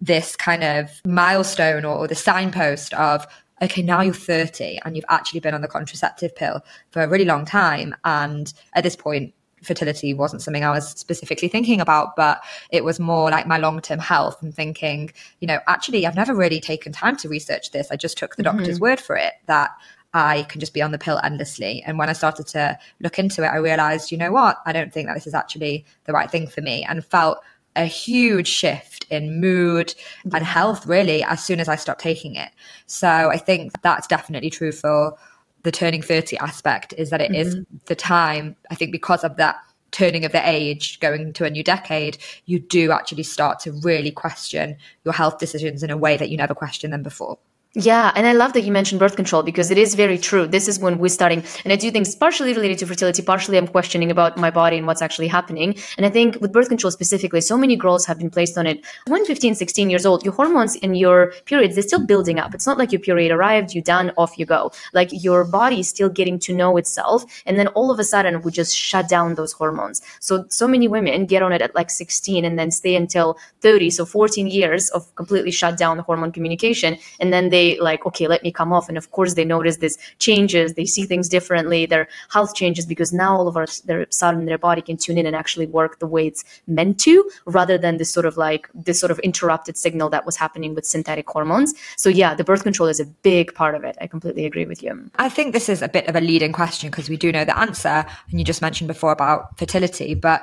this 0.00 0.34
kind 0.34 0.64
of 0.64 0.90
milestone 1.06 1.84
or, 1.84 1.96
or 1.96 2.08
the 2.08 2.16
signpost 2.16 2.92
of, 2.94 3.24
okay, 3.62 3.82
now 3.82 4.00
you're 4.00 4.12
30 4.12 4.80
and 4.84 4.96
you've 4.96 5.04
actually 5.08 5.38
been 5.38 5.54
on 5.54 5.60
the 5.60 5.68
contraceptive 5.68 6.34
pill 6.34 6.60
for 6.90 7.02
a 7.02 7.08
really 7.08 7.24
long 7.24 7.44
time. 7.44 7.94
And 8.04 8.52
at 8.72 8.82
this 8.82 8.96
point, 8.96 9.32
fertility 9.62 10.14
wasn't 10.14 10.42
something 10.42 10.64
I 10.64 10.70
was 10.70 10.90
specifically 10.90 11.48
thinking 11.48 11.80
about, 11.80 12.16
but 12.16 12.42
it 12.70 12.84
was 12.84 12.98
more 12.98 13.30
like 13.30 13.46
my 13.46 13.58
long 13.58 13.80
term 13.80 13.98
health 13.98 14.42
and 14.42 14.54
thinking, 14.54 15.12
you 15.40 15.46
know, 15.46 15.58
actually, 15.66 16.06
I've 16.06 16.16
never 16.16 16.34
really 16.34 16.60
taken 16.60 16.92
time 16.92 17.16
to 17.18 17.28
research 17.28 17.70
this. 17.70 17.90
I 17.90 17.96
just 17.96 18.18
took 18.18 18.36
the 18.36 18.42
mm-hmm. 18.42 18.58
doctor's 18.58 18.80
word 18.80 19.00
for 19.00 19.16
it 19.16 19.34
that 19.46 19.70
I 20.12 20.44
can 20.48 20.60
just 20.60 20.74
be 20.74 20.82
on 20.82 20.90
the 20.90 20.98
pill 20.98 21.20
endlessly. 21.22 21.82
And 21.86 21.98
when 21.98 22.08
I 22.08 22.14
started 22.14 22.46
to 22.48 22.78
look 23.00 23.18
into 23.18 23.44
it, 23.44 23.48
I 23.48 23.56
realized, 23.56 24.10
you 24.10 24.18
know 24.18 24.32
what? 24.32 24.58
I 24.66 24.72
don't 24.72 24.92
think 24.92 25.06
that 25.06 25.14
this 25.14 25.26
is 25.26 25.34
actually 25.34 25.84
the 26.04 26.12
right 26.12 26.30
thing 26.30 26.46
for 26.46 26.62
me 26.62 26.84
and 26.88 27.04
felt 27.04 27.38
a 27.76 27.84
huge 27.84 28.48
shift 28.48 29.06
in 29.10 29.40
mood 29.40 29.94
and 30.24 30.44
health 30.44 30.86
really 30.86 31.22
as 31.22 31.44
soon 31.44 31.60
as 31.60 31.68
I 31.68 31.76
stopped 31.76 32.00
taking 32.00 32.34
it. 32.34 32.50
So 32.86 33.08
I 33.08 33.36
think 33.36 33.80
that's 33.82 34.08
definitely 34.08 34.50
true 34.50 34.72
for 34.72 35.16
the 35.62 35.72
turning 35.72 36.02
30 36.02 36.38
aspect 36.38 36.94
is 36.96 37.10
that 37.10 37.20
it 37.20 37.32
mm-hmm. 37.32 37.40
is 37.40 37.56
the 37.86 37.94
time, 37.94 38.56
I 38.70 38.74
think 38.74 38.92
because 38.92 39.24
of 39.24 39.36
that 39.36 39.56
turning 39.90 40.24
of 40.24 40.32
the 40.32 40.48
age 40.48 41.00
going 41.00 41.32
to 41.34 41.44
a 41.44 41.50
new 41.50 41.64
decade, 41.64 42.18
you 42.46 42.58
do 42.58 42.92
actually 42.92 43.24
start 43.24 43.58
to 43.60 43.72
really 43.72 44.10
question 44.10 44.76
your 45.04 45.14
health 45.14 45.38
decisions 45.38 45.82
in 45.82 45.90
a 45.90 45.96
way 45.96 46.16
that 46.16 46.30
you 46.30 46.36
never 46.36 46.54
questioned 46.54 46.92
them 46.92 47.02
before. 47.02 47.38
Yeah, 47.76 48.10
and 48.16 48.26
I 48.26 48.32
love 48.32 48.52
that 48.54 48.62
you 48.62 48.72
mentioned 48.72 48.98
birth 48.98 49.14
control 49.14 49.44
because 49.44 49.70
it 49.70 49.78
is 49.78 49.94
very 49.94 50.18
true. 50.18 50.48
This 50.48 50.66
is 50.66 50.80
when 50.80 50.98
we're 50.98 51.08
starting, 51.08 51.44
and 51.62 51.72
I 51.72 51.76
do 51.76 51.88
think 51.92 52.08
partially 52.18 52.52
related 52.52 52.78
to 52.78 52.86
fertility, 52.86 53.22
partially 53.22 53.56
I'm 53.56 53.68
questioning 53.68 54.10
about 54.10 54.36
my 54.36 54.50
body 54.50 54.76
and 54.76 54.88
what's 54.88 55.00
actually 55.00 55.28
happening. 55.28 55.76
And 55.96 56.04
I 56.04 56.10
think 56.10 56.40
with 56.40 56.52
birth 56.52 56.68
control 56.68 56.90
specifically, 56.90 57.40
so 57.40 57.56
many 57.56 57.76
girls 57.76 58.06
have 58.06 58.18
been 58.18 58.28
placed 58.28 58.58
on 58.58 58.66
it. 58.66 58.84
When 59.06 59.24
15, 59.24 59.54
16 59.54 59.88
years 59.88 60.04
old, 60.04 60.24
your 60.24 60.34
hormones 60.34 60.74
in 60.74 60.96
your 60.96 61.32
periods, 61.44 61.76
they're 61.76 61.84
still 61.84 62.04
building 62.04 62.40
up. 62.40 62.56
It's 62.56 62.66
not 62.66 62.76
like 62.76 62.90
your 62.90 63.00
period 63.00 63.30
arrived, 63.30 63.72
you 63.72 63.82
done, 63.82 64.10
off 64.18 64.36
you 64.36 64.46
go. 64.46 64.72
Like 64.92 65.10
your 65.12 65.44
body 65.44 65.78
is 65.78 65.88
still 65.88 66.08
getting 66.08 66.40
to 66.40 66.52
know 66.52 66.76
itself. 66.76 67.24
And 67.46 67.56
then 67.56 67.68
all 67.68 67.92
of 67.92 68.00
a 68.00 68.04
sudden, 68.04 68.42
we 68.42 68.50
just 68.50 68.76
shut 68.76 69.08
down 69.08 69.36
those 69.36 69.52
hormones. 69.52 70.02
So, 70.18 70.44
so 70.48 70.66
many 70.66 70.88
women 70.88 71.24
get 71.24 71.40
on 71.40 71.52
it 71.52 71.62
at 71.62 71.76
like 71.76 71.90
16 71.90 72.44
and 72.44 72.58
then 72.58 72.72
stay 72.72 72.96
until 72.96 73.38
30. 73.60 73.90
So 73.90 74.04
14 74.04 74.48
years 74.48 74.88
of 74.90 75.14
completely 75.14 75.52
shut 75.52 75.78
down 75.78 75.98
the 75.98 76.02
hormone 76.02 76.32
communication. 76.32 76.98
And 77.20 77.32
then 77.32 77.50
they 77.50 77.59
they 77.60 77.78
like 77.88 78.02
okay 78.10 78.26
let 78.34 78.42
me 78.42 78.50
come 78.60 78.72
off. 78.76 78.88
And 78.88 78.98
of 79.02 79.06
course 79.16 79.34
they 79.34 79.46
notice 79.56 79.76
this 79.78 79.96
changes. 80.18 80.74
They 80.74 80.88
see 80.94 81.04
things 81.12 81.28
differently. 81.36 81.80
Their 81.86 82.06
health 82.34 82.52
changes 82.60 82.84
because 82.92 83.10
now 83.12 83.32
all 83.38 83.48
of 83.48 83.56
our 83.60 83.66
their 83.88 84.06
sudden 84.10 84.46
their 84.50 84.62
body 84.68 84.82
can 84.88 84.96
tune 85.04 85.18
in 85.20 85.26
and 85.26 85.36
actually 85.42 85.66
work 85.80 85.92
the 85.98 86.10
way 86.14 86.26
it's 86.30 86.42
meant 86.66 86.98
to 87.06 87.14
rather 87.58 87.76
than 87.84 87.98
this 87.98 88.12
sort 88.16 88.26
of 88.30 88.36
like 88.36 88.68
this 88.86 88.98
sort 89.02 89.12
of 89.14 89.18
interrupted 89.30 89.76
signal 89.76 90.08
that 90.14 90.24
was 90.28 90.36
happening 90.44 90.74
with 90.74 90.86
synthetic 90.94 91.28
hormones. 91.28 91.74
So 91.96 92.08
yeah 92.08 92.34
the 92.34 92.46
birth 92.50 92.62
control 92.68 92.88
is 92.88 93.00
a 93.00 93.08
big 93.30 93.54
part 93.54 93.74
of 93.74 93.84
it. 93.84 93.96
I 94.00 94.06
completely 94.06 94.44
agree 94.46 94.66
with 94.72 94.82
you. 94.82 94.92
I 95.16 95.28
think 95.28 95.52
this 95.52 95.68
is 95.68 95.82
a 95.82 95.88
bit 95.88 96.08
of 96.08 96.16
a 96.16 96.20
leading 96.20 96.52
question 96.52 96.90
because 96.90 97.08
we 97.08 97.16
do 97.16 97.32
know 97.36 97.44
the 97.44 97.58
answer 97.66 97.96
and 98.30 98.38
you 98.38 98.44
just 98.44 98.62
mentioned 98.62 98.88
before 98.88 99.12
about 99.12 99.58
fertility 99.58 100.14
but 100.14 100.42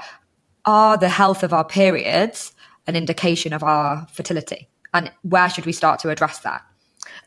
are 0.65 0.97
the 0.97 1.09
health 1.09 1.43
of 1.43 1.53
our 1.53 1.63
periods 1.63 2.53
an 2.88 2.95
indication 2.95 3.53
of 3.53 3.63
our 3.63 4.07
fertility? 4.13 4.70
And 4.93 5.11
where 5.22 5.49
should 5.49 5.65
we 5.65 5.74
start 5.74 5.99
to 6.01 6.09
address 6.09 6.39
that 6.39 6.61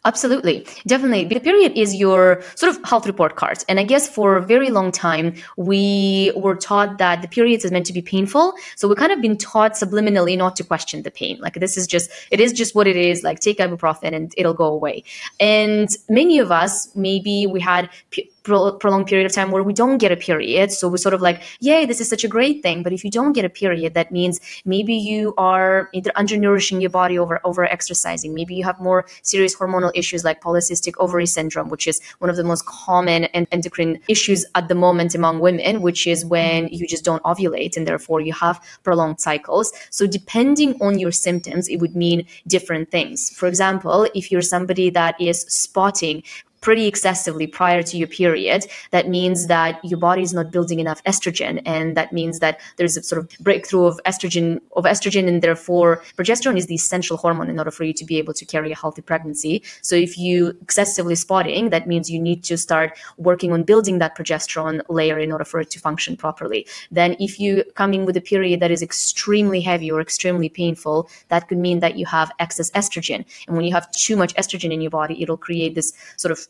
Absolutely. 0.05 0.67
Definitely. 0.87 1.25
The 1.25 1.41
period 1.41 1.73
is 1.77 1.95
your 1.95 2.43
sort 2.55 2.75
of 2.75 2.83
health 2.85 3.07
report 3.07 3.37
card. 3.37 3.65
And 3.69 3.79
I 3.79 3.85
guess 3.85 4.09
for 4.09 4.37
a 4.37 4.43
very 4.43 4.71
long 4.71 4.93
time, 4.93 5.35
we 5.57 6.33
were 6.37 6.57
taught 6.57 6.99
that 6.99 7.23
the 7.23 7.29
periods 7.29 7.65
is 7.65 7.71
meant 7.71 7.87
to 7.87 7.93
be 7.93 8.03
painful. 8.03 8.55
So 8.77 8.89
we've 8.89 8.97
kind 8.97 9.13
of 9.13 9.21
been 9.21 9.37
taught 9.37 9.73
subliminally 9.73 10.37
not 10.37 10.57
to 10.57 10.65
question 10.65 11.03
the 11.03 11.11
pain. 11.11 11.39
Like 11.41 11.55
this 11.55 11.77
is 11.77 11.87
just, 11.87 12.11
it 12.31 12.41
is 12.41 12.53
just 12.53 12.75
what 12.75 12.87
it 12.87 12.97
is. 12.97 13.23
Like 13.23 13.41
take 13.41 13.59
ibuprofen 13.59 14.15
and 14.15 14.33
it'll 14.37 14.55
go 14.55 14.67
away. 14.67 15.05
And 15.39 15.89
many 16.09 16.39
of 16.39 16.51
us, 16.51 16.95
maybe 16.97 17.47
we 17.47 17.61
had 17.61 17.91
p- 18.11 18.31
prolonged 18.43 19.07
period 19.07 19.27
of 19.27 19.33
time 19.33 19.51
where 19.51 19.63
we 19.63 19.73
don't 19.73 19.99
get 19.99 20.13
a 20.13 20.17
period. 20.17 20.73
So 20.73 20.89
we're 20.89 20.97
sort 20.97 21.15
of 21.15 21.21
like, 21.21 21.43
yay, 21.61 21.87
this 21.87 22.01
is 22.01 22.09
such 22.09 22.25
a 22.25 22.29
great 22.29 22.63
thing. 22.63 22.83
But 22.83 22.93
if 22.93 23.05
you 23.05 23.11
don't 23.11 23.33
get 23.33 23.45
a 23.45 23.49
period, 23.49 23.95
that 23.95 24.11
means 24.11 24.41
maybe 24.65 24.95
you 24.95 25.35
are 25.39 25.89
either 25.93 26.11
undernourishing 26.17 26.81
your 26.81 26.91
body 26.91 27.19
over 27.19 27.41
over 27.45 27.65
exercising. 27.65 28.35
Maybe 28.35 28.55
you 28.55 28.65
have 28.65 28.81
more 28.81 29.07
serious 29.23 29.55
hormonal 29.55 29.93
issues 29.95 30.25
like 30.25 30.41
polycystic 30.41 30.95
ovary 30.99 31.27
syndrome, 31.27 31.69
which 31.69 31.87
is 31.87 32.01
one 32.19 32.31
of 32.31 32.37
the 32.37 32.45
most 32.45 32.67
common 32.67 33.25
and 33.27 33.47
endocrine 33.53 33.99
issues 34.09 34.45
at 34.55 34.69
the 34.69 34.75
moment 34.75 35.15
among 35.15 35.41
women, 35.41 35.83
which 35.83 36.07
is 36.07 36.25
when 36.25 36.69
you 36.69 36.87
just 36.87 37.05
don't 37.05 37.23
ovulate 37.25 37.77
and 37.77 37.87
therefore 37.87 38.21
you 38.21 38.33
have 38.33 38.61
prolonged 38.83 39.21
cycles. 39.21 39.73
So 39.91 40.07
depending 40.07 40.81
on 40.81 40.99
your 40.99 41.13
symptoms, 41.13 41.69
it 41.69 41.77
would 41.77 41.97
mean 41.97 42.27
different 42.47 42.91
things. 42.91 43.31
For 43.31 43.47
example, 43.47 44.09
if 44.15 44.31
you're 44.31 44.43
somebody 44.43 44.91
that 44.91 45.21
is 45.21 45.43
spotting 45.43 46.23
pretty 46.61 46.87
excessively 46.87 47.47
prior 47.47 47.83
to 47.83 47.97
your 47.97 48.09
period, 48.09 48.67
that 48.91 49.09
means 49.09 49.47
that 49.47 49.83
your 49.85 49.99
body 49.99 50.23
is 50.23 50.35
not 50.35 50.51
building 50.51 50.81
enough 50.81 51.03
estrogen. 51.05 51.63
And 51.65 51.97
that 51.97 52.13
means 52.13 52.41
that 52.41 52.61
there's 52.77 52.97
a 52.97 53.03
sort 53.03 53.19
of 53.21 53.39
breakthrough 53.41 53.85
of 53.85 54.01
estrogen 54.07 54.61
of 54.77 54.85
estrogen 54.85 55.27
and 55.27 55.43
therefore 55.43 56.03
progesterone 56.17 56.57
is 56.57 56.67
the 56.67 56.75
essential 56.75 57.17
hormone 57.17 57.51
in 57.51 57.59
order 57.59 57.71
for 57.71 57.85
you 57.85 57.93
to 57.95 58.05
be 58.05 58.19
able 58.19 58.35
to 58.35 58.45
carry 58.45 58.73
a 58.73 58.77
healthy 58.77 59.03
pregnancy. 59.03 59.63
So 59.83 59.97
if 59.97 60.19
you 60.19 60.57
excessively 60.63 61.15
spotting, 61.15 61.71
that 61.71 61.87
means 61.87 62.11
you 62.11 62.21
need 62.21 62.45
to 62.45 62.57
start 62.57 62.99
working 63.17 63.53
on 63.53 63.63
building 63.63 63.99
that 63.99 64.17
progesterone 64.17 64.83
layer 64.89 65.19
in 65.19 65.33
order 65.33 65.45
for 65.45 65.61
it 65.61 65.71
to 65.71 65.81
function 65.81 66.17
properly. 66.17 66.67
Then 66.91 67.17
if 67.19 67.41
you 67.41 67.65
come 67.75 67.95
in 67.95 68.05
with 68.05 68.17
a 68.17 68.21
period 68.21 68.61
that 68.61 68.71
is 68.71 68.83
extremely 68.83 69.61
heavy 69.61 69.91
or 69.91 70.01
extremely 70.01 70.49
painful, 70.49 71.09
that 71.29 71.49
could 71.49 71.59
mean 71.59 71.81
that 71.81 71.97
you 71.97 72.07
have 72.07 72.31
excess 72.39 72.71
estrogen. 72.73 73.25
And 73.47 73.57
when 73.57 73.65
you 73.65 73.73
have 73.73 73.91
too 73.93 74.17
much 74.17 74.35
estrogen 74.35 74.73
in 74.73 74.81
your 74.81 74.91
body, 74.91 75.23
it'll 75.23 75.37
create 75.37 75.75
this 75.75 75.93
sort 76.17 76.33
of 76.33 76.50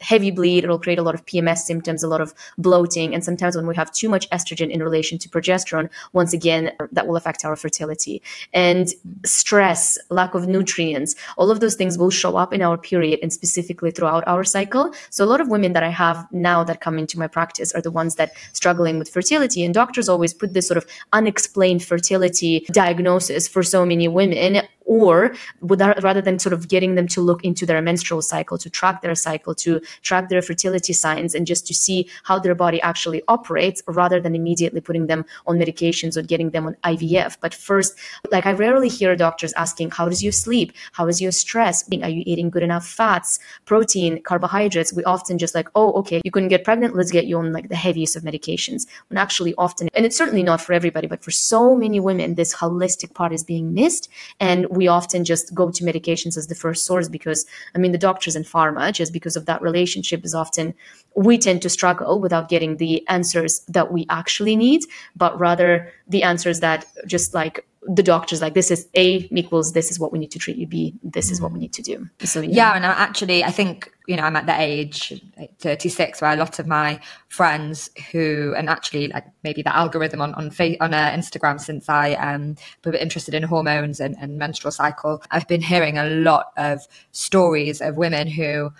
heavy 0.00 0.30
bleed. 0.30 0.64
It'll 0.64 0.78
create 0.78 0.98
a 0.98 1.02
lot 1.02 1.14
of 1.14 1.24
PMS 1.26 1.58
symptoms, 1.58 2.02
a 2.02 2.08
lot 2.08 2.20
of 2.20 2.34
bloating. 2.58 3.14
And 3.14 3.24
sometimes 3.24 3.56
when 3.56 3.66
we 3.66 3.74
have 3.76 3.92
too 3.92 4.08
much 4.08 4.28
estrogen 4.30 4.70
in 4.70 4.82
relation 4.82 5.18
to 5.18 5.28
progesterone, 5.28 5.88
once 6.12 6.32
again, 6.32 6.72
that 6.92 7.06
will 7.06 7.16
affect 7.16 7.44
our 7.44 7.56
fertility. 7.56 8.22
And 8.52 8.88
stress, 9.24 9.98
lack 10.10 10.34
of 10.34 10.48
nutrients, 10.48 11.14
all 11.36 11.50
of 11.50 11.60
those 11.60 11.74
things 11.74 11.98
will 11.98 12.10
show 12.10 12.36
up 12.36 12.52
in 12.52 12.62
our 12.62 12.78
period 12.78 13.20
and 13.22 13.32
specifically 13.32 13.90
throughout 13.90 14.26
our 14.26 14.44
cycle. 14.44 14.92
So 15.10 15.24
a 15.24 15.26
lot 15.26 15.40
of 15.40 15.48
women 15.48 15.72
that 15.74 15.82
I 15.82 15.90
have 15.90 16.26
now 16.32 16.64
that 16.64 16.80
come 16.80 16.98
into 16.98 17.18
my 17.18 17.26
practice 17.26 17.72
are 17.72 17.82
the 17.82 17.90
ones 17.90 18.14
that 18.16 18.32
struggling 18.52 18.98
with 18.98 19.08
fertility. 19.08 19.64
And 19.64 19.74
doctors 19.74 20.08
always 20.08 20.32
put 20.32 20.54
this 20.54 20.66
sort 20.66 20.78
of 20.78 20.86
unexplained 21.12 21.84
fertility 21.84 22.66
diagnosis 22.72 23.48
for 23.48 23.62
so 23.62 23.84
many 23.84 24.08
women 24.08 24.62
or 24.90 25.34
without, 25.60 26.02
rather 26.02 26.20
than 26.20 26.38
sort 26.38 26.52
of 26.52 26.66
getting 26.66 26.96
them 26.96 27.06
to 27.06 27.20
look 27.20 27.44
into 27.44 27.64
their 27.64 27.80
menstrual 27.80 28.20
cycle, 28.20 28.58
to 28.58 28.68
track 28.68 29.02
their 29.02 29.14
cycle, 29.14 29.54
to 29.54 29.80
track 30.02 30.28
their 30.28 30.42
fertility 30.42 30.92
signs, 30.92 31.34
and 31.34 31.46
just 31.46 31.66
to 31.66 31.74
see 31.74 32.08
how 32.24 32.38
their 32.38 32.54
body 32.54 32.80
actually 32.82 33.22
operates, 33.28 33.82
rather 33.86 34.20
than 34.20 34.34
immediately 34.34 34.80
putting 34.80 35.06
them 35.06 35.24
on 35.46 35.58
medications 35.58 36.16
or 36.16 36.22
getting 36.22 36.50
them 36.50 36.66
on 36.66 36.74
IVF. 36.84 37.36
But 37.40 37.54
first, 37.54 37.98
like 38.30 38.46
I 38.46 38.52
rarely 38.52 38.88
hear 38.88 39.16
doctors 39.16 39.52
asking, 39.54 39.90
How 39.90 40.08
does 40.08 40.22
your 40.22 40.32
sleep? 40.32 40.72
How 40.92 41.06
is 41.08 41.20
your 41.20 41.32
stress? 41.32 41.88
Are 42.02 42.08
you 42.08 42.22
eating 42.26 42.50
good 42.50 42.62
enough 42.62 42.86
fats, 42.86 43.38
protein, 43.64 44.22
carbohydrates? 44.22 44.92
We 44.92 45.04
often 45.04 45.38
just 45.38 45.54
like, 45.54 45.68
Oh, 45.74 45.92
okay, 46.00 46.20
you 46.24 46.30
couldn't 46.30 46.48
get 46.48 46.64
pregnant. 46.64 46.94
Let's 46.94 47.10
get 47.10 47.26
you 47.26 47.38
on 47.38 47.52
like 47.52 47.68
the 47.68 47.76
heaviest 47.76 48.16
of 48.16 48.22
medications. 48.22 48.86
When 49.08 49.18
actually, 49.18 49.54
often, 49.56 49.88
and 49.94 50.06
it's 50.06 50.16
certainly 50.16 50.42
not 50.42 50.60
for 50.60 50.72
everybody, 50.72 51.06
but 51.06 51.22
for 51.22 51.30
so 51.30 51.74
many 51.74 52.00
women, 52.00 52.34
this 52.34 52.54
holistic 52.54 53.14
part 53.14 53.32
is 53.32 53.44
being 53.44 53.74
missed. 53.74 54.08
And 54.38 54.66
we 54.70 54.88
often 54.88 55.24
just 55.24 55.54
go 55.54 55.70
to 55.70 55.84
medications 55.84 56.36
as 56.36 56.46
the 56.46 56.54
first 56.54 56.84
source 56.84 57.08
because, 57.08 57.46
I 57.74 57.78
mean, 57.78 57.92
the 57.92 57.98
doctors 57.98 58.36
and 58.36 58.44
pharma, 58.44 58.92
just 58.92 59.12
because 59.12 59.36
of 59.36 59.46
that 59.46 59.62
relationship, 59.62 59.79
is 59.86 60.34
often 60.34 60.74
we 61.16 61.38
tend 61.38 61.62
to 61.62 61.68
struggle 61.68 62.20
without 62.20 62.48
getting 62.48 62.76
the 62.76 63.06
answers 63.08 63.60
that 63.68 63.92
we 63.92 64.06
actually 64.10 64.56
need, 64.56 64.84
but 65.16 65.38
rather 65.38 65.92
the 66.08 66.22
answers 66.22 66.60
that 66.60 66.86
just 67.06 67.34
like 67.34 67.66
the 67.82 68.02
doctor's 68.02 68.42
like 68.42 68.52
this 68.52 68.70
is 68.70 68.88
a 68.94 69.26
equals 69.32 69.72
this 69.72 69.90
is 69.90 69.98
what 69.98 70.12
we 70.12 70.18
need 70.18 70.30
to 70.30 70.38
treat 70.38 70.56
you 70.58 70.66
b 70.66 70.94
this 71.02 71.30
is 71.30 71.40
what 71.40 71.50
we 71.50 71.58
need 71.58 71.72
to 71.72 71.80
do. 71.80 72.06
So 72.22 72.42
yeah, 72.42 72.48
yeah 72.50 72.76
and 72.76 72.84
I 72.84 72.90
actually 72.90 73.42
i 73.42 73.50
think 73.50 73.90
you 74.06 74.16
know 74.16 74.24
i'm 74.24 74.36
at 74.36 74.44
the 74.44 74.60
age 74.60 75.22
36 75.60 76.20
where 76.20 76.32
a 76.32 76.36
lot 76.36 76.58
of 76.58 76.66
my 76.66 77.00
friends 77.28 77.88
who 78.12 78.54
and 78.56 78.68
actually 78.68 79.08
like 79.08 79.24
maybe 79.44 79.62
the 79.62 79.74
algorithm 79.74 80.20
on 80.20 80.34
on, 80.34 80.50
on 80.80 80.94
uh, 80.94 81.10
instagram 81.10 81.58
since 81.58 81.88
i 81.88 82.12
um 82.14 82.54
interested 82.98 83.32
in 83.34 83.44
hormones 83.44 83.98
and, 83.98 84.14
and 84.20 84.36
menstrual 84.36 84.72
cycle 84.72 85.22
i've 85.30 85.48
been 85.48 85.62
hearing 85.62 85.96
a 85.96 86.04
lot 86.04 86.52
of 86.58 86.86
stories 87.12 87.80
of 87.80 87.96
women 87.96 88.28
who 88.28 88.70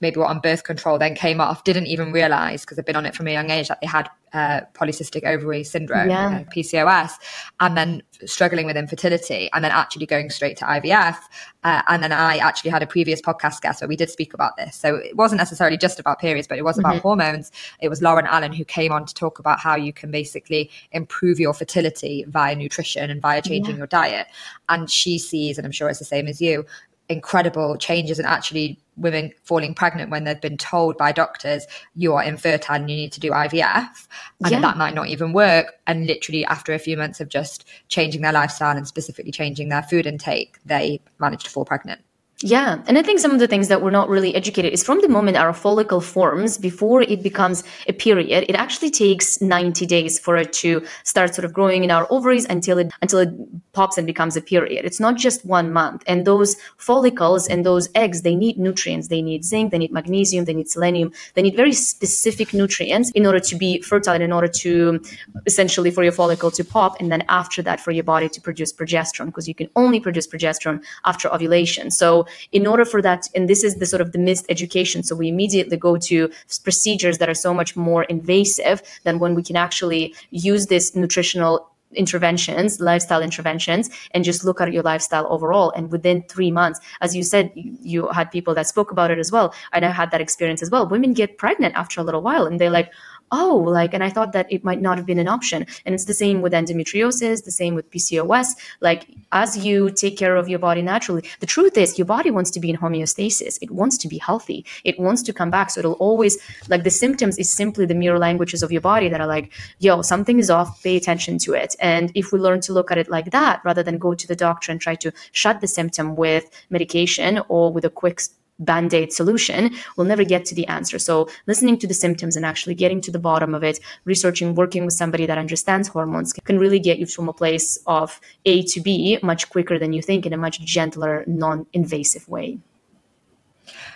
maybe 0.00 0.18
were 0.18 0.26
on 0.26 0.40
birth 0.40 0.64
control, 0.64 0.98
then 0.98 1.14
came 1.14 1.40
off, 1.40 1.64
didn't 1.64 1.86
even 1.86 2.12
realize 2.12 2.62
because 2.62 2.76
they've 2.76 2.86
been 2.86 2.96
on 2.96 3.06
it 3.06 3.14
from 3.14 3.26
a 3.26 3.32
young 3.32 3.50
age 3.50 3.68
that 3.68 3.80
they 3.80 3.86
had 3.86 4.08
uh, 4.32 4.60
polycystic 4.74 5.24
ovary 5.24 5.64
syndrome, 5.64 6.08
yeah. 6.08 6.40
uh, 6.40 6.50
PCOS, 6.50 7.12
and 7.58 7.76
then 7.76 8.02
struggling 8.26 8.66
with 8.66 8.76
infertility, 8.76 9.50
and 9.52 9.64
then 9.64 9.72
actually 9.72 10.06
going 10.06 10.30
straight 10.30 10.56
to 10.58 10.64
IVF. 10.64 11.16
Uh, 11.64 11.82
and 11.88 12.02
then 12.02 12.12
I 12.12 12.36
actually 12.36 12.70
had 12.70 12.82
a 12.82 12.86
previous 12.86 13.20
podcast 13.20 13.60
guest 13.60 13.80
where 13.80 13.88
we 13.88 13.96
did 13.96 14.10
speak 14.10 14.32
about 14.32 14.56
this. 14.56 14.76
So 14.76 14.96
it 14.96 15.16
wasn't 15.16 15.38
necessarily 15.38 15.76
just 15.76 15.98
about 15.98 16.20
periods, 16.20 16.46
but 16.46 16.58
it 16.58 16.64
was 16.64 16.78
about 16.78 16.94
mm-hmm. 16.94 17.02
hormones. 17.02 17.50
It 17.80 17.88
was 17.88 18.02
Lauren 18.02 18.26
Allen 18.26 18.52
who 18.52 18.64
came 18.64 18.92
on 18.92 19.04
to 19.06 19.14
talk 19.14 19.38
about 19.38 19.58
how 19.58 19.76
you 19.76 19.92
can 19.92 20.10
basically 20.10 20.70
improve 20.92 21.40
your 21.40 21.54
fertility 21.54 22.24
via 22.28 22.54
nutrition 22.54 23.10
and 23.10 23.20
via 23.20 23.42
changing 23.42 23.74
yeah. 23.74 23.78
your 23.78 23.86
diet. 23.86 24.26
And 24.68 24.90
she 24.90 25.18
sees, 25.18 25.58
and 25.58 25.66
I'm 25.66 25.72
sure 25.72 25.88
it's 25.88 25.98
the 25.98 26.04
same 26.04 26.28
as 26.28 26.40
you, 26.40 26.64
incredible 27.10 27.76
changes 27.76 28.18
and 28.18 28.26
actually 28.26 28.78
women 28.96 29.32
falling 29.42 29.74
pregnant 29.74 30.10
when 30.10 30.24
they've 30.24 30.40
been 30.40 30.56
told 30.56 30.96
by 30.96 31.10
doctors 31.10 31.66
you 31.96 32.14
are 32.14 32.22
infertile 32.22 32.76
and 32.76 32.88
you 32.88 32.96
need 32.96 33.10
to 33.12 33.18
do 33.18 33.30
IVF 33.32 34.06
and 34.42 34.50
yeah. 34.50 34.60
that 34.60 34.76
might 34.76 34.94
not 34.94 35.08
even 35.08 35.32
work 35.32 35.74
and 35.88 36.06
literally 36.06 36.44
after 36.44 36.72
a 36.72 36.78
few 36.78 36.96
months 36.96 37.20
of 37.20 37.28
just 37.28 37.66
changing 37.88 38.22
their 38.22 38.32
lifestyle 38.32 38.76
and 38.76 38.86
specifically 38.86 39.32
changing 39.32 39.68
their 39.70 39.82
food 39.82 40.06
intake 40.06 40.58
they 40.64 41.00
managed 41.18 41.44
to 41.44 41.50
fall 41.50 41.64
pregnant 41.64 42.00
yeah. 42.42 42.82
And 42.86 42.96
I 42.96 43.02
think 43.02 43.20
some 43.20 43.32
of 43.32 43.38
the 43.38 43.46
things 43.46 43.68
that 43.68 43.82
we're 43.82 43.90
not 43.90 44.08
really 44.08 44.34
educated 44.34 44.72
is 44.72 44.82
from 44.82 45.02
the 45.02 45.08
moment 45.08 45.36
our 45.36 45.52
follicle 45.52 46.00
forms 46.00 46.56
before 46.56 47.02
it 47.02 47.22
becomes 47.22 47.62
a 47.86 47.92
period, 47.92 48.46
it 48.48 48.54
actually 48.54 48.90
takes 48.90 49.42
90 49.42 49.84
days 49.84 50.18
for 50.18 50.38
it 50.38 50.50
to 50.54 50.82
start 51.04 51.34
sort 51.34 51.44
of 51.44 51.52
growing 51.52 51.84
in 51.84 51.90
our 51.90 52.06
ovaries 52.10 52.46
until 52.46 52.78
it, 52.78 52.90
until 53.02 53.18
it 53.18 53.28
pops 53.74 53.98
and 53.98 54.06
becomes 54.06 54.38
a 54.38 54.40
period. 54.40 54.86
It's 54.86 55.00
not 55.00 55.18
just 55.18 55.44
one 55.44 55.70
month. 55.70 56.02
And 56.06 56.26
those 56.26 56.56
follicles 56.78 57.46
and 57.46 57.66
those 57.66 57.90
eggs, 57.94 58.22
they 58.22 58.34
need 58.34 58.58
nutrients. 58.58 59.08
They 59.08 59.20
need 59.20 59.44
zinc, 59.44 59.70
they 59.70 59.78
need 59.78 59.92
magnesium, 59.92 60.46
they 60.46 60.54
need 60.54 60.70
selenium, 60.70 61.12
they 61.34 61.42
need 61.42 61.56
very 61.56 61.74
specific 61.74 62.54
nutrients 62.54 63.10
in 63.10 63.26
order 63.26 63.40
to 63.40 63.56
be 63.56 63.82
fertile 63.82 64.20
in 64.20 64.32
order 64.32 64.48
to 64.48 65.02
essentially 65.44 65.90
for 65.90 66.02
your 66.02 66.12
follicle 66.12 66.50
to 66.52 66.64
pop. 66.64 66.98
And 67.00 67.12
then 67.12 67.22
after 67.28 67.60
that, 67.62 67.80
for 67.80 67.90
your 67.90 68.04
body 68.04 68.30
to 68.30 68.40
produce 68.40 68.72
progesterone, 68.72 69.26
because 69.26 69.46
you 69.46 69.54
can 69.54 69.68
only 69.76 70.00
produce 70.00 70.26
progesterone 70.26 70.82
after 71.04 71.28
ovulation. 71.28 71.90
So 71.90 72.26
in 72.52 72.66
order 72.66 72.84
for 72.84 73.02
that, 73.02 73.28
and 73.34 73.48
this 73.48 73.64
is 73.64 73.76
the 73.76 73.86
sort 73.86 74.00
of 74.00 74.12
the 74.12 74.18
missed 74.18 74.46
education. 74.48 75.02
So 75.02 75.16
we 75.16 75.28
immediately 75.28 75.76
go 75.76 75.96
to 75.96 76.30
procedures 76.64 77.18
that 77.18 77.28
are 77.28 77.34
so 77.34 77.54
much 77.54 77.76
more 77.76 78.04
invasive 78.04 78.82
than 79.04 79.18
when 79.18 79.34
we 79.34 79.42
can 79.42 79.56
actually 79.56 80.14
use 80.30 80.66
this 80.66 80.94
nutritional 80.94 81.70
interventions, 81.92 82.80
lifestyle 82.80 83.22
interventions, 83.22 83.90
and 84.12 84.24
just 84.24 84.44
look 84.44 84.60
at 84.60 84.72
your 84.72 84.82
lifestyle 84.82 85.26
overall. 85.30 85.72
And 85.72 85.90
within 85.90 86.22
three 86.28 86.50
months, 86.50 86.80
as 87.00 87.16
you 87.16 87.22
said, 87.22 87.50
you, 87.54 88.08
had 88.08 88.30
people 88.30 88.54
that 88.54 88.66
spoke 88.66 88.90
about 88.90 89.10
it 89.10 89.18
as 89.18 89.32
well. 89.32 89.54
And 89.72 89.84
I 89.84 89.90
had 89.90 90.10
that 90.12 90.20
experience 90.20 90.62
as 90.62 90.70
well. 90.70 90.86
Women 90.86 91.12
get 91.12 91.38
pregnant 91.38 91.74
after 91.74 92.00
a 92.00 92.04
little 92.04 92.22
while 92.22 92.46
and 92.46 92.60
they're 92.60 92.70
like, 92.70 92.92
oh, 93.32 93.56
like, 93.56 93.94
and 93.94 94.02
I 94.02 94.10
thought 94.10 94.32
that 94.32 94.50
it 94.50 94.64
might 94.64 94.80
not 94.80 94.96
have 94.96 95.06
been 95.06 95.18
an 95.18 95.28
option. 95.28 95.66
And 95.84 95.94
it's 95.94 96.06
the 96.06 96.14
same 96.14 96.42
with 96.42 96.52
endometriosis, 96.52 97.44
the 97.44 97.50
same 97.50 97.74
with 97.74 97.90
PCOS. 97.90 98.48
Like, 98.80 99.06
as 99.32 99.56
you 99.56 99.90
take 99.90 100.16
care 100.16 100.36
of 100.36 100.48
your 100.48 100.58
body 100.58 100.82
naturally, 100.82 101.24
the 101.40 101.46
truth 101.46 101.76
is 101.76 101.98
your 101.98 102.06
body 102.06 102.30
wants 102.30 102.50
to 102.52 102.60
be 102.60 102.70
in 102.70 102.76
homeostasis. 102.76 103.58
It 103.60 103.70
wants 103.70 103.96
to 103.98 104.08
be 104.08 104.18
healthy. 104.18 104.64
It 104.84 104.98
wants 104.98 105.22
to 105.22 105.32
come 105.32 105.50
back. 105.50 105.70
So 105.70 105.80
it'll 105.80 105.92
always, 105.94 106.38
like, 106.68 106.84
the 106.84 106.90
symptoms 106.90 107.38
is 107.38 107.52
simply 107.52 107.86
the 107.86 107.94
mirror 107.94 108.18
languages 108.18 108.62
of 108.62 108.72
your 108.72 108.80
body 108.80 109.08
that 109.08 109.20
are 109.20 109.26
like, 109.26 109.52
yo, 109.78 110.02
something 110.02 110.38
is 110.38 110.50
off, 110.50 110.82
pay 110.82 110.96
attention 110.96 111.38
to 111.38 111.54
it. 111.54 111.76
And 111.80 112.10
if 112.14 112.32
we 112.32 112.38
learn 112.38 112.60
to 112.62 112.72
look 112.72 112.90
at 112.90 112.98
it 112.98 113.08
like 113.08 113.30
that, 113.30 113.60
rather 113.64 113.82
than 113.82 113.98
go 113.98 114.14
to 114.14 114.26
the 114.26 114.36
doctor 114.36 114.72
and 114.72 114.80
try 114.80 114.94
to 114.96 115.12
shut 115.32 115.60
the 115.60 115.68
symptom 115.68 116.16
with 116.16 116.50
medication 116.70 117.40
or 117.48 117.72
with 117.72 117.84
a 117.84 117.90
quick 117.90 118.20
band 118.60 118.94
aid 118.94 119.12
solution, 119.12 119.74
we'll 119.96 120.06
never 120.06 120.24
get 120.24 120.44
to 120.46 120.54
the 120.54 120.66
answer. 120.68 120.98
So, 120.98 121.28
listening 121.46 121.78
to 121.78 121.86
the 121.86 121.94
symptoms 121.94 122.36
and 122.36 122.46
actually 122.46 122.74
getting 122.74 123.00
to 123.02 123.10
the 123.10 123.18
bottom 123.18 123.54
of 123.54 123.64
it, 123.64 123.80
researching, 124.04 124.54
working 124.54 124.84
with 124.84 124.94
somebody 124.94 125.26
that 125.26 125.38
understands 125.38 125.88
hormones 125.88 126.32
can 126.32 126.58
really 126.58 126.78
get 126.78 126.98
you 126.98 127.06
from 127.06 127.28
a 127.28 127.32
place 127.32 127.78
of 127.86 128.20
A 128.44 128.62
to 128.64 128.80
B 128.80 129.18
much 129.22 129.50
quicker 129.50 129.78
than 129.78 129.92
you 129.92 130.02
think 130.02 130.26
in 130.26 130.32
a 130.32 130.36
much 130.36 130.60
gentler, 130.60 131.24
non 131.26 131.66
invasive 131.72 132.28
way. 132.28 132.58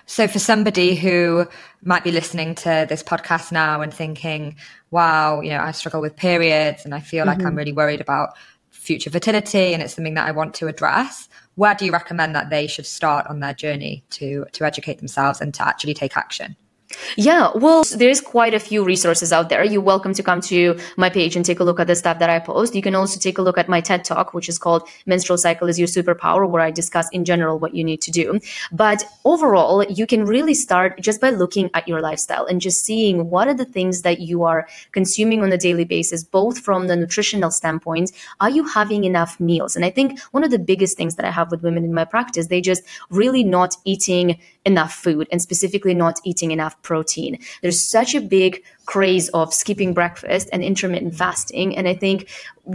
So, 0.06 0.28
for 0.28 0.38
somebody 0.38 0.94
who 0.94 1.46
might 1.82 2.04
be 2.04 2.12
listening 2.12 2.54
to 2.56 2.86
this 2.88 3.02
podcast 3.02 3.52
now 3.52 3.80
and 3.80 3.92
thinking, 3.92 4.56
wow, 4.90 5.40
you 5.40 5.50
know, 5.50 5.60
I 5.60 5.72
struggle 5.72 6.00
with 6.00 6.16
periods 6.16 6.84
and 6.84 6.94
I 6.94 7.00
feel 7.00 7.20
mm-hmm. 7.22 7.28
like 7.28 7.38
I'm 7.38 7.46
mm-hmm. 7.46 7.56
really 7.56 7.72
worried 7.72 8.00
about 8.00 8.30
future 8.84 9.10
fertility 9.10 9.72
and 9.72 9.82
it's 9.82 9.94
something 9.94 10.14
that 10.14 10.28
I 10.28 10.32
want 10.32 10.54
to 10.54 10.66
address, 10.66 11.28
where 11.54 11.74
do 11.74 11.84
you 11.86 11.92
recommend 11.92 12.34
that 12.34 12.50
they 12.50 12.66
should 12.66 12.86
start 12.86 13.26
on 13.26 13.40
their 13.40 13.54
journey 13.54 14.04
to 14.10 14.44
to 14.52 14.64
educate 14.64 14.98
themselves 14.98 15.40
and 15.40 15.54
to 15.54 15.66
actually 15.66 15.94
take 15.94 16.16
action? 16.16 16.56
Yeah, 17.16 17.50
well, 17.54 17.84
there's 17.96 18.20
quite 18.20 18.54
a 18.54 18.60
few 18.60 18.84
resources 18.84 19.32
out 19.32 19.48
there. 19.48 19.64
You're 19.64 19.80
welcome 19.80 20.14
to 20.14 20.22
come 20.22 20.40
to 20.42 20.78
my 20.96 21.10
page 21.10 21.36
and 21.36 21.44
take 21.44 21.60
a 21.60 21.64
look 21.64 21.80
at 21.80 21.86
the 21.86 21.94
stuff 21.94 22.18
that 22.18 22.30
I 22.30 22.38
post. 22.38 22.74
You 22.74 22.82
can 22.82 22.94
also 22.94 23.20
take 23.20 23.38
a 23.38 23.42
look 23.42 23.58
at 23.58 23.68
my 23.68 23.80
TED 23.80 24.04
Talk, 24.04 24.34
which 24.34 24.48
is 24.48 24.58
called 24.58 24.88
Menstrual 25.06 25.38
Cycle 25.38 25.68
is 25.68 25.78
Your 25.78 25.88
Superpower, 25.88 26.48
where 26.48 26.62
I 26.62 26.70
discuss 26.70 27.08
in 27.12 27.24
general 27.24 27.58
what 27.58 27.74
you 27.74 27.84
need 27.84 28.02
to 28.02 28.10
do. 28.10 28.40
But 28.72 29.04
overall, 29.24 29.84
you 29.84 30.06
can 30.06 30.24
really 30.24 30.54
start 30.54 31.00
just 31.00 31.20
by 31.20 31.30
looking 31.30 31.70
at 31.74 31.86
your 31.86 32.00
lifestyle 32.00 32.46
and 32.46 32.60
just 32.60 32.84
seeing 32.84 33.30
what 33.30 33.48
are 33.48 33.54
the 33.54 33.64
things 33.64 34.02
that 34.02 34.20
you 34.20 34.44
are 34.44 34.66
consuming 34.92 35.42
on 35.42 35.52
a 35.52 35.58
daily 35.58 35.84
basis, 35.84 36.24
both 36.24 36.58
from 36.58 36.86
the 36.86 36.96
nutritional 36.96 37.50
standpoint. 37.50 38.12
Are 38.40 38.50
you 38.50 38.64
having 38.64 39.04
enough 39.04 39.38
meals? 39.40 39.76
And 39.76 39.84
I 39.84 39.90
think 39.90 40.20
one 40.30 40.44
of 40.44 40.50
the 40.50 40.58
biggest 40.58 40.96
things 40.96 41.16
that 41.16 41.24
I 41.24 41.30
have 41.30 41.50
with 41.50 41.62
women 41.62 41.84
in 41.84 41.94
my 41.94 42.04
practice, 42.04 42.48
they 42.48 42.60
just 42.60 42.82
really 43.10 43.44
not 43.44 43.76
eating 43.84 44.38
enough 44.64 44.94
food 44.94 45.28
and 45.30 45.40
specifically 45.40 45.94
not 45.94 46.20
eating 46.24 46.50
enough 46.50 46.80
protein. 46.84 47.38
There's 47.62 47.80
such 47.80 48.14
a 48.14 48.20
big 48.20 48.62
craze 48.86 49.28
of 49.30 49.52
skipping 49.52 49.94
breakfast 49.94 50.48
and 50.52 50.62
intermittent 50.62 51.14
fasting. 51.14 51.76
And 51.76 51.88
I 51.88 51.94
think 51.94 52.28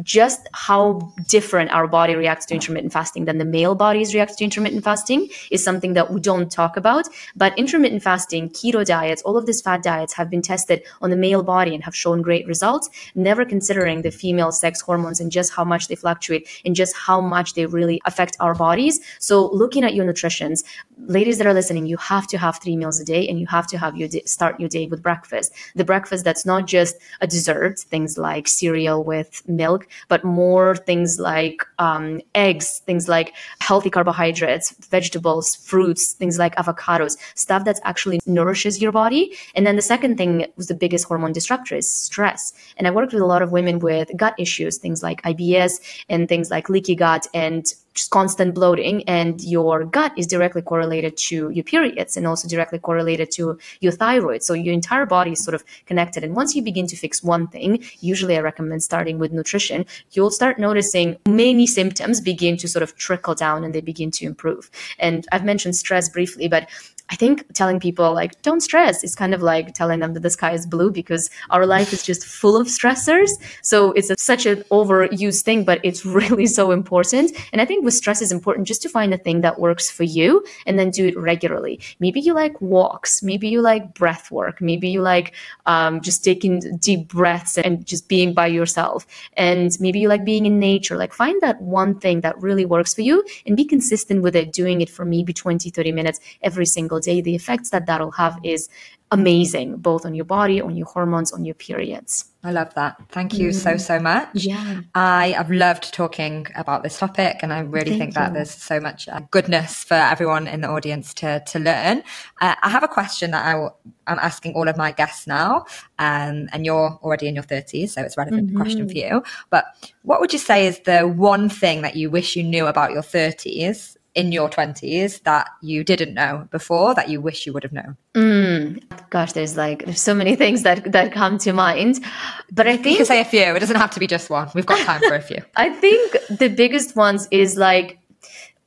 just 0.03 0.47
how 0.53 1.11
different 1.27 1.71
our 1.71 1.87
body 1.87 2.15
reacts 2.15 2.45
to 2.45 2.53
intermittent 2.53 2.93
fasting 2.93 3.25
than 3.25 3.37
the 3.39 3.45
male 3.45 3.75
bodies 3.75 4.13
react 4.13 4.37
to 4.37 4.43
intermittent 4.43 4.83
fasting 4.83 5.27
is 5.51 5.63
something 5.63 5.93
that 5.93 6.11
we 6.11 6.19
don't 6.19 6.51
talk 6.51 6.77
about. 6.77 7.07
But 7.35 7.57
intermittent 7.57 8.03
fasting, 8.03 8.49
keto 8.49 8.85
diets, 8.85 9.21
all 9.23 9.37
of 9.37 9.45
these 9.45 9.61
fat 9.61 9.81
diets 9.81 10.13
have 10.13 10.29
been 10.29 10.41
tested 10.41 10.83
on 11.01 11.09
the 11.09 11.15
male 11.15 11.43
body 11.43 11.73
and 11.73 11.83
have 11.83 11.95
shown 11.95 12.21
great 12.21 12.45
results, 12.45 12.89
never 13.15 13.45
considering 13.45 14.01
the 14.01 14.11
female 14.11 14.51
sex 14.51 14.81
hormones 14.81 15.19
and 15.19 15.31
just 15.31 15.53
how 15.53 15.63
much 15.63 15.87
they 15.87 15.95
fluctuate 15.95 16.47
and 16.65 16.75
just 16.75 16.95
how 16.95 17.19
much 17.19 17.53
they 17.55 17.65
really 17.65 17.99
affect 18.05 18.37
our 18.39 18.53
bodies. 18.53 18.99
So 19.19 19.49
looking 19.51 19.83
at 19.83 19.95
your 19.95 20.05
nutritions, 20.05 20.63
ladies 20.97 21.37
that 21.39 21.47
are 21.47 21.53
listening, 21.53 21.87
you 21.87 21.97
have 21.97 22.27
to 22.27 22.37
have 22.37 22.59
three 22.59 22.75
meals 22.75 22.99
a 22.99 23.05
day 23.05 23.27
and 23.27 23.39
you 23.39 23.47
have 23.47 23.65
to 23.67 23.77
have 23.77 23.97
your 23.97 24.09
start 24.25 24.59
your 24.59 24.69
day 24.69 24.85
with 24.87 25.01
breakfast. 25.01 25.51
The 25.75 25.85
breakfast 25.85 25.98
that's 26.07 26.45
not 26.45 26.67
just 26.67 26.95
a 27.21 27.27
dessert, 27.27 27.79
things 27.79 28.17
like 28.17 28.47
cereal 28.47 29.03
with 29.03 29.41
milk, 29.47 29.87
but 30.07 30.23
more 30.23 30.75
things 30.75 31.19
like 31.19 31.65
um, 31.79 32.21
eggs, 32.35 32.79
things 32.85 33.07
like 33.07 33.33
healthy 33.59 33.89
carbohydrates, 33.89 34.71
vegetables, 34.89 35.55
fruits, 35.55 36.13
things 36.13 36.37
like 36.37 36.55
avocados, 36.55 37.17
stuff 37.35 37.65
that 37.65 37.79
actually 37.83 38.19
nourishes 38.25 38.81
your 38.81 38.91
body. 38.91 39.35
And 39.55 39.65
then 39.65 39.75
the 39.75 39.81
second 39.81 40.17
thing 40.17 40.45
was 40.55 40.67
the 40.67 40.75
biggest 40.75 41.05
hormone 41.05 41.33
disruptor 41.33 41.75
is 41.75 41.89
stress. 41.89 42.53
And 42.77 42.87
I 42.87 42.91
worked 42.91 43.13
with 43.13 43.21
a 43.21 43.25
lot 43.25 43.41
of 43.41 43.51
women 43.51 43.79
with 43.79 44.09
gut 44.15 44.35
issues, 44.37 44.77
things 44.77 45.03
like 45.03 45.21
IBS 45.23 45.79
and 46.09 46.27
things 46.27 46.51
like 46.51 46.69
leaky 46.69 46.95
gut 46.95 47.27
and 47.33 47.65
constant 48.09 48.55
bloating 48.55 49.03
and 49.07 49.41
your 49.43 49.83
gut 49.83 50.13
is 50.17 50.27
directly 50.27 50.61
correlated 50.61 51.17
to 51.17 51.49
your 51.49 51.63
periods 51.63 52.15
and 52.17 52.25
also 52.27 52.47
directly 52.47 52.79
correlated 52.79 53.31
to 53.31 53.57
your 53.81 53.91
thyroid. 53.91 54.43
So 54.43 54.53
your 54.53 54.73
entire 54.73 55.05
body 55.05 55.31
is 55.31 55.43
sort 55.43 55.55
of 55.55 55.63
connected. 55.85 56.23
And 56.23 56.35
once 56.35 56.55
you 56.55 56.61
begin 56.61 56.87
to 56.87 56.95
fix 56.95 57.23
one 57.23 57.47
thing 57.47 57.83
usually 57.99 58.37
i 58.37 58.39
recommend 58.39 58.83
starting 58.83 59.19
with 59.19 59.31
nutrition 59.31 59.85
you'll 60.11 60.31
start 60.31 60.59
noticing 60.59 61.17
many 61.27 61.65
symptoms 61.67 62.21
begin 62.21 62.57
to 62.57 62.67
sort 62.67 62.83
of 62.83 62.95
trickle 62.95 63.35
down 63.35 63.63
and 63.63 63.73
they 63.73 63.81
begin 63.81 64.11
to 64.11 64.25
improve. 64.25 64.69
And 64.99 65.25
i've 65.31 65.43
mentioned 65.43 65.75
stress 65.75 66.09
briefly 66.09 66.47
but 66.47 66.69
I 67.09 67.15
think 67.15 67.53
telling 67.53 67.79
people 67.79 68.13
like 68.13 68.39
don't 68.43 68.61
stress 68.61 69.03
is 69.03 69.15
kind 69.15 69.33
of 69.33 69.41
like 69.41 69.73
telling 69.73 69.99
them 69.99 70.13
that 70.13 70.21
the 70.21 70.29
sky 70.29 70.53
is 70.53 70.67
blue 70.67 70.91
because 70.91 71.29
our 71.49 71.65
life 71.65 71.91
is 71.91 72.03
just 72.03 72.25
full 72.25 72.55
of 72.55 72.67
stressors. 72.67 73.31
So 73.63 73.91
it's 73.93 74.11
a, 74.11 74.15
such 74.17 74.45
an 74.45 74.63
overused 74.71 75.41
thing, 75.41 75.63
but 75.63 75.79
it's 75.83 76.05
really 76.19 76.45
so 76.45 76.71
important. 76.71 77.31
And 77.51 77.61
I 77.61 77.65
think 77.65 77.83
with 77.83 77.95
stress 77.95 78.21
is 78.21 78.31
important 78.31 78.67
just 78.67 78.81
to 78.83 78.89
find 78.89 79.13
a 79.13 79.17
thing 79.17 79.41
that 79.41 79.59
works 79.59 79.89
for 79.89 80.03
you 80.03 80.45
and 80.67 80.77
then 80.77 80.91
do 80.91 81.07
it 81.07 81.17
regularly. 81.17 81.79
Maybe 81.99 82.19
you 82.19 82.33
like 82.33 82.61
walks, 82.61 83.23
maybe 83.23 83.47
you 83.47 83.61
like 83.61 83.95
breath 83.95 84.29
work, 84.29 84.61
maybe 84.61 84.89
you 84.89 85.01
like 85.01 85.33
um, 85.65 86.01
just 86.01 86.23
taking 86.23 86.59
deep 86.77 87.07
breaths 87.07 87.57
and 87.57 87.85
just 87.85 88.07
being 88.07 88.33
by 88.33 88.47
yourself, 88.47 89.07
and 89.33 89.75
maybe 89.79 89.99
you 89.99 90.07
like 90.07 90.25
being 90.25 90.45
in 90.45 90.59
nature. 90.59 90.95
Like 90.95 91.13
find 91.13 91.41
that 91.41 91.59
one 91.61 91.99
thing 91.99 92.21
that 92.21 92.39
really 92.39 92.65
works 92.65 92.93
for 92.93 93.01
you 93.01 93.23
and 93.45 93.57
be 93.57 93.65
consistent 93.65 94.21
with 94.21 94.35
it. 94.35 94.53
Doing 94.53 94.81
it 94.81 94.89
for 94.89 95.05
maybe 95.05 95.33
20, 95.33 95.69
30 95.69 95.91
minutes 95.91 96.19
every 96.41 96.65
single 96.65 96.98
day, 96.99 97.21
the 97.21 97.35
effects 97.35 97.69
that 97.71 97.85
that'll 97.85 98.11
have 98.11 98.37
is 98.43 98.69
amazing, 99.11 99.77
both 99.77 100.05
on 100.05 100.13
your 100.13 100.25
body, 100.25 100.61
on 100.61 100.75
your 100.75 100.85
hormones, 100.85 101.31
on 101.31 101.43
your 101.43 101.55
periods. 101.55 102.25
I 102.43 102.51
love 102.51 102.73
that. 102.75 102.95
Thank 103.09 103.33
you 103.33 103.49
mm. 103.49 103.53
so, 103.53 103.75
so 103.77 103.99
much. 103.99 104.29
Yeah. 104.33 104.81
I 104.95 105.29
have 105.29 105.51
loved 105.51 105.93
talking 105.93 106.47
about 106.55 106.83
this 106.83 106.97
topic 106.97 107.39
and 107.41 107.51
I 107.51 107.61
really 107.61 107.89
Thank 107.89 107.99
think 107.99 108.09
you. 108.11 108.21
that 108.21 108.33
there's 108.33 108.51
so 108.51 108.79
much 108.79 109.09
uh, 109.09 109.19
goodness 109.31 109.83
for 109.83 109.95
everyone 109.95 110.47
in 110.47 110.61
the 110.61 110.69
audience 110.69 111.13
to, 111.15 111.43
to 111.47 111.59
learn. 111.59 112.03
Uh, 112.39 112.55
I 112.61 112.69
have 112.69 112.83
a 112.83 112.87
question 112.87 113.31
that 113.31 113.45
i 113.45 113.51
w- 113.53 113.71
I'm 114.07 114.19
asking 114.19 114.53
all 114.53 114.67
of 114.67 114.77
my 114.77 114.91
guests 114.91 115.27
now, 115.27 115.65
um, 115.99 116.49
and 116.51 116.65
you're 116.65 116.97
already 117.03 117.27
in 117.27 117.35
your 117.35 117.43
30s, 117.43 117.89
so 117.89 118.01
it's 118.01 118.17
a 118.17 118.21
relevant 118.21 118.47
mm-hmm. 118.47 118.57
question 118.57 118.87
for 118.87 118.95
you. 118.95 119.21
But 119.51 119.65
what 120.01 120.19
would 120.19 120.33
you 120.33 120.39
say 120.39 120.65
is 120.65 120.79
the 120.79 121.01
one 121.01 121.47
thing 121.47 121.83
that 121.83 121.95
you 121.95 122.09
wish 122.09 122.35
you 122.35 122.43
knew 122.43 122.65
about 122.65 122.91
your 122.91 123.03
30s 123.03 123.97
in 124.15 124.31
your 124.31 124.49
20s 124.49 125.23
that 125.23 125.49
you 125.61 125.83
didn't 125.83 126.13
know 126.13 126.47
before 126.51 126.93
that 126.95 127.09
you 127.09 127.21
wish 127.21 127.45
you 127.45 127.53
would 127.53 127.63
have 127.63 127.71
known? 127.71 127.97
Mm, 128.15 129.09
gosh, 129.09 129.33
there's 129.33 129.55
like 129.55 129.85
there's 129.85 130.01
so 130.01 130.15
many 130.15 130.35
things 130.35 130.63
that 130.63 130.91
that 130.91 131.11
come 131.11 131.37
to 131.39 131.53
mind, 131.53 132.03
but 132.51 132.67
I 132.67 132.75
think 132.75 132.91
you 132.91 132.97
can 132.97 133.05
say 133.05 133.21
a 133.21 133.25
few. 133.25 133.41
It 133.55 133.59
doesn't 133.59 133.75
have 133.75 133.91
to 133.91 133.99
be 133.99 134.07
just 134.07 134.29
one. 134.29 134.49
We've 134.53 134.65
got 134.65 134.79
time 134.85 135.01
for 135.01 135.15
a 135.15 135.21
few. 135.21 135.41
I 135.55 135.69
think 135.69 136.17
the 136.29 136.49
biggest 136.49 136.95
ones 136.95 137.27
is 137.31 137.57
like 137.57 137.99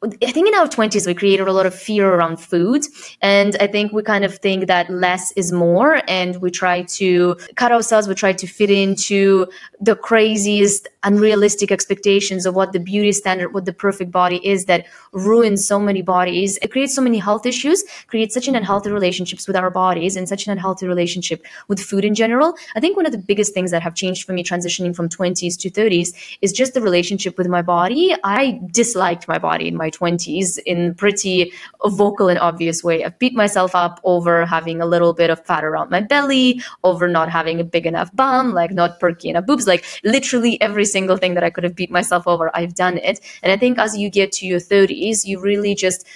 I 0.05 0.33
think 0.33 0.49
in 0.49 0.55
our 0.55 0.67
20s, 0.67 1.07
we 1.07 1.15
created 1.15 1.47
a 1.47 1.53
lot 1.53 1.65
of 1.65 1.75
fear 1.75 2.13
around 2.13 2.39
food. 2.39 2.85
And 3.21 3.57
I 3.61 3.69
think 3.69 3.93
we 3.93 4.03
kind 4.03 4.25
of 4.25 4.37
think 4.39 4.67
that 4.67 4.91
less 4.91 5.31
is 5.33 5.53
more. 5.53 6.01
And 6.09 6.37
we 6.43 6.51
try 6.51 6.83
to 6.83 7.37
cut 7.55 7.71
ourselves, 7.71 8.09
we 8.09 8.17
try 8.17 8.33
to 8.33 8.47
fit 8.49 8.71
into 8.71 9.47
the 9.81 9.95
craziest, 9.95 10.89
unrealistic 11.05 11.73
expectations 11.73 12.47
of 12.47 12.55
what 12.55 12.73
the 12.73 12.81
beauty 12.81 13.13
standard, 13.13 13.53
what 13.53 13.65
the 13.65 13.73
perfect 13.73 14.11
body 14.11 14.47
is 14.47 14.67
that 14.67 14.87
ruins 15.13 15.67
so 15.67 15.79
many 15.79 16.03
bodies. 16.03 16.59
It 16.63 16.71
creates 16.71 16.95
so 16.95 17.03
many 17.03 17.19
health 17.19 17.47
issues, 17.47 17.85
creates 18.07 18.35
such 18.35 18.49
an 18.49 18.57
unhealthy 18.57 18.91
relationships 18.91 19.47
with 19.47 19.57
our 19.57 19.71
bodies 19.71 20.17
and 20.17 20.29
such 20.29 20.47
an 20.47 20.53
unhealthy 20.53 20.87
relationship 20.87 21.45
with 21.69 21.81
food 21.81 22.05
in 22.05 22.15
general. 22.15 22.55
I 22.77 22.81
think 22.81 22.97
one 22.97 23.07
of 23.07 23.13
the 23.13 23.19
biggest 23.19 23.55
things 23.55 23.71
that 23.71 23.83
have 23.83 23.95
changed 23.95 24.25
for 24.25 24.33
me 24.33 24.45
transitioning 24.45 24.95
from 24.95 25.09
20s 25.09 25.59
to 25.59 25.71
30s 25.71 26.37
is 26.41 26.53
just 26.53 26.75
the 26.75 26.81
relationship 26.81 27.37
with 27.37 27.49
my 27.49 27.63
body. 27.63 28.15
I 28.25 28.61
disliked 28.71 29.29
my 29.29 29.39
body 29.39 29.69
in 29.69 29.77
my 29.77 29.91
20s 29.91 30.59
in 30.67 30.95
pretty 30.95 31.53
vocal 31.85 32.29
and 32.29 32.39
obvious 32.39 32.85
way. 32.85 33.05
I've 33.05 33.19
beat 33.19 33.35
myself 33.35 33.75
up 33.75 34.01
over 34.05 34.47
having 34.47 34.81
a 34.81 34.87
little 34.87 35.13
bit 35.13 35.31
of 35.31 35.45
fat 35.45 35.65
around 35.65 35.91
my 35.91 36.01
belly, 36.01 36.63
over 36.85 37.09
not 37.09 37.29
having 37.29 37.61
a 37.61 37.65
big 37.65 37.87
enough 37.87 38.15
bum, 38.15 38.53
like 38.53 38.71
not 38.71 39.01
perky 39.01 39.29
enough 39.29 39.47
boobs, 39.47 39.67
like 39.67 39.85
literally 40.05 40.61
every 40.61 40.85
single 40.97 41.17
thing 41.17 41.35
that 41.35 41.45
I 41.45 41.51
could 41.51 41.65
have 41.65 41.75
beat 41.75 41.91
myself 41.91 42.27
over, 42.27 42.51
I've 42.55 42.75
done 42.75 42.99
it. 42.99 43.21
And 43.43 43.53
I 43.53 43.57
think 43.57 43.79
as 43.79 43.97
you 43.97 44.11
get 44.11 44.33
to 44.39 44.47
your 44.47 44.61
30s, 44.61 45.25
you 45.25 45.41
really 45.41 45.75
just 45.75 46.07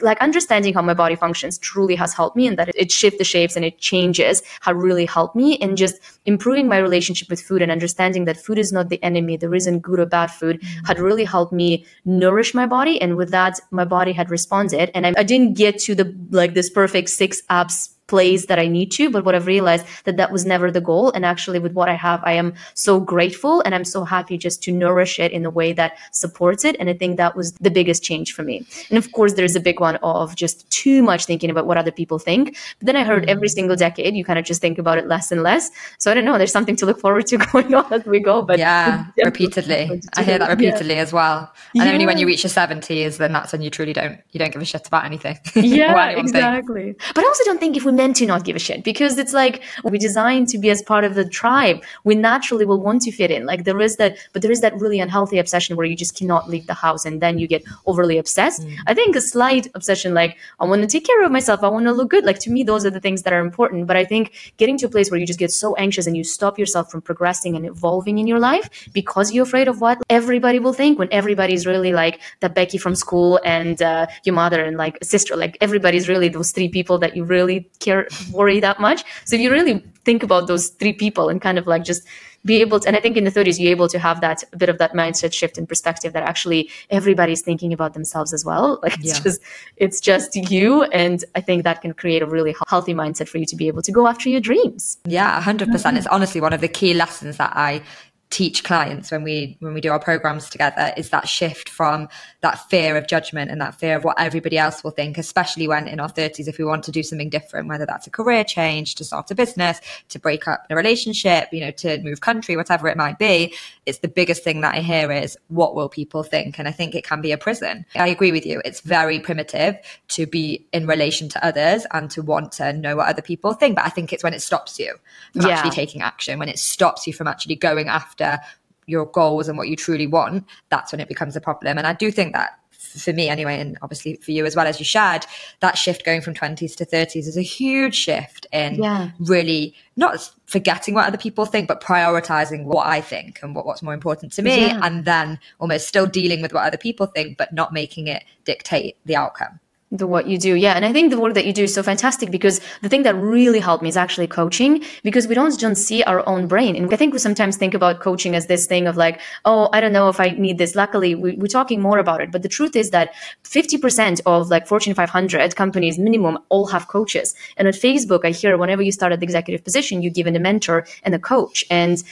like 0.00 0.18
understanding 0.20 0.74
how 0.74 0.82
my 0.82 0.94
body 0.94 1.14
functions 1.14 1.58
truly 1.58 1.94
has 1.94 2.14
helped 2.14 2.36
me 2.36 2.46
and 2.46 2.58
that 2.58 2.70
it 2.74 2.90
shifts 2.90 3.18
the 3.18 3.24
shapes 3.24 3.56
and 3.56 3.64
it 3.64 3.78
changes 3.78 4.42
have 4.60 4.76
really 4.76 5.06
helped 5.06 5.36
me 5.36 5.58
and 5.58 5.76
just 5.76 5.96
improving 6.26 6.68
my 6.68 6.78
relationship 6.78 7.28
with 7.28 7.40
food 7.40 7.62
and 7.62 7.70
understanding 7.70 8.24
that 8.24 8.36
food 8.36 8.58
is 8.58 8.72
not 8.72 8.88
the 8.88 9.02
enemy 9.02 9.36
there 9.36 9.54
isn't 9.54 9.80
good 9.80 10.00
or 10.00 10.06
bad 10.06 10.30
food 10.30 10.60
mm-hmm. 10.60 10.86
had 10.86 10.98
really 10.98 11.24
helped 11.24 11.52
me 11.52 11.84
nourish 12.04 12.54
my 12.54 12.66
body 12.66 13.00
and 13.00 13.16
with 13.16 13.30
that 13.30 13.60
my 13.70 13.84
body 13.84 14.12
had 14.12 14.30
responded 14.30 14.90
and 14.94 15.06
I, 15.06 15.12
I 15.18 15.22
didn't 15.22 15.54
get 15.54 15.78
to 15.80 15.94
the 15.94 16.16
like 16.30 16.54
this 16.54 16.70
perfect 16.70 17.10
six 17.10 17.42
abs 17.50 17.94
place 18.08 18.46
that 18.46 18.58
I 18.58 18.66
need 18.66 18.90
to. 18.92 19.10
But 19.10 19.24
what 19.24 19.34
I've 19.34 19.46
realized 19.46 19.86
that 20.04 20.16
that 20.16 20.32
was 20.32 20.44
never 20.44 20.70
the 20.70 20.80
goal. 20.80 21.12
And 21.12 21.24
actually 21.24 21.58
with 21.58 21.72
what 21.72 21.88
I 21.88 21.94
have, 21.94 22.20
I 22.24 22.32
am 22.32 22.54
so 22.74 22.98
grateful 22.98 23.60
and 23.60 23.74
I'm 23.74 23.84
so 23.84 24.04
happy 24.04 24.36
just 24.36 24.62
to 24.64 24.72
nourish 24.72 25.20
it 25.20 25.30
in 25.30 25.44
a 25.46 25.50
way 25.50 25.72
that 25.74 25.96
supports 26.12 26.64
it. 26.64 26.76
And 26.80 26.90
I 26.90 26.94
think 26.94 27.16
that 27.16 27.36
was 27.36 27.52
the 27.52 27.70
biggest 27.70 28.02
change 28.02 28.32
for 28.32 28.42
me. 28.42 28.66
And 28.90 28.98
of 28.98 29.12
course, 29.12 29.34
there's 29.34 29.54
a 29.54 29.60
big 29.60 29.80
one 29.80 29.96
of 29.96 30.34
just 30.34 30.68
too 30.70 31.02
much 31.02 31.26
thinking 31.26 31.50
about 31.50 31.66
what 31.66 31.76
other 31.76 31.92
people 31.92 32.18
think. 32.18 32.56
But 32.78 32.86
then 32.86 32.96
I 32.96 33.04
heard 33.04 33.22
mm-hmm. 33.22 33.30
every 33.30 33.48
single 33.48 33.76
decade, 33.76 34.14
you 34.14 34.24
kind 34.24 34.38
of 34.38 34.44
just 34.44 34.60
think 34.60 34.78
about 34.78 34.98
it 34.98 35.06
less 35.06 35.30
and 35.30 35.42
less. 35.42 35.70
So 35.98 36.10
I 36.10 36.14
don't 36.14 36.24
know, 36.24 36.38
there's 36.38 36.52
something 36.52 36.76
to 36.76 36.86
look 36.86 37.00
forward 37.00 37.26
to 37.28 37.36
going 37.52 37.74
on 37.74 37.92
as 37.92 38.04
we 38.04 38.20
go. 38.20 38.42
But 38.42 38.58
yeah, 38.58 39.06
repeatedly. 39.22 40.00
I 40.16 40.22
hear 40.22 40.38
that 40.38 40.48
repeatedly 40.48 40.94
yeah. 40.94 41.02
as 41.02 41.12
well. 41.12 41.52
And 41.74 41.84
yeah. 41.84 41.92
only 41.92 42.06
when 42.06 42.18
you 42.18 42.26
reach 42.26 42.42
your 42.42 42.50
70s, 42.50 43.18
then 43.18 43.32
that's 43.32 43.52
when 43.52 43.62
you 43.62 43.70
truly 43.70 43.92
don't, 43.92 44.20
you 44.32 44.38
don't 44.38 44.52
give 44.52 44.62
a 44.62 44.64
shit 44.64 44.86
about 44.86 45.04
anything. 45.04 45.38
Yeah, 45.68 46.08
exactly. 46.10 46.96
But 47.14 47.24
I 47.24 47.28
also 47.28 47.44
don't 47.44 47.60
think 47.60 47.76
if 47.76 47.84
we 47.84 47.92
meant 47.98 48.16
to 48.16 48.26
not 48.32 48.44
give 48.44 48.56
a 48.56 48.62
shit 48.66 48.84
because 48.84 49.18
it's 49.22 49.34
like 49.42 49.62
we're 49.84 50.06
designed 50.08 50.48
to 50.52 50.58
be 50.64 50.70
as 50.70 50.80
part 50.90 51.04
of 51.08 51.12
the 51.18 51.26
tribe. 51.40 51.78
We 52.04 52.14
naturally 52.14 52.64
will 52.70 52.80
want 52.88 53.02
to 53.02 53.12
fit 53.20 53.30
in. 53.36 53.44
Like 53.44 53.64
there 53.64 53.80
is 53.88 53.96
that, 53.96 54.16
but 54.32 54.40
there 54.42 54.54
is 54.56 54.62
that 54.62 54.72
really 54.82 55.00
unhealthy 55.06 55.38
obsession 55.38 55.76
where 55.76 55.88
you 55.90 55.96
just 56.04 56.14
cannot 56.16 56.48
leave 56.48 56.66
the 56.66 56.78
house 56.86 57.04
and 57.04 57.20
then 57.20 57.38
you 57.38 57.46
get 57.54 57.62
overly 57.86 58.16
obsessed. 58.18 58.62
Mm. 58.62 58.76
I 58.86 58.94
think 58.94 59.16
a 59.16 59.20
slight 59.20 59.66
obsession, 59.74 60.14
like 60.14 60.38
I 60.60 60.64
want 60.64 60.82
to 60.82 60.88
take 60.94 61.06
care 61.10 61.22
of 61.24 61.32
myself, 61.38 61.62
I 61.62 61.68
want 61.68 61.86
to 61.86 61.92
look 61.92 62.10
good. 62.10 62.24
Like 62.24 62.38
to 62.46 62.50
me, 62.50 62.62
those 62.62 62.86
are 62.86 62.90
the 62.90 63.00
things 63.00 63.22
that 63.24 63.32
are 63.32 63.40
important. 63.40 63.86
But 63.86 63.96
I 63.96 64.04
think 64.04 64.54
getting 64.56 64.78
to 64.78 64.86
a 64.86 64.88
place 64.88 65.10
where 65.10 65.20
you 65.20 65.26
just 65.26 65.38
get 65.38 65.50
so 65.50 65.74
anxious 65.76 66.06
and 66.06 66.16
you 66.16 66.24
stop 66.24 66.58
yourself 66.58 66.90
from 66.90 67.02
progressing 67.02 67.56
and 67.56 67.66
evolving 67.66 68.18
in 68.18 68.26
your 68.26 68.38
life 68.38 68.88
because 68.92 69.32
you're 69.32 69.48
afraid 69.50 69.68
of 69.68 69.80
what 69.80 69.98
everybody 70.08 70.58
will 70.58 70.72
think 70.72 70.98
when 70.98 71.08
everybody's 71.10 71.66
really 71.66 71.92
like 71.92 72.20
the 72.40 72.48
Becky 72.48 72.78
from 72.78 72.94
school 72.94 73.40
and 73.44 73.82
uh, 73.82 74.06
your 74.24 74.34
mother 74.34 74.64
and 74.64 74.76
like 74.76 74.96
a 75.00 75.04
sister, 75.04 75.36
like 75.36 75.58
everybody's 75.60 76.08
really 76.08 76.28
those 76.28 76.52
three 76.52 76.68
people 76.68 76.98
that 76.98 77.16
you 77.16 77.24
really 77.24 77.68
care 77.88 78.08
worry 78.32 78.60
that 78.60 78.78
much. 78.80 79.04
So 79.24 79.36
if 79.36 79.42
you 79.42 79.50
really 79.50 79.76
think 80.04 80.22
about 80.22 80.46
those 80.46 80.64
three 80.80 80.94
people 81.04 81.28
and 81.28 81.40
kind 81.40 81.58
of 81.58 81.66
like 81.66 81.84
just 81.84 82.02
be 82.44 82.60
able 82.60 82.80
to, 82.80 82.88
and 82.88 82.96
I 82.96 83.00
think 83.00 83.16
in 83.16 83.24
the 83.24 83.30
30s, 83.30 83.58
you're 83.58 83.70
able 83.70 83.88
to 83.88 83.98
have 83.98 84.20
that 84.20 84.44
bit 84.56 84.68
of 84.68 84.78
that 84.78 84.92
mindset 84.92 85.32
shift 85.32 85.58
and 85.58 85.68
perspective 85.68 86.12
that 86.12 86.22
actually 86.22 86.70
everybody's 86.90 87.42
thinking 87.42 87.72
about 87.72 87.94
themselves 87.94 88.32
as 88.32 88.44
well. 88.44 88.80
Like 88.88 88.98
it's 89.00 89.18
yeah. 89.18 89.24
just, 89.26 89.40
it's 89.76 90.00
just 90.00 90.36
you. 90.52 90.84
And 90.84 91.24
I 91.34 91.40
think 91.40 91.64
that 91.64 91.82
can 91.82 91.92
create 91.92 92.22
a 92.22 92.26
really 92.26 92.54
healthy 92.68 92.94
mindset 92.94 93.28
for 93.28 93.38
you 93.38 93.46
to 93.46 93.56
be 93.56 93.66
able 93.68 93.82
to 93.82 93.92
go 93.92 94.06
after 94.06 94.28
your 94.28 94.40
dreams. 94.40 94.98
Yeah, 95.04 95.42
100%. 95.42 95.70
percent 95.72 95.98
It's 95.98 96.06
honestly 96.06 96.40
one 96.40 96.52
of 96.52 96.60
the 96.60 96.68
key 96.68 96.94
lessons 96.94 97.36
that 97.36 97.52
I 97.54 97.82
teach 98.30 98.62
clients 98.62 99.10
when 99.10 99.22
we 99.22 99.56
when 99.60 99.72
we 99.72 99.80
do 99.80 99.90
our 99.90 99.98
programs 99.98 100.50
together 100.50 100.92
is 100.96 101.10
that 101.10 101.26
shift 101.28 101.68
from 101.68 102.08
that 102.42 102.58
fear 102.68 102.96
of 102.96 103.06
judgment 103.06 103.50
and 103.50 103.60
that 103.60 103.74
fear 103.74 103.96
of 103.96 104.04
what 104.04 104.20
everybody 104.20 104.58
else 104.58 104.84
will 104.84 104.90
think 104.90 105.16
especially 105.16 105.66
when 105.66 105.88
in 105.88 105.98
our 105.98 106.10
30s 106.10 106.46
if 106.46 106.58
we 106.58 106.64
want 106.64 106.84
to 106.84 106.92
do 106.92 107.02
something 107.02 107.30
different 107.30 107.68
whether 107.68 107.86
that's 107.86 108.06
a 108.06 108.10
career 108.10 108.44
change 108.44 108.94
to 108.94 109.04
start 109.04 109.30
a 109.30 109.34
business 109.34 109.80
to 110.08 110.18
break 110.18 110.46
up 110.46 110.66
a 110.68 110.76
relationship 110.76 111.48
you 111.52 111.60
know 111.60 111.70
to 111.70 111.98
move 112.02 112.20
country 112.20 112.56
whatever 112.56 112.86
it 112.88 112.96
might 112.96 113.18
be 113.18 113.54
it's 113.86 113.98
the 113.98 114.08
biggest 114.08 114.44
thing 114.44 114.60
that 114.60 114.74
i 114.74 114.80
hear 114.80 115.10
is 115.10 115.36
what 115.48 115.74
will 115.74 115.88
people 115.88 116.22
think? 116.22 116.58
And 116.58 116.68
i 116.68 116.70
think 116.70 116.94
it 116.94 117.04
can 117.04 117.20
be 117.20 117.32
a 117.32 117.38
prison. 117.38 117.84
I 117.94 118.08
agree 118.08 118.32
with 118.32 118.44
you. 118.46 118.60
It's 118.64 118.80
very 118.80 119.18
primitive 119.20 119.76
to 120.08 120.26
be 120.26 120.66
in 120.72 120.86
relation 120.86 121.28
to 121.30 121.44
others 121.44 121.86
and 121.92 122.10
to 122.10 122.22
want 122.22 122.52
to 122.52 122.72
know 122.72 122.96
what 122.96 123.08
other 123.08 123.22
people 123.22 123.52
think. 123.52 123.76
But 123.76 123.86
i 123.86 123.88
think 123.88 124.12
it's 124.12 124.22
when 124.22 124.34
it 124.34 124.42
stops 124.42 124.78
you 124.78 124.94
from 125.32 125.42
yeah. 125.42 125.54
actually 125.54 125.70
taking 125.70 126.02
action 126.02 126.38
when 126.38 126.48
it 126.48 126.58
stops 126.58 127.06
you 127.06 127.12
from 127.12 127.26
actually 127.26 127.56
going 127.56 127.88
after 127.88 128.17
after 128.20 128.42
your 128.86 129.06
goals 129.06 129.48
and 129.48 129.58
what 129.58 129.68
you 129.68 129.76
truly 129.76 130.06
want, 130.06 130.46
that's 130.70 130.92
when 130.92 131.00
it 131.00 131.08
becomes 131.08 131.36
a 131.36 131.40
problem. 131.40 131.78
And 131.78 131.86
I 131.86 131.92
do 131.92 132.10
think 132.10 132.32
that 132.32 132.58
for 132.70 133.12
me 133.12 133.28
anyway, 133.28 133.60
and 133.60 133.76
obviously 133.82 134.16
for 134.16 134.30
you 134.30 134.46
as 134.46 134.56
well 134.56 134.66
as 134.66 134.78
you 134.78 134.84
shared, 134.84 135.26
that 135.60 135.76
shift 135.76 136.04
going 136.04 136.22
from 136.22 136.32
20s 136.32 136.74
to 136.76 136.86
30s 136.86 137.26
is 137.26 137.36
a 137.36 137.42
huge 137.42 137.94
shift 137.94 138.46
in 138.50 138.76
yeah. 138.76 139.10
really 139.18 139.74
not 139.96 140.30
forgetting 140.46 140.94
what 140.94 141.06
other 141.06 141.18
people 141.18 141.44
think, 141.44 141.68
but 141.68 141.82
prioritizing 141.82 142.64
what 142.64 142.86
I 142.86 143.02
think 143.02 143.40
and 143.42 143.54
what, 143.54 143.66
what's 143.66 143.82
more 143.82 143.92
important 143.92 144.32
to 144.34 144.42
me. 144.42 144.68
Yeah. 144.68 144.80
And 144.82 145.04
then 145.04 145.38
almost 145.60 145.86
still 145.86 146.06
dealing 146.06 146.40
with 146.40 146.54
what 146.54 146.64
other 146.64 146.78
people 146.78 147.06
think, 147.06 147.36
but 147.36 147.52
not 147.52 147.74
making 147.74 148.06
it 148.06 148.24
dictate 148.44 148.96
the 149.04 149.16
outcome 149.16 149.60
the 149.90 150.06
what 150.06 150.26
you 150.26 150.38
do. 150.38 150.54
Yeah 150.54 150.74
and 150.74 150.84
i 150.84 150.92
think 150.92 151.10
the 151.10 151.18
work 151.18 151.34
that 151.34 151.46
you 151.46 151.52
do 151.52 151.64
is 151.64 151.72
so 151.72 151.82
fantastic 151.82 152.30
because 152.30 152.60
the 152.82 152.88
thing 152.88 153.02
that 153.04 153.14
really 153.14 153.58
helped 153.58 153.82
me 153.82 153.88
is 153.88 153.96
actually 153.96 154.26
coaching 154.26 154.84
because 155.02 155.26
we 155.26 155.34
don't 155.34 155.58
just 155.58 155.86
see 155.86 156.02
our 156.02 156.28
own 156.28 156.46
brain. 156.46 156.76
And 156.76 156.92
i 156.92 156.96
think 156.96 157.12
we 157.12 157.18
sometimes 157.18 157.56
think 157.56 157.74
about 157.74 158.00
coaching 158.00 158.34
as 158.34 158.46
this 158.46 158.66
thing 158.66 158.86
of 158.86 158.96
like 158.96 159.20
oh 159.46 159.70
i 159.72 159.80
don't 159.80 159.92
know 159.92 160.08
if 160.08 160.20
i 160.20 160.28
need 160.30 160.58
this. 160.58 160.74
Luckily 160.74 161.14
we, 161.14 161.38
are 161.42 161.48
talking 161.48 161.80
more 161.80 161.98
about 161.98 162.20
it. 162.20 162.30
But 162.30 162.42
the 162.42 162.48
truth 162.48 162.76
is 162.76 162.90
that 162.90 163.14
50% 163.44 164.20
of 164.26 164.48
like 164.50 164.66
fortune 164.66 164.94
500 164.94 165.56
companies 165.56 165.98
minimum 165.98 166.38
all 166.50 166.66
have 166.66 166.88
coaches. 166.88 167.34
And 167.56 167.66
at 167.66 167.74
facebook 167.74 168.24
i 168.24 168.30
hear 168.30 168.58
whenever 168.58 168.82
you 168.82 168.92
start 168.92 169.12
at 169.12 169.20
the 169.20 169.24
executive 169.24 169.64
position 169.64 170.02
you're 170.02 170.12
given 170.12 170.36
a 170.36 170.40
mentor 170.40 170.86
and 171.04 171.14
a 171.14 171.18
coach. 171.18 171.64
And 171.70 172.02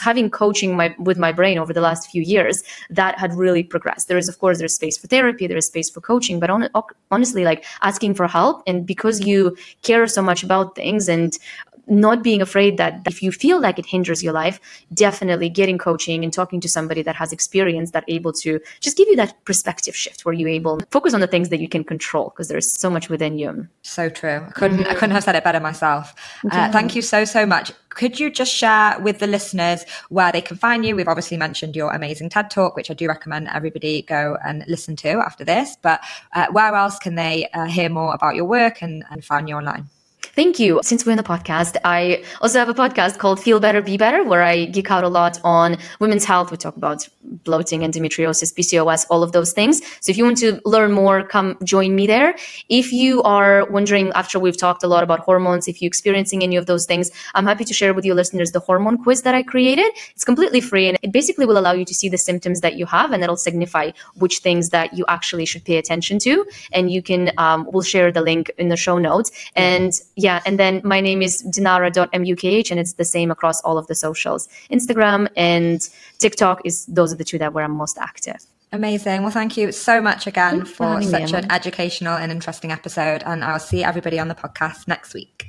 having 0.00 0.30
coaching 0.30 0.74
my 0.74 0.94
with 0.98 1.18
my 1.18 1.32
brain 1.32 1.58
over 1.58 1.72
the 1.74 1.82
last 1.82 2.10
few 2.10 2.22
years 2.22 2.64
that 2.88 3.18
had 3.18 3.34
really 3.34 3.62
progressed. 3.62 4.08
There 4.08 4.18
is 4.18 4.28
of 4.28 4.38
course 4.38 4.58
there's 4.58 4.74
space 4.74 4.96
for 4.96 5.06
therapy 5.06 5.46
there 5.46 5.58
is 5.58 5.66
space 5.66 5.90
for 5.90 6.00
coaching 6.00 6.40
but 6.40 6.48
on, 6.48 6.68
on 7.10 7.25
honestly 7.26 7.44
like 7.44 7.64
asking 7.82 8.14
for 8.14 8.28
help 8.28 8.62
and 8.66 8.86
because 8.86 9.20
you 9.20 9.56
care 9.82 10.06
so 10.06 10.22
much 10.22 10.42
about 10.42 10.74
things 10.76 11.08
and 11.08 11.38
not 11.86 12.22
being 12.22 12.42
afraid 12.42 12.76
that 12.78 13.00
if 13.06 13.22
you 13.22 13.32
feel 13.32 13.60
like 13.60 13.78
it 13.78 13.86
hinders 13.86 14.22
your 14.22 14.32
life, 14.32 14.60
definitely 14.92 15.48
getting 15.48 15.78
coaching 15.78 16.24
and 16.24 16.32
talking 16.32 16.60
to 16.60 16.68
somebody 16.68 17.02
that 17.02 17.14
has 17.16 17.32
experience 17.32 17.92
that 17.92 18.04
able 18.08 18.32
to 18.32 18.60
just 18.80 18.96
give 18.96 19.08
you 19.08 19.16
that 19.16 19.44
perspective 19.44 19.94
shift 19.94 20.24
where 20.24 20.34
you're 20.34 20.48
able 20.48 20.78
to 20.78 20.86
focus 20.90 21.14
on 21.14 21.20
the 21.20 21.26
things 21.26 21.48
that 21.50 21.60
you 21.60 21.68
can 21.68 21.84
control 21.84 22.30
because 22.30 22.48
there's 22.48 22.70
so 22.70 22.90
much 22.90 23.08
within 23.08 23.38
you. 23.38 23.68
So 23.82 24.08
true. 24.08 24.44
I 24.46 24.50
couldn't 24.50 24.86
I 24.86 24.94
couldn't 24.94 25.12
have 25.12 25.24
said 25.24 25.36
it 25.36 25.44
better 25.44 25.60
myself. 25.60 26.14
Uh, 26.50 26.70
thank 26.72 26.94
you 26.94 27.02
so 27.02 27.24
so 27.24 27.46
much. 27.46 27.72
Could 27.90 28.20
you 28.20 28.30
just 28.30 28.52
share 28.52 29.00
with 29.00 29.20
the 29.20 29.26
listeners 29.26 29.84
where 30.10 30.30
they 30.30 30.42
can 30.42 30.58
find 30.58 30.84
you? 30.84 30.94
We've 30.94 31.08
obviously 31.08 31.38
mentioned 31.38 31.74
your 31.74 31.90
amazing 31.92 32.28
TED 32.28 32.50
talk, 32.50 32.76
which 32.76 32.90
I 32.90 32.94
do 32.94 33.08
recommend 33.08 33.48
everybody 33.48 34.02
go 34.02 34.36
and 34.44 34.64
listen 34.68 34.96
to 34.96 35.12
after 35.12 35.44
this. 35.44 35.78
But 35.80 36.00
uh, 36.34 36.48
where 36.52 36.74
else 36.74 36.98
can 36.98 37.14
they 37.14 37.48
uh, 37.54 37.64
hear 37.64 37.88
more 37.88 38.14
about 38.14 38.34
your 38.34 38.44
work 38.44 38.82
and, 38.82 39.02
and 39.10 39.24
find 39.24 39.48
you 39.48 39.56
online? 39.56 39.88
Thank 40.36 40.58
you. 40.58 40.80
Since 40.82 41.06
we're 41.06 41.12
in 41.12 41.16
the 41.16 41.22
podcast, 41.22 41.78
I 41.82 42.22
also 42.42 42.58
have 42.58 42.68
a 42.68 42.74
podcast 42.74 43.16
called 43.16 43.40
Feel 43.40 43.58
Better, 43.58 43.80
Be 43.80 43.96
Better, 43.96 44.22
where 44.22 44.42
I 44.42 44.66
geek 44.66 44.90
out 44.90 45.02
a 45.02 45.08
lot 45.08 45.40
on 45.42 45.78
women's 45.98 46.26
health. 46.26 46.50
We 46.50 46.58
talk 46.58 46.76
about 46.76 47.08
bloating, 47.22 47.80
endometriosis, 47.80 48.52
PCOS, 48.54 49.06
all 49.08 49.22
of 49.22 49.32
those 49.32 49.54
things. 49.54 49.80
So 50.00 50.10
if 50.10 50.18
you 50.18 50.24
want 50.24 50.36
to 50.38 50.60
learn 50.66 50.92
more, 50.92 51.22
come 51.22 51.56
join 51.64 51.94
me 51.96 52.06
there. 52.06 52.36
If 52.68 52.92
you 52.92 53.22
are 53.22 53.64
wondering, 53.70 54.12
after 54.14 54.38
we've 54.38 54.58
talked 54.58 54.82
a 54.82 54.88
lot 54.88 55.02
about 55.02 55.20
hormones, 55.20 55.68
if 55.68 55.80
you're 55.80 55.88
experiencing 55.88 56.42
any 56.42 56.56
of 56.56 56.66
those 56.66 56.84
things, 56.84 57.10
I'm 57.34 57.46
happy 57.46 57.64
to 57.64 57.72
share 57.72 57.94
with 57.94 58.04
your 58.04 58.14
listeners 58.14 58.52
the 58.52 58.60
hormone 58.60 59.02
quiz 59.02 59.22
that 59.22 59.34
I 59.34 59.42
created. 59.42 59.90
It's 60.10 60.24
completely 60.24 60.60
free 60.60 60.86
and 60.86 60.98
it 61.02 61.12
basically 61.12 61.46
will 61.46 61.56
allow 61.56 61.72
you 61.72 61.86
to 61.86 61.94
see 61.94 62.10
the 62.10 62.18
symptoms 62.18 62.60
that 62.60 62.76
you 62.76 62.84
have 62.84 63.10
and 63.12 63.22
it'll 63.22 63.38
signify 63.38 63.92
which 64.16 64.40
things 64.40 64.68
that 64.68 64.92
you 64.92 65.06
actually 65.08 65.46
should 65.46 65.64
pay 65.64 65.78
attention 65.78 66.18
to. 66.18 66.44
And 66.72 66.90
you 66.90 67.00
can, 67.00 67.32
um, 67.38 67.66
we'll 67.72 67.82
share 67.82 68.12
the 68.12 68.20
link 68.20 68.50
in 68.58 68.68
the 68.68 68.76
show 68.76 68.98
notes. 68.98 69.30
And 69.54 69.98
yeah, 70.14 70.25
yeah, 70.26 70.42
and 70.44 70.58
then 70.58 70.80
my 70.82 71.00
name 71.00 71.22
is 71.22 71.40
dinara.mukh, 71.54 72.70
and 72.70 72.80
it's 72.80 72.94
the 72.94 73.04
same 73.04 73.30
across 73.30 73.60
all 73.60 73.78
of 73.78 73.86
the 73.86 73.94
socials. 73.94 74.48
Instagram 74.72 75.28
and 75.36 75.80
TikTok 76.18 76.62
is 76.64 76.84
those 76.86 77.12
are 77.12 77.16
the 77.16 77.28
two 77.30 77.38
that 77.38 77.52
where 77.52 77.64
I'm 77.64 77.76
most 77.76 77.96
active. 77.96 78.40
Amazing. 78.72 79.22
Well, 79.22 79.30
thank 79.30 79.56
you 79.56 79.70
so 79.70 80.02
much 80.02 80.26
again 80.26 80.64
for, 80.64 81.00
for 81.00 81.02
such 81.02 81.32
an 81.32 81.50
educational 81.52 82.16
and 82.16 82.32
interesting 82.32 82.72
episode. 82.72 83.22
And 83.24 83.44
I'll 83.44 83.60
see 83.60 83.84
everybody 83.84 84.18
on 84.18 84.26
the 84.26 84.34
podcast 84.34 84.88
next 84.88 85.14
week. 85.14 85.46